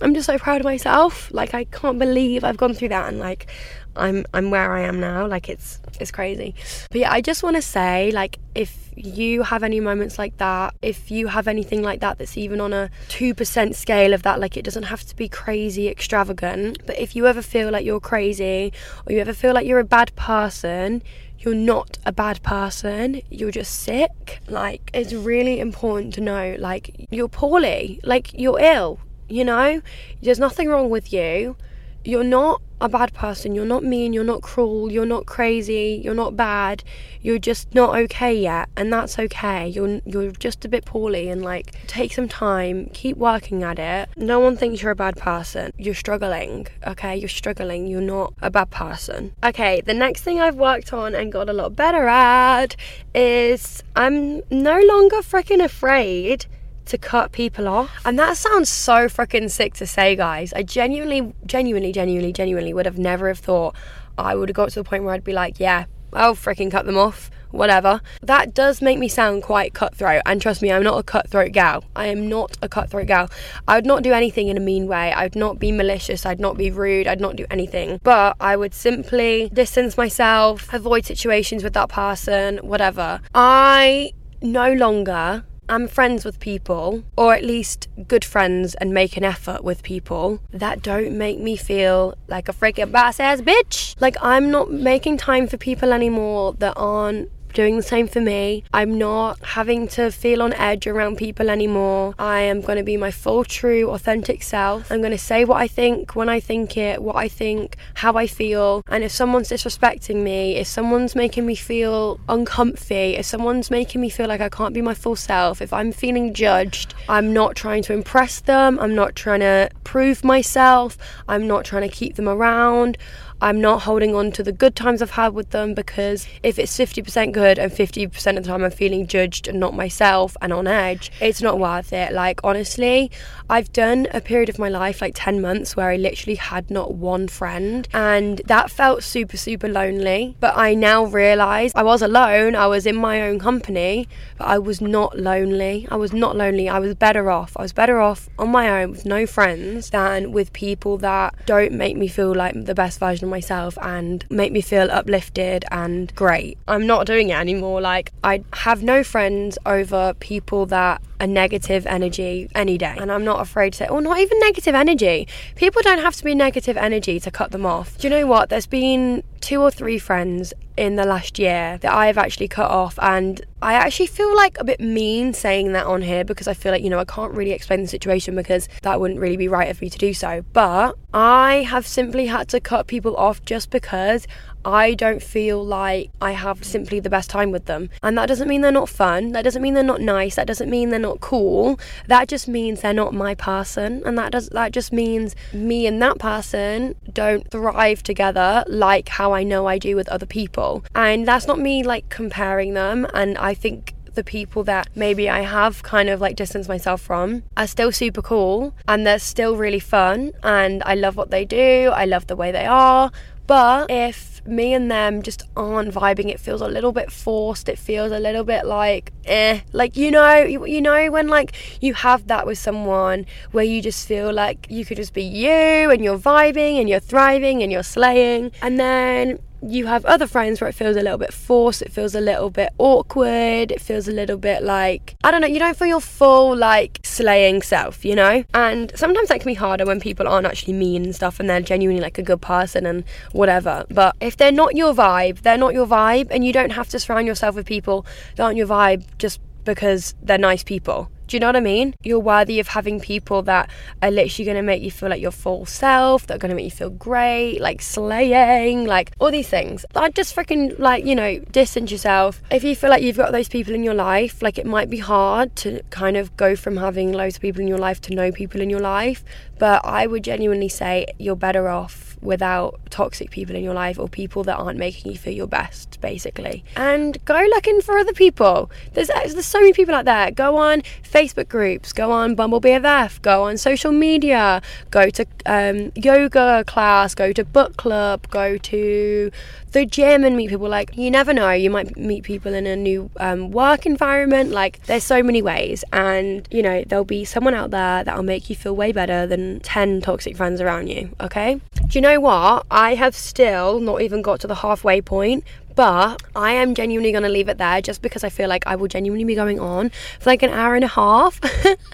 I'm 0.00 0.14
just 0.14 0.26
so 0.26 0.38
proud 0.38 0.60
of 0.60 0.64
myself. 0.64 1.30
Like 1.32 1.54
I 1.54 1.64
can't 1.64 1.98
believe 1.98 2.44
I've 2.44 2.56
gone 2.56 2.74
through 2.74 2.90
that 2.90 3.08
and 3.08 3.18
like 3.18 3.48
I'm 3.96 4.24
I'm 4.32 4.50
where 4.50 4.72
I 4.72 4.82
am 4.82 5.00
now. 5.00 5.26
Like 5.26 5.48
it's 5.48 5.80
it's 6.00 6.10
crazy. 6.10 6.54
But 6.90 7.00
yeah, 7.00 7.12
I 7.12 7.20
just 7.20 7.42
want 7.42 7.56
to 7.56 7.62
say 7.62 8.10
like 8.12 8.38
if 8.54 8.90
you 8.94 9.42
have 9.42 9.62
any 9.62 9.80
moments 9.80 10.18
like 10.18 10.36
that, 10.38 10.74
if 10.82 11.10
you 11.10 11.28
have 11.28 11.48
anything 11.48 11.82
like 11.82 12.00
that 12.00 12.18
that's 12.18 12.36
even 12.36 12.60
on 12.60 12.72
a 12.72 12.90
2% 13.08 13.74
scale 13.74 14.12
of 14.12 14.22
that, 14.22 14.40
like 14.40 14.56
it 14.56 14.64
doesn't 14.64 14.84
have 14.84 15.04
to 15.06 15.16
be 15.16 15.28
crazy 15.28 15.88
extravagant, 15.88 16.84
but 16.86 16.98
if 16.98 17.14
you 17.14 17.26
ever 17.26 17.42
feel 17.42 17.70
like 17.70 17.84
you're 17.84 18.00
crazy 18.00 18.72
or 19.06 19.12
you 19.12 19.20
ever 19.20 19.32
feel 19.32 19.54
like 19.54 19.66
you're 19.66 19.78
a 19.78 19.84
bad 19.84 20.14
person, 20.16 21.02
you're 21.38 21.54
not 21.54 21.98
a 22.04 22.12
bad 22.12 22.42
person, 22.42 23.22
you're 23.30 23.52
just 23.52 23.72
sick. 23.80 24.40
Like, 24.48 24.90
it's 24.92 25.12
really 25.12 25.60
important 25.60 26.14
to 26.14 26.20
know, 26.20 26.56
like, 26.58 27.06
you're 27.10 27.28
poorly, 27.28 28.00
like, 28.02 28.32
you're 28.34 28.58
ill, 28.58 28.98
you 29.28 29.44
know? 29.44 29.82
There's 30.22 30.38
nothing 30.38 30.68
wrong 30.68 30.90
with 30.90 31.12
you. 31.12 31.56
You're 32.04 32.24
not 32.24 32.62
a 32.80 32.88
bad 32.88 33.12
person. 33.12 33.54
You're 33.54 33.66
not 33.66 33.82
mean. 33.82 34.12
You're 34.12 34.24
not 34.24 34.42
cruel. 34.42 34.90
You're 34.90 35.06
not 35.06 35.26
crazy. 35.26 36.00
You're 36.02 36.14
not 36.14 36.36
bad. 36.36 36.84
You're 37.20 37.38
just 37.38 37.74
not 37.74 37.96
okay 37.98 38.40
yet, 38.40 38.68
and 38.76 38.92
that's 38.92 39.18
okay. 39.18 39.68
You're 39.68 40.00
you're 40.06 40.30
just 40.30 40.64
a 40.64 40.68
bit 40.68 40.84
poorly, 40.84 41.28
and 41.28 41.42
like 41.42 41.72
take 41.86 42.12
some 42.12 42.28
time. 42.28 42.88
Keep 42.92 43.16
working 43.16 43.62
at 43.62 43.78
it. 43.78 44.08
No 44.16 44.38
one 44.38 44.56
thinks 44.56 44.80
you're 44.80 44.92
a 44.92 44.96
bad 44.96 45.16
person. 45.16 45.72
You're 45.76 45.94
struggling. 45.94 46.68
Okay, 46.86 47.16
you're 47.16 47.28
struggling. 47.28 47.88
You're 47.88 48.00
not 48.00 48.32
a 48.40 48.50
bad 48.50 48.70
person. 48.70 49.32
Okay, 49.42 49.80
the 49.80 49.94
next 49.94 50.22
thing 50.22 50.40
I've 50.40 50.56
worked 50.56 50.92
on 50.92 51.14
and 51.14 51.32
got 51.32 51.48
a 51.48 51.52
lot 51.52 51.74
better 51.74 52.06
at 52.06 52.76
is 53.14 53.82
I'm 53.96 54.42
no 54.50 54.80
longer 54.80 55.16
freaking 55.16 55.62
afraid 55.62 56.46
to 56.88 56.98
cut 56.98 57.32
people 57.32 57.68
off. 57.68 57.90
And 58.04 58.18
that 58.18 58.36
sounds 58.36 58.68
so 58.68 59.08
freaking 59.08 59.50
sick 59.50 59.74
to 59.74 59.86
say, 59.86 60.16
guys. 60.16 60.52
I 60.52 60.62
genuinely, 60.62 61.34
genuinely, 61.46 61.92
genuinely, 61.92 62.32
genuinely 62.32 62.74
would 62.74 62.86
have 62.86 62.98
never 62.98 63.28
have 63.28 63.38
thought 63.38 63.74
I 64.16 64.34
would 64.34 64.48
have 64.48 64.56
got 64.56 64.70
to 64.70 64.80
the 64.80 64.84
point 64.84 65.04
where 65.04 65.14
I'd 65.14 65.24
be 65.24 65.32
like, 65.32 65.60
yeah, 65.60 65.84
I'll 66.12 66.34
freaking 66.34 66.70
cut 66.70 66.86
them 66.86 66.98
off. 66.98 67.30
Whatever. 67.50 68.02
That 68.20 68.52
does 68.52 68.82
make 68.82 68.98
me 68.98 69.08
sound 69.08 69.42
quite 69.42 69.72
cutthroat. 69.72 70.20
And 70.26 70.42
trust 70.42 70.60
me, 70.60 70.70
I'm 70.70 70.82
not 70.82 70.98
a 70.98 71.02
cutthroat 71.02 71.52
gal. 71.52 71.82
I 71.96 72.08
am 72.08 72.28
not 72.28 72.58
a 72.60 72.68
cutthroat 72.68 73.06
gal. 73.06 73.30
I 73.66 73.76
would 73.76 73.86
not 73.86 74.02
do 74.02 74.12
anything 74.12 74.48
in 74.48 74.58
a 74.58 74.60
mean 74.60 74.86
way. 74.86 75.12
I 75.12 75.22
would 75.22 75.34
not 75.34 75.58
be 75.58 75.72
malicious. 75.72 76.26
I'd 76.26 76.40
not 76.40 76.58
be 76.58 76.70
rude. 76.70 77.06
I'd 77.06 77.22
not 77.22 77.36
do 77.36 77.46
anything. 77.50 78.00
But 78.02 78.36
I 78.38 78.54
would 78.54 78.74
simply 78.74 79.48
distance 79.50 79.96
myself, 79.96 80.70
avoid 80.74 81.06
situations 81.06 81.64
with 81.64 81.72
that 81.72 81.88
person, 81.88 82.58
whatever. 82.58 83.20
I 83.34 84.12
no 84.42 84.70
longer 84.74 85.44
I'm 85.68 85.88
friends 85.88 86.24
with 86.24 86.40
people, 86.40 87.04
or 87.16 87.34
at 87.34 87.44
least 87.44 87.88
good 88.06 88.24
friends 88.24 88.74
and 88.76 88.92
make 88.92 89.16
an 89.16 89.24
effort 89.24 89.62
with 89.62 89.82
people 89.82 90.40
that 90.50 90.82
don't 90.82 91.16
make 91.16 91.38
me 91.38 91.56
feel 91.56 92.14
like 92.26 92.48
a 92.48 92.52
freaking 92.52 92.92
boss 92.92 93.20
ass 93.20 93.40
bitch. 93.40 93.94
Like, 94.00 94.16
I'm 94.20 94.50
not 94.50 94.72
making 94.72 95.18
time 95.18 95.46
for 95.46 95.56
people 95.56 95.92
anymore 95.92 96.54
that 96.54 96.74
aren't 96.76 97.30
doing 97.58 97.76
the 97.76 97.82
same 97.82 98.06
for 98.06 98.20
me. 98.20 98.62
I'm 98.72 98.98
not 98.98 99.44
having 99.44 99.88
to 99.88 100.12
feel 100.12 100.42
on 100.42 100.52
edge 100.52 100.86
around 100.86 101.16
people 101.16 101.50
anymore. 101.50 102.14
I 102.16 102.38
am 102.42 102.60
going 102.60 102.78
to 102.78 102.84
be 102.84 102.96
my 102.96 103.10
full, 103.10 103.42
true, 103.42 103.90
authentic 103.90 104.44
self. 104.44 104.92
I'm 104.92 105.00
going 105.00 105.10
to 105.10 105.18
say 105.18 105.44
what 105.44 105.60
I 105.60 105.66
think 105.66 106.14
when 106.14 106.28
I 106.28 106.38
think 106.38 106.76
it, 106.76 107.02
what 107.02 107.16
I 107.16 107.26
think, 107.26 107.76
how 107.94 108.12
I 108.14 108.28
feel. 108.28 108.84
And 108.86 109.02
if 109.02 109.10
someone's 109.10 109.48
disrespecting 109.48 110.22
me, 110.22 110.54
if 110.54 110.68
someone's 110.68 111.16
making 111.16 111.46
me 111.46 111.56
feel 111.56 112.20
uncomfy, 112.28 113.16
if 113.16 113.26
someone's 113.26 113.72
making 113.72 114.00
me 114.00 114.08
feel 114.08 114.28
like 114.28 114.40
I 114.40 114.48
can't 114.48 114.72
be 114.72 114.80
my 114.80 114.94
full 114.94 115.16
self, 115.16 115.60
if 115.60 115.72
I'm 115.72 115.90
feeling 115.90 116.34
judged, 116.34 116.94
I'm 117.08 117.32
not 117.32 117.56
trying 117.56 117.82
to 117.82 117.92
impress 117.92 118.38
them. 118.38 118.78
I'm 118.78 118.94
not 118.94 119.16
trying 119.16 119.40
to 119.40 119.68
prove 119.82 120.22
myself. 120.22 120.96
I'm 121.26 121.48
not 121.48 121.64
trying 121.64 121.82
to 121.88 121.92
keep 121.92 122.14
them 122.14 122.28
around. 122.28 122.98
I'm 123.40 123.60
not 123.60 123.82
holding 123.82 124.14
on 124.14 124.32
to 124.32 124.42
the 124.42 124.52
good 124.52 124.74
times 124.74 125.00
I've 125.00 125.12
had 125.12 125.32
with 125.32 125.50
them 125.50 125.74
because 125.74 126.26
if 126.42 126.58
it's 126.58 126.76
50% 126.76 127.32
good 127.32 127.58
and 127.58 127.70
50% 127.70 128.36
of 128.36 128.42
the 128.42 128.48
time 128.48 128.64
I'm 128.64 128.70
feeling 128.70 129.06
judged 129.06 129.46
and 129.46 129.60
not 129.60 129.74
myself 129.74 130.36
and 130.42 130.52
on 130.52 130.66
edge, 130.66 131.12
it's 131.20 131.40
not 131.40 131.58
worth 131.58 131.92
it. 131.92 132.12
Like, 132.12 132.40
honestly, 132.42 133.10
I've 133.48 133.72
done 133.72 134.08
a 134.12 134.20
period 134.20 134.48
of 134.48 134.58
my 134.58 134.68
life, 134.68 135.00
like 135.00 135.12
10 135.14 135.40
months, 135.40 135.76
where 135.76 135.90
I 135.90 135.96
literally 135.96 136.34
had 136.34 136.70
not 136.70 136.94
one 136.94 137.28
friend, 137.28 137.86
and 137.92 138.42
that 138.46 138.70
felt 138.70 139.02
super, 139.04 139.36
super 139.36 139.68
lonely. 139.68 140.36
But 140.40 140.56
I 140.56 140.74
now 140.74 141.04
realize 141.04 141.72
I 141.74 141.84
was 141.84 142.02
alone, 142.02 142.56
I 142.56 142.66
was 142.66 142.86
in 142.86 142.96
my 142.96 143.22
own 143.22 143.38
company, 143.38 144.08
but 144.36 144.48
I 144.48 144.58
was 144.58 144.80
not 144.80 145.18
lonely. 145.18 145.86
I 145.90 145.96
was 145.96 146.12
not 146.12 146.36
lonely. 146.36 146.68
I 146.68 146.78
was 146.78 146.94
better 146.94 147.30
off. 147.30 147.56
I 147.56 147.62
was 147.62 147.72
better 147.72 148.00
off 148.00 148.28
on 148.38 148.50
my 148.50 148.82
own 148.82 148.90
with 148.90 149.06
no 149.06 149.26
friends 149.26 149.90
than 149.90 150.32
with 150.32 150.52
people 150.52 150.98
that 150.98 151.34
don't 151.46 151.72
make 151.72 151.96
me 151.96 152.08
feel 152.08 152.34
like 152.34 152.64
the 152.64 152.74
best 152.74 152.98
version 152.98 153.27
myself 153.28 153.78
and 153.82 154.24
make 154.30 154.52
me 154.52 154.60
feel 154.60 154.90
uplifted 154.90 155.64
and 155.70 156.14
great. 156.14 156.58
I'm 156.66 156.86
not 156.86 157.06
doing 157.06 157.30
it 157.30 157.36
anymore. 157.36 157.80
Like, 157.80 158.12
I 158.24 158.42
have 158.52 158.82
no 158.82 159.02
friends 159.04 159.58
over 159.66 160.14
people 160.20 160.66
that 160.66 161.02
are 161.20 161.26
negative 161.26 161.86
energy 161.86 162.48
any 162.54 162.78
day. 162.78 162.96
And 162.98 163.10
I'm 163.10 163.24
not 163.24 163.40
afraid 163.40 163.72
to 163.74 163.78
say, 163.78 163.86
oh, 163.88 163.98
not 163.98 164.18
even 164.18 164.38
negative 164.40 164.74
energy. 164.74 165.28
People 165.56 165.82
don't 165.82 166.00
have 166.00 166.16
to 166.16 166.24
be 166.24 166.34
negative 166.34 166.76
energy 166.76 167.20
to 167.20 167.30
cut 167.30 167.50
them 167.50 167.66
off. 167.66 167.98
Do 167.98 168.08
you 168.08 168.10
know 168.10 168.26
what? 168.26 168.48
There's 168.48 168.66
been 168.66 169.22
two 169.40 169.60
or 169.60 169.70
three 169.70 169.98
friends 169.98 170.52
in 170.78 170.96
the 170.96 171.04
last 171.04 171.38
year 171.38 171.76
that 171.78 171.92
I've 171.92 172.16
actually 172.16 172.48
cut 172.48 172.70
off 172.70 172.98
and 173.02 173.40
I 173.60 173.74
actually 173.74 174.06
feel 174.06 174.34
like 174.36 174.58
a 174.60 174.64
bit 174.64 174.80
mean 174.80 175.34
saying 175.34 175.72
that 175.72 175.86
on 175.86 176.02
here 176.02 176.24
because 176.24 176.46
I 176.46 176.54
feel 176.54 176.70
like 176.70 176.82
you 176.82 176.90
know 176.90 177.00
I 177.00 177.04
can't 177.04 177.34
really 177.34 177.50
explain 177.50 177.82
the 177.82 177.88
situation 177.88 178.36
because 178.36 178.68
that 178.82 179.00
wouldn't 179.00 179.18
really 179.18 179.36
be 179.36 179.48
right 179.48 179.68
of 179.68 179.80
me 179.80 179.90
to 179.90 179.98
do 179.98 180.14
so. 180.14 180.44
But 180.52 180.96
I 181.12 181.66
have 181.68 181.86
simply 181.86 182.26
had 182.26 182.48
to 182.50 182.60
cut 182.60 182.86
people 182.86 183.16
off 183.16 183.44
just 183.44 183.70
because 183.70 184.26
I 184.68 184.92
don't 184.92 185.22
feel 185.22 185.64
like 185.64 186.10
I 186.20 186.32
have 186.32 186.62
simply 186.62 187.00
the 187.00 187.08
best 187.08 187.30
time 187.30 187.50
with 187.50 187.64
them. 187.64 187.88
And 188.02 188.18
that 188.18 188.26
doesn't 188.26 188.48
mean 188.48 188.60
they're 188.60 188.70
not 188.70 188.90
fun. 188.90 189.32
That 189.32 189.42
doesn't 189.42 189.62
mean 189.62 189.72
they're 189.72 189.82
not 189.82 190.02
nice. 190.02 190.34
That 190.34 190.46
doesn't 190.46 190.68
mean 190.68 190.90
they're 190.90 190.98
not 190.98 191.20
cool. 191.20 191.80
That 192.06 192.28
just 192.28 192.48
means 192.48 192.82
they're 192.82 192.92
not 192.92 193.14
my 193.14 193.34
person. 193.34 194.02
And 194.04 194.18
that 194.18 194.30
does 194.32 194.50
that 194.50 194.72
just 194.72 194.92
means 194.92 195.34
me 195.54 195.86
and 195.86 196.02
that 196.02 196.18
person 196.18 196.94
don't 197.12 197.50
thrive 197.50 198.02
together 198.02 198.62
like 198.66 199.08
how 199.08 199.32
I 199.32 199.42
know 199.42 199.66
I 199.66 199.78
do 199.78 199.96
with 199.96 200.08
other 200.10 200.26
people. 200.26 200.84
And 200.94 201.26
that's 201.26 201.46
not 201.46 201.58
me 201.58 201.82
like 201.82 202.10
comparing 202.10 202.74
them 202.74 203.06
and 203.14 203.38
I 203.38 203.54
think 203.54 203.94
the 204.14 204.24
people 204.24 204.64
that 204.64 204.88
maybe 204.96 205.30
I 205.30 205.42
have 205.42 205.82
kind 205.84 206.08
of 206.08 206.20
like 206.20 206.34
distanced 206.34 206.68
myself 206.68 207.00
from 207.00 207.44
are 207.56 207.68
still 207.68 207.92
super 207.92 208.20
cool 208.20 208.74
and 208.88 209.06
they're 209.06 209.20
still 209.20 209.56
really 209.56 209.78
fun 209.78 210.32
and 210.42 210.82
I 210.84 210.96
love 210.96 211.16
what 211.16 211.30
they 211.30 211.44
do. 211.44 211.92
I 211.94 212.04
love 212.04 212.26
the 212.26 212.34
way 212.34 212.50
they 212.50 212.66
are. 212.66 213.12
But 213.48 213.90
if 213.90 214.46
me 214.46 214.74
and 214.74 214.90
them 214.90 215.22
just 215.22 215.42
aren't 215.56 215.94
vibing, 215.94 216.28
it 216.28 216.38
feels 216.38 216.60
a 216.60 216.68
little 216.68 216.92
bit 216.92 217.10
forced. 217.10 217.66
It 217.70 217.78
feels 217.78 218.12
a 218.12 218.18
little 218.18 218.44
bit 218.44 218.66
like, 218.66 219.10
eh. 219.24 219.60
Like, 219.72 219.96
you 219.96 220.10
know, 220.10 220.42
you, 220.42 220.66
you 220.66 220.82
know, 220.82 221.10
when 221.10 221.28
like 221.28 221.56
you 221.80 221.94
have 221.94 222.26
that 222.26 222.46
with 222.46 222.58
someone 222.58 223.24
where 223.52 223.64
you 223.64 223.80
just 223.80 224.06
feel 224.06 224.32
like 224.34 224.66
you 224.68 224.84
could 224.84 224.98
just 224.98 225.14
be 225.14 225.22
you 225.22 225.90
and 225.90 226.04
you're 226.04 226.18
vibing 226.18 226.78
and 226.78 226.90
you're 226.90 227.00
thriving 227.00 227.62
and 227.62 227.72
you're 227.72 227.82
slaying. 227.82 228.52
And 228.60 228.78
then 228.78 229.38
you 229.62 229.86
have 229.86 230.04
other 230.04 230.26
friends 230.26 230.60
where 230.60 230.68
it 230.68 230.74
feels 230.74 230.96
a 230.96 231.02
little 231.02 231.18
bit 231.18 231.32
forced, 231.32 231.82
it 231.82 231.92
feels 231.92 232.14
a 232.14 232.20
little 232.20 232.50
bit 232.50 232.70
awkward, 232.78 233.70
it 233.72 233.80
feels 233.80 234.08
a 234.08 234.12
little 234.12 234.36
bit 234.36 234.62
like, 234.62 235.16
I 235.24 235.30
don't 235.30 235.40
know, 235.40 235.46
you 235.46 235.58
don't 235.58 235.76
feel 235.76 235.88
your 235.88 236.00
full, 236.00 236.56
like, 236.56 237.00
slaying 237.02 237.62
self, 237.62 238.04
you 238.04 238.14
know? 238.14 238.44
And 238.54 238.92
sometimes 238.96 239.28
that 239.28 239.40
can 239.40 239.50
be 239.50 239.54
harder 239.54 239.84
when 239.84 240.00
people 240.00 240.28
aren't 240.28 240.46
actually 240.46 240.74
mean 240.74 241.04
and 241.04 241.14
stuff 241.14 241.40
and 241.40 241.48
they're 241.48 241.60
genuinely 241.60 242.02
like 242.02 242.18
a 242.18 242.22
good 242.22 242.40
person 242.40 242.86
and 242.86 243.04
whatever. 243.32 243.84
But 243.90 244.16
if 244.20 244.36
they're 244.36 244.52
not 244.52 244.76
your 244.76 244.94
vibe, 244.94 245.42
they're 245.42 245.58
not 245.58 245.74
your 245.74 245.86
vibe, 245.86 246.28
and 246.30 246.44
you 246.44 246.52
don't 246.52 246.70
have 246.70 246.88
to 246.90 246.98
surround 246.98 247.26
yourself 247.26 247.54
with 247.54 247.66
people 247.66 248.06
that 248.36 248.44
aren't 248.44 248.56
your 248.56 248.66
vibe 248.66 249.04
just 249.18 249.40
because 249.64 250.14
they're 250.22 250.38
nice 250.38 250.62
people. 250.62 251.10
Do 251.28 251.36
you 251.36 251.40
know 251.40 251.48
what 251.48 251.56
I 251.56 251.60
mean? 251.60 251.94
You're 252.02 252.18
worthy 252.18 252.58
of 252.58 252.68
having 252.68 253.00
people 253.00 253.42
that 253.42 253.68
are 254.02 254.10
literally 254.10 254.46
going 254.46 254.56
to 254.56 254.62
make 254.62 254.82
you 254.82 254.90
feel 254.90 255.10
like 255.10 255.20
your 255.20 255.30
full 255.30 255.66
self, 255.66 256.26
that 256.26 256.36
are 256.36 256.38
going 256.38 256.48
to 256.48 256.56
make 256.56 256.64
you 256.64 256.70
feel 256.70 256.88
great, 256.88 257.60
like 257.60 257.82
slaying, 257.82 258.86
like 258.86 259.12
all 259.18 259.30
these 259.30 259.48
things. 259.48 259.84
I 259.94 260.08
just 260.08 260.34
freaking 260.34 260.78
like, 260.78 261.04
you 261.04 261.14
know, 261.14 261.38
distance 261.38 261.92
yourself. 261.92 262.42
If 262.50 262.64
you 262.64 262.74
feel 262.74 262.88
like 262.88 263.02
you've 263.02 263.18
got 263.18 263.32
those 263.32 263.48
people 263.48 263.74
in 263.74 263.84
your 263.84 263.92
life, 263.92 264.40
like 264.40 264.56
it 264.56 264.64
might 264.64 264.88
be 264.88 264.98
hard 264.98 265.54
to 265.56 265.82
kind 265.90 266.16
of 266.16 266.34
go 266.38 266.56
from 266.56 266.78
having 266.78 267.12
loads 267.12 267.36
of 267.36 267.42
people 267.42 267.60
in 267.60 267.68
your 267.68 267.78
life 267.78 268.00
to 268.02 268.14
know 268.14 268.32
people 268.32 268.62
in 268.62 268.70
your 268.70 268.80
life. 268.80 269.22
But 269.58 269.84
I 269.84 270.06
would 270.06 270.24
genuinely 270.24 270.70
say 270.70 271.08
you're 271.18 271.36
better 271.36 271.68
off 271.68 272.07
without 272.20 272.78
toxic 272.90 273.30
people 273.30 273.54
in 273.54 273.62
your 273.62 273.74
life 273.74 273.98
or 273.98 274.08
people 274.08 274.44
that 274.44 274.56
aren't 274.56 274.78
making 274.78 275.12
you 275.12 275.18
feel 275.18 275.32
your 275.32 275.46
best, 275.46 276.00
basically. 276.00 276.64
And 276.76 277.22
go 277.24 277.34
looking 277.34 277.80
for 277.80 277.98
other 277.98 278.12
people. 278.12 278.70
There's 278.94 279.08
there's 279.08 279.46
so 279.46 279.60
many 279.60 279.72
people 279.72 279.94
out 279.94 280.04
there. 280.04 280.30
Go 280.30 280.56
on 280.56 280.82
Facebook 281.02 281.48
groups, 281.48 281.92
go 281.92 282.10
on 282.10 282.34
Bumble 282.34 282.60
BFF, 282.60 283.22
go 283.22 283.44
on 283.44 283.56
social 283.56 283.92
media, 283.92 284.62
go 284.90 285.10
to 285.10 285.26
um, 285.46 285.92
yoga 285.94 286.64
class, 286.66 287.14
go 287.14 287.32
to 287.32 287.44
book 287.44 287.76
club, 287.76 288.28
go 288.30 288.58
to 288.58 289.30
the 289.78 289.86
gym 289.86 290.24
and 290.24 290.36
meet 290.36 290.50
people. 290.50 290.68
Like, 290.68 290.96
you 290.96 291.10
never 291.10 291.32
know, 291.32 291.50
you 291.52 291.70
might 291.70 291.96
meet 291.96 292.24
people 292.24 292.52
in 292.52 292.66
a 292.66 292.74
new 292.74 293.10
um, 293.18 293.50
work 293.50 293.86
environment. 293.86 294.50
Like, 294.50 294.82
there's 294.86 295.04
so 295.04 295.22
many 295.22 295.40
ways. 295.40 295.84
And, 295.92 296.48
you 296.50 296.62
know, 296.62 296.82
there'll 296.84 297.04
be 297.04 297.24
someone 297.24 297.54
out 297.54 297.70
there 297.70 298.02
that'll 298.02 298.24
make 298.24 298.50
you 298.50 298.56
feel 298.56 298.74
way 298.74 298.90
better 298.90 299.26
than 299.26 299.60
10 299.60 300.00
toxic 300.00 300.36
friends 300.36 300.60
around 300.60 300.88
you, 300.88 301.10
okay? 301.20 301.60
Do 301.74 301.90
you 301.92 302.00
know 302.00 302.18
what? 302.18 302.66
I 302.70 302.96
have 302.96 303.14
still 303.14 303.78
not 303.78 304.02
even 304.02 304.20
got 304.20 304.40
to 304.40 304.46
the 304.46 304.56
halfway 304.56 305.00
point, 305.00 305.44
but 305.78 306.20
I 306.34 306.54
am 306.54 306.74
genuinely 306.74 307.12
going 307.12 307.22
to 307.22 307.28
leave 307.28 307.48
it 307.48 307.58
there 307.58 307.80
just 307.80 308.02
because 308.02 308.24
I 308.24 308.30
feel 308.30 308.48
like 308.48 308.66
I 308.66 308.74
will 308.74 308.88
genuinely 308.88 309.22
be 309.22 309.36
going 309.36 309.60
on 309.60 309.90
for 310.18 310.28
like 310.28 310.42
an 310.42 310.50
hour 310.50 310.74
and 310.74 310.84
a 310.84 310.88
half. 310.88 311.40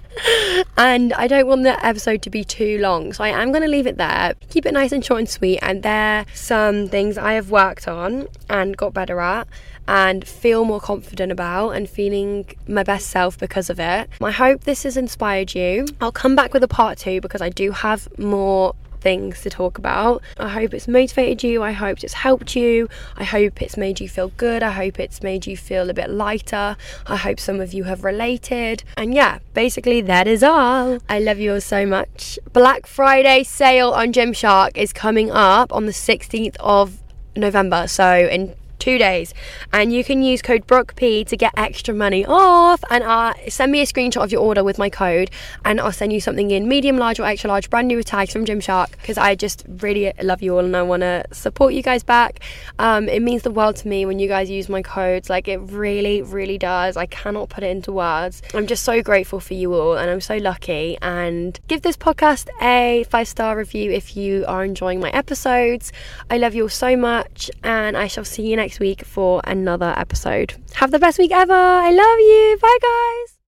and 0.79 1.13
I 1.13 1.27
don't 1.27 1.47
want 1.47 1.65
the 1.65 1.85
episode 1.85 2.23
to 2.23 2.31
be 2.31 2.45
too 2.45 2.79
long. 2.79 3.13
So 3.13 3.23
I 3.23 3.29
am 3.29 3.53
going 3.53 3.61
to 3.61 3.69
leave 3.69 3.87
it 3.87 3.99
there, 3.99 4.37
keep 4.49 4.65
it 4.65 4.73
nice 4.73 4.91
and 4.91 5.05
short 5.05 5.19
and 5.19 5.29
sweet. 5.29 5.59
And 5.61 5.83
there 5.83 6.21
are 6.21 6.27
some 6.33 6.89
things 6.89 7.19
I 7.19 7.35
have 7.35 7.51
worked 7.51 7.87
on 7.87 8.27
and 8.49 8.75
got 8.75 8.95
better 8.95 9.21
at 9.21 9.49
and 9.87 10.27
feel 10.27 10.65
more 10.65 10.81
confident 10.81 11.31
about 11.31 11.73
and 11.73 11.87
feeling 11.87 12.47
my 12.67 12.85
best 12.85 13.09
self 13.09 13.39
because 13.39 13.69
of 13.69 13.79
it. 13.79 14.09
I 14.23 14.31
hope 14.31 14.65
this 14.65 14.85
has 14.85 14.97
inspired 14.97 15.55
you. 15.55 15.85
I'll 16.01 16.11
come 16.11 16.35
back 16.35 16.55
with 16.55 16.63
a 16.63 16.69
part 16.69 16.97
two 16.97 17.21
because 17.21 17.43
I 17.43 17.51
do 17.51 17.71
have 17.73 18.09
more 18.19 18.75
things 19.05 19.43
to 19.43 19.51
talk 19.51 19.79
about. 19.79 20.23
I 20.39 20.49
hope 20.49 20.75
it's 20.75 20.89
motivated 20.89 21.45
you. 21.45 21.63
I 21.63 21.73
hope 21.73 22.03
it's 22.03 22.15
helped 22.15 22.57
you. 22.57 22.89
I 23.17 23.23
hope 23.23 23.63
it's 23.63 23.77
made 23.77 24.01
you 24.01 24.09
feel 24.09 24.29
good. 24.37 24.63
I 24.65 24.73
hope 24.73 24.99
it's 24.99 25.23
made 25.23 25.47
you 25.47 25.57
feel 25.57 25.89
a 25.91 25.95
bit 25.95 26.11
lighter. 26.11 26.77
I 27.07 27.17
hope 27.17 27.39
some 27.39 27.61
of 27.61 27.73
you 27.73 27.85
have 27.85 28.03
related. 28.03 28.83
And 28.97 29.15
yeah, 29.15 29.39
basically, 29.53 30.01
that 30.01 30.27
is 30.27 30.43
all. 30.43 30.99
I 31.09 31.21
love 31.21 31.39
you 31.39 31.53
all 31.53 31.61
so 31.61 31.87
much. 31.87 32.39
Black 32.53 32.87
Friday 32.87 33.45
sale 33.45 33.91
on 33.91 34.13
Gymshark 34.13 34.77
is 34.77 34.93
coming 34.93 35.31
up 35.31 35.73
on 35.73 35.85
the 35.85 35.93
16th 35.93 36.57
of 36.59 36.99
November. 37.37 37.87
So, 37.87 38.27
in 38.27 38.55
two 38.85 38.99
days. 38.99 39.33
And 39.73 39.93
you 39.93 40.05
can 40.05 40.23
use 40.23 40.43
code 40.43 40.67
BROOKP 40.67 41.27
to 41.29 41.37
get 41.37 41.53
extra 41.57 41.95
money 41.95 42.25
off. 42.27 42.85
And 42.91 43.03
uh, 43.03 43.33
send 43.49 43.73
me 43.73 43.81
a 43.81 43.87
screenshot 43.87 44.23
of 44.23 44.31
your 44.31 44.43
order 44.43 44.63
with 44.63 44.79
my 44.79 44.91
code. 44.91 45.31
And 45.65 45.81
I'll 45.81 45.93
send 45.93 46.13
you 46.13 46.21
something 46.21 46.51
in 46.51 46.69
medium 46.69 46.99
large 46.99 47.19
or 47.19 47.25
extra 47.25 47.49
large 47.49 47.71
brand 47.71 47.89
new 47.89 47.97
with 47.97 48.07
tags 48.07 48.33
from 48.33 48.45
Gymshark. 48.45 48.91
Because 48.93 49.17
I 49.17 49.35
just 49.35 49.65
really 49.69 50.13
love 50.23 50.43
you 50.43 50.55
all 50.55 50.65
and 50.65 50.77
I 50.77 50.83
want 50.83 51.01
to 51.01 51.25
support 51.33 51.73
you 51.73 51.83
guys 51.83 52.03
back. 52.03 52.41
Um, 52.79 53.09
it 53.09 53.23
means 53.23 53.43
the 53.43 53.51
world 53.51 53.77
to 53.77 53.89
me 53.89 54.05
when 54.05 54.19
you 54.19 54.29
guys 54.29 54.51
use 54.51 54.69
my 54.69 54.83
codes. 54.83 55.31
Like 55.31 55.49
it 55.49 55.59
really 55.59 56.21
really 56.23 56.59
does. 56.59 56.97
I 56.97 57.07
cannot 57.07 57.49
put 57.49 57.65
it 57.65 57.71
into 57.71 57.93
words. 57.93 58.43
I'm 58.53 58.67
just 58.67 58.83
so 58.85 59.03
grateful 59.03 59.41
for 59.41 59.55
you 59.55 59.75
all 59.75 59.97
and 59.97 60.11
I'm 60.11 60.21
so 60.21 60.37
lucky. 60.37 60.99
And 61.01 61.59
give 61.69 61.83
this 61.83 61.97
podcast 61.97 62.49
a 62.61 63.05
five 63.05 63.29
star 63.29 63.57
review 63.57 63.91
if 63.91 64.17
you 64.17 64.45
are 64.47 64.65
enjoying 64.65 65.01
my 65.01 65.11
episodes. 65.11 65.93
I 66.31 66.39
love 66.39 66.55
you 66.55 66.65
all 66.65 66.69
so 66.69 66.97
much 66.97 67.51
and 67.63 67.97
I 67.97 68.09
shall 68.09 68.25
see 68.25 68.49
you 68.49 68.57
next 68.57 68.74
next 68.75 68.81
week 68.81 69.05
for 69.05 69.41
another 69.45 69.95
episode. 69.97 70.55
Have 70.75 70.91
the 70.91 70.99
best 70.99 71.19
week 71.19 71.31
ever. 71.31 71.53
I 71.53 71.91
love 71.91 72.19
you. 72.19 72.59
Bye, 72.61 72.79
guys. 72.83 73.39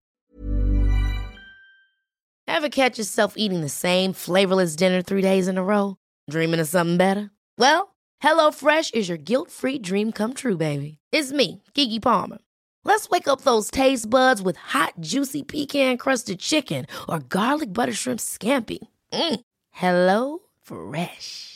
Ever 2.48 2.68
catch 2.68 2.98
yourself 2.98 3.34
eating 3.36 3.60
the 3.60 3.68
same 3.68 4.12
flavorless 4.12 4.76
dinner 4.76 5.02
three 5.02 5.22
days 5.22 5.48
in 5.48 5.58
a 5.58 5.64
row? 5.64 5.96
Dreaming 6.30 6.60
of 6.60 6.68
something 6.68 6.96
better? 6.96 7.30
Well, 7.58 7.96
HelloFresh 8.22 8.94
is 8.94 9.08
your 9.08 9.18
guilt 9.18 9.50
free 9.50 9.78
dream 9.80 10.12
come 10.12 10.32
true, 10.32 10.56
baby. 10.56 10.98
It's 11.10 11.32
me, 11.32 11.62
Keke 11.74 12.00
Palmer. 12.00 12.38
Let's 12.84 13.08
wake 13.08 13.26
up 13.26 13.40
those 13.40 13.68
taste 13.68 14.08
buds 14.08 14.40
with 14.40 14.56
hot, 14.56 14.92
juicy 15.00 15.42
pecan 15.42 15.96
crusted 15.96 16.38
chicken 16.38 16.86
or 17.08 17.18
garlic 17.18 17.72
butter 17.72 17.92
shrimp 17.92 18.20
scampi. 18.20 18.78
Mm. 19.12 19.40
Hello 19.72 20.38
Fresh. 20.62 21.55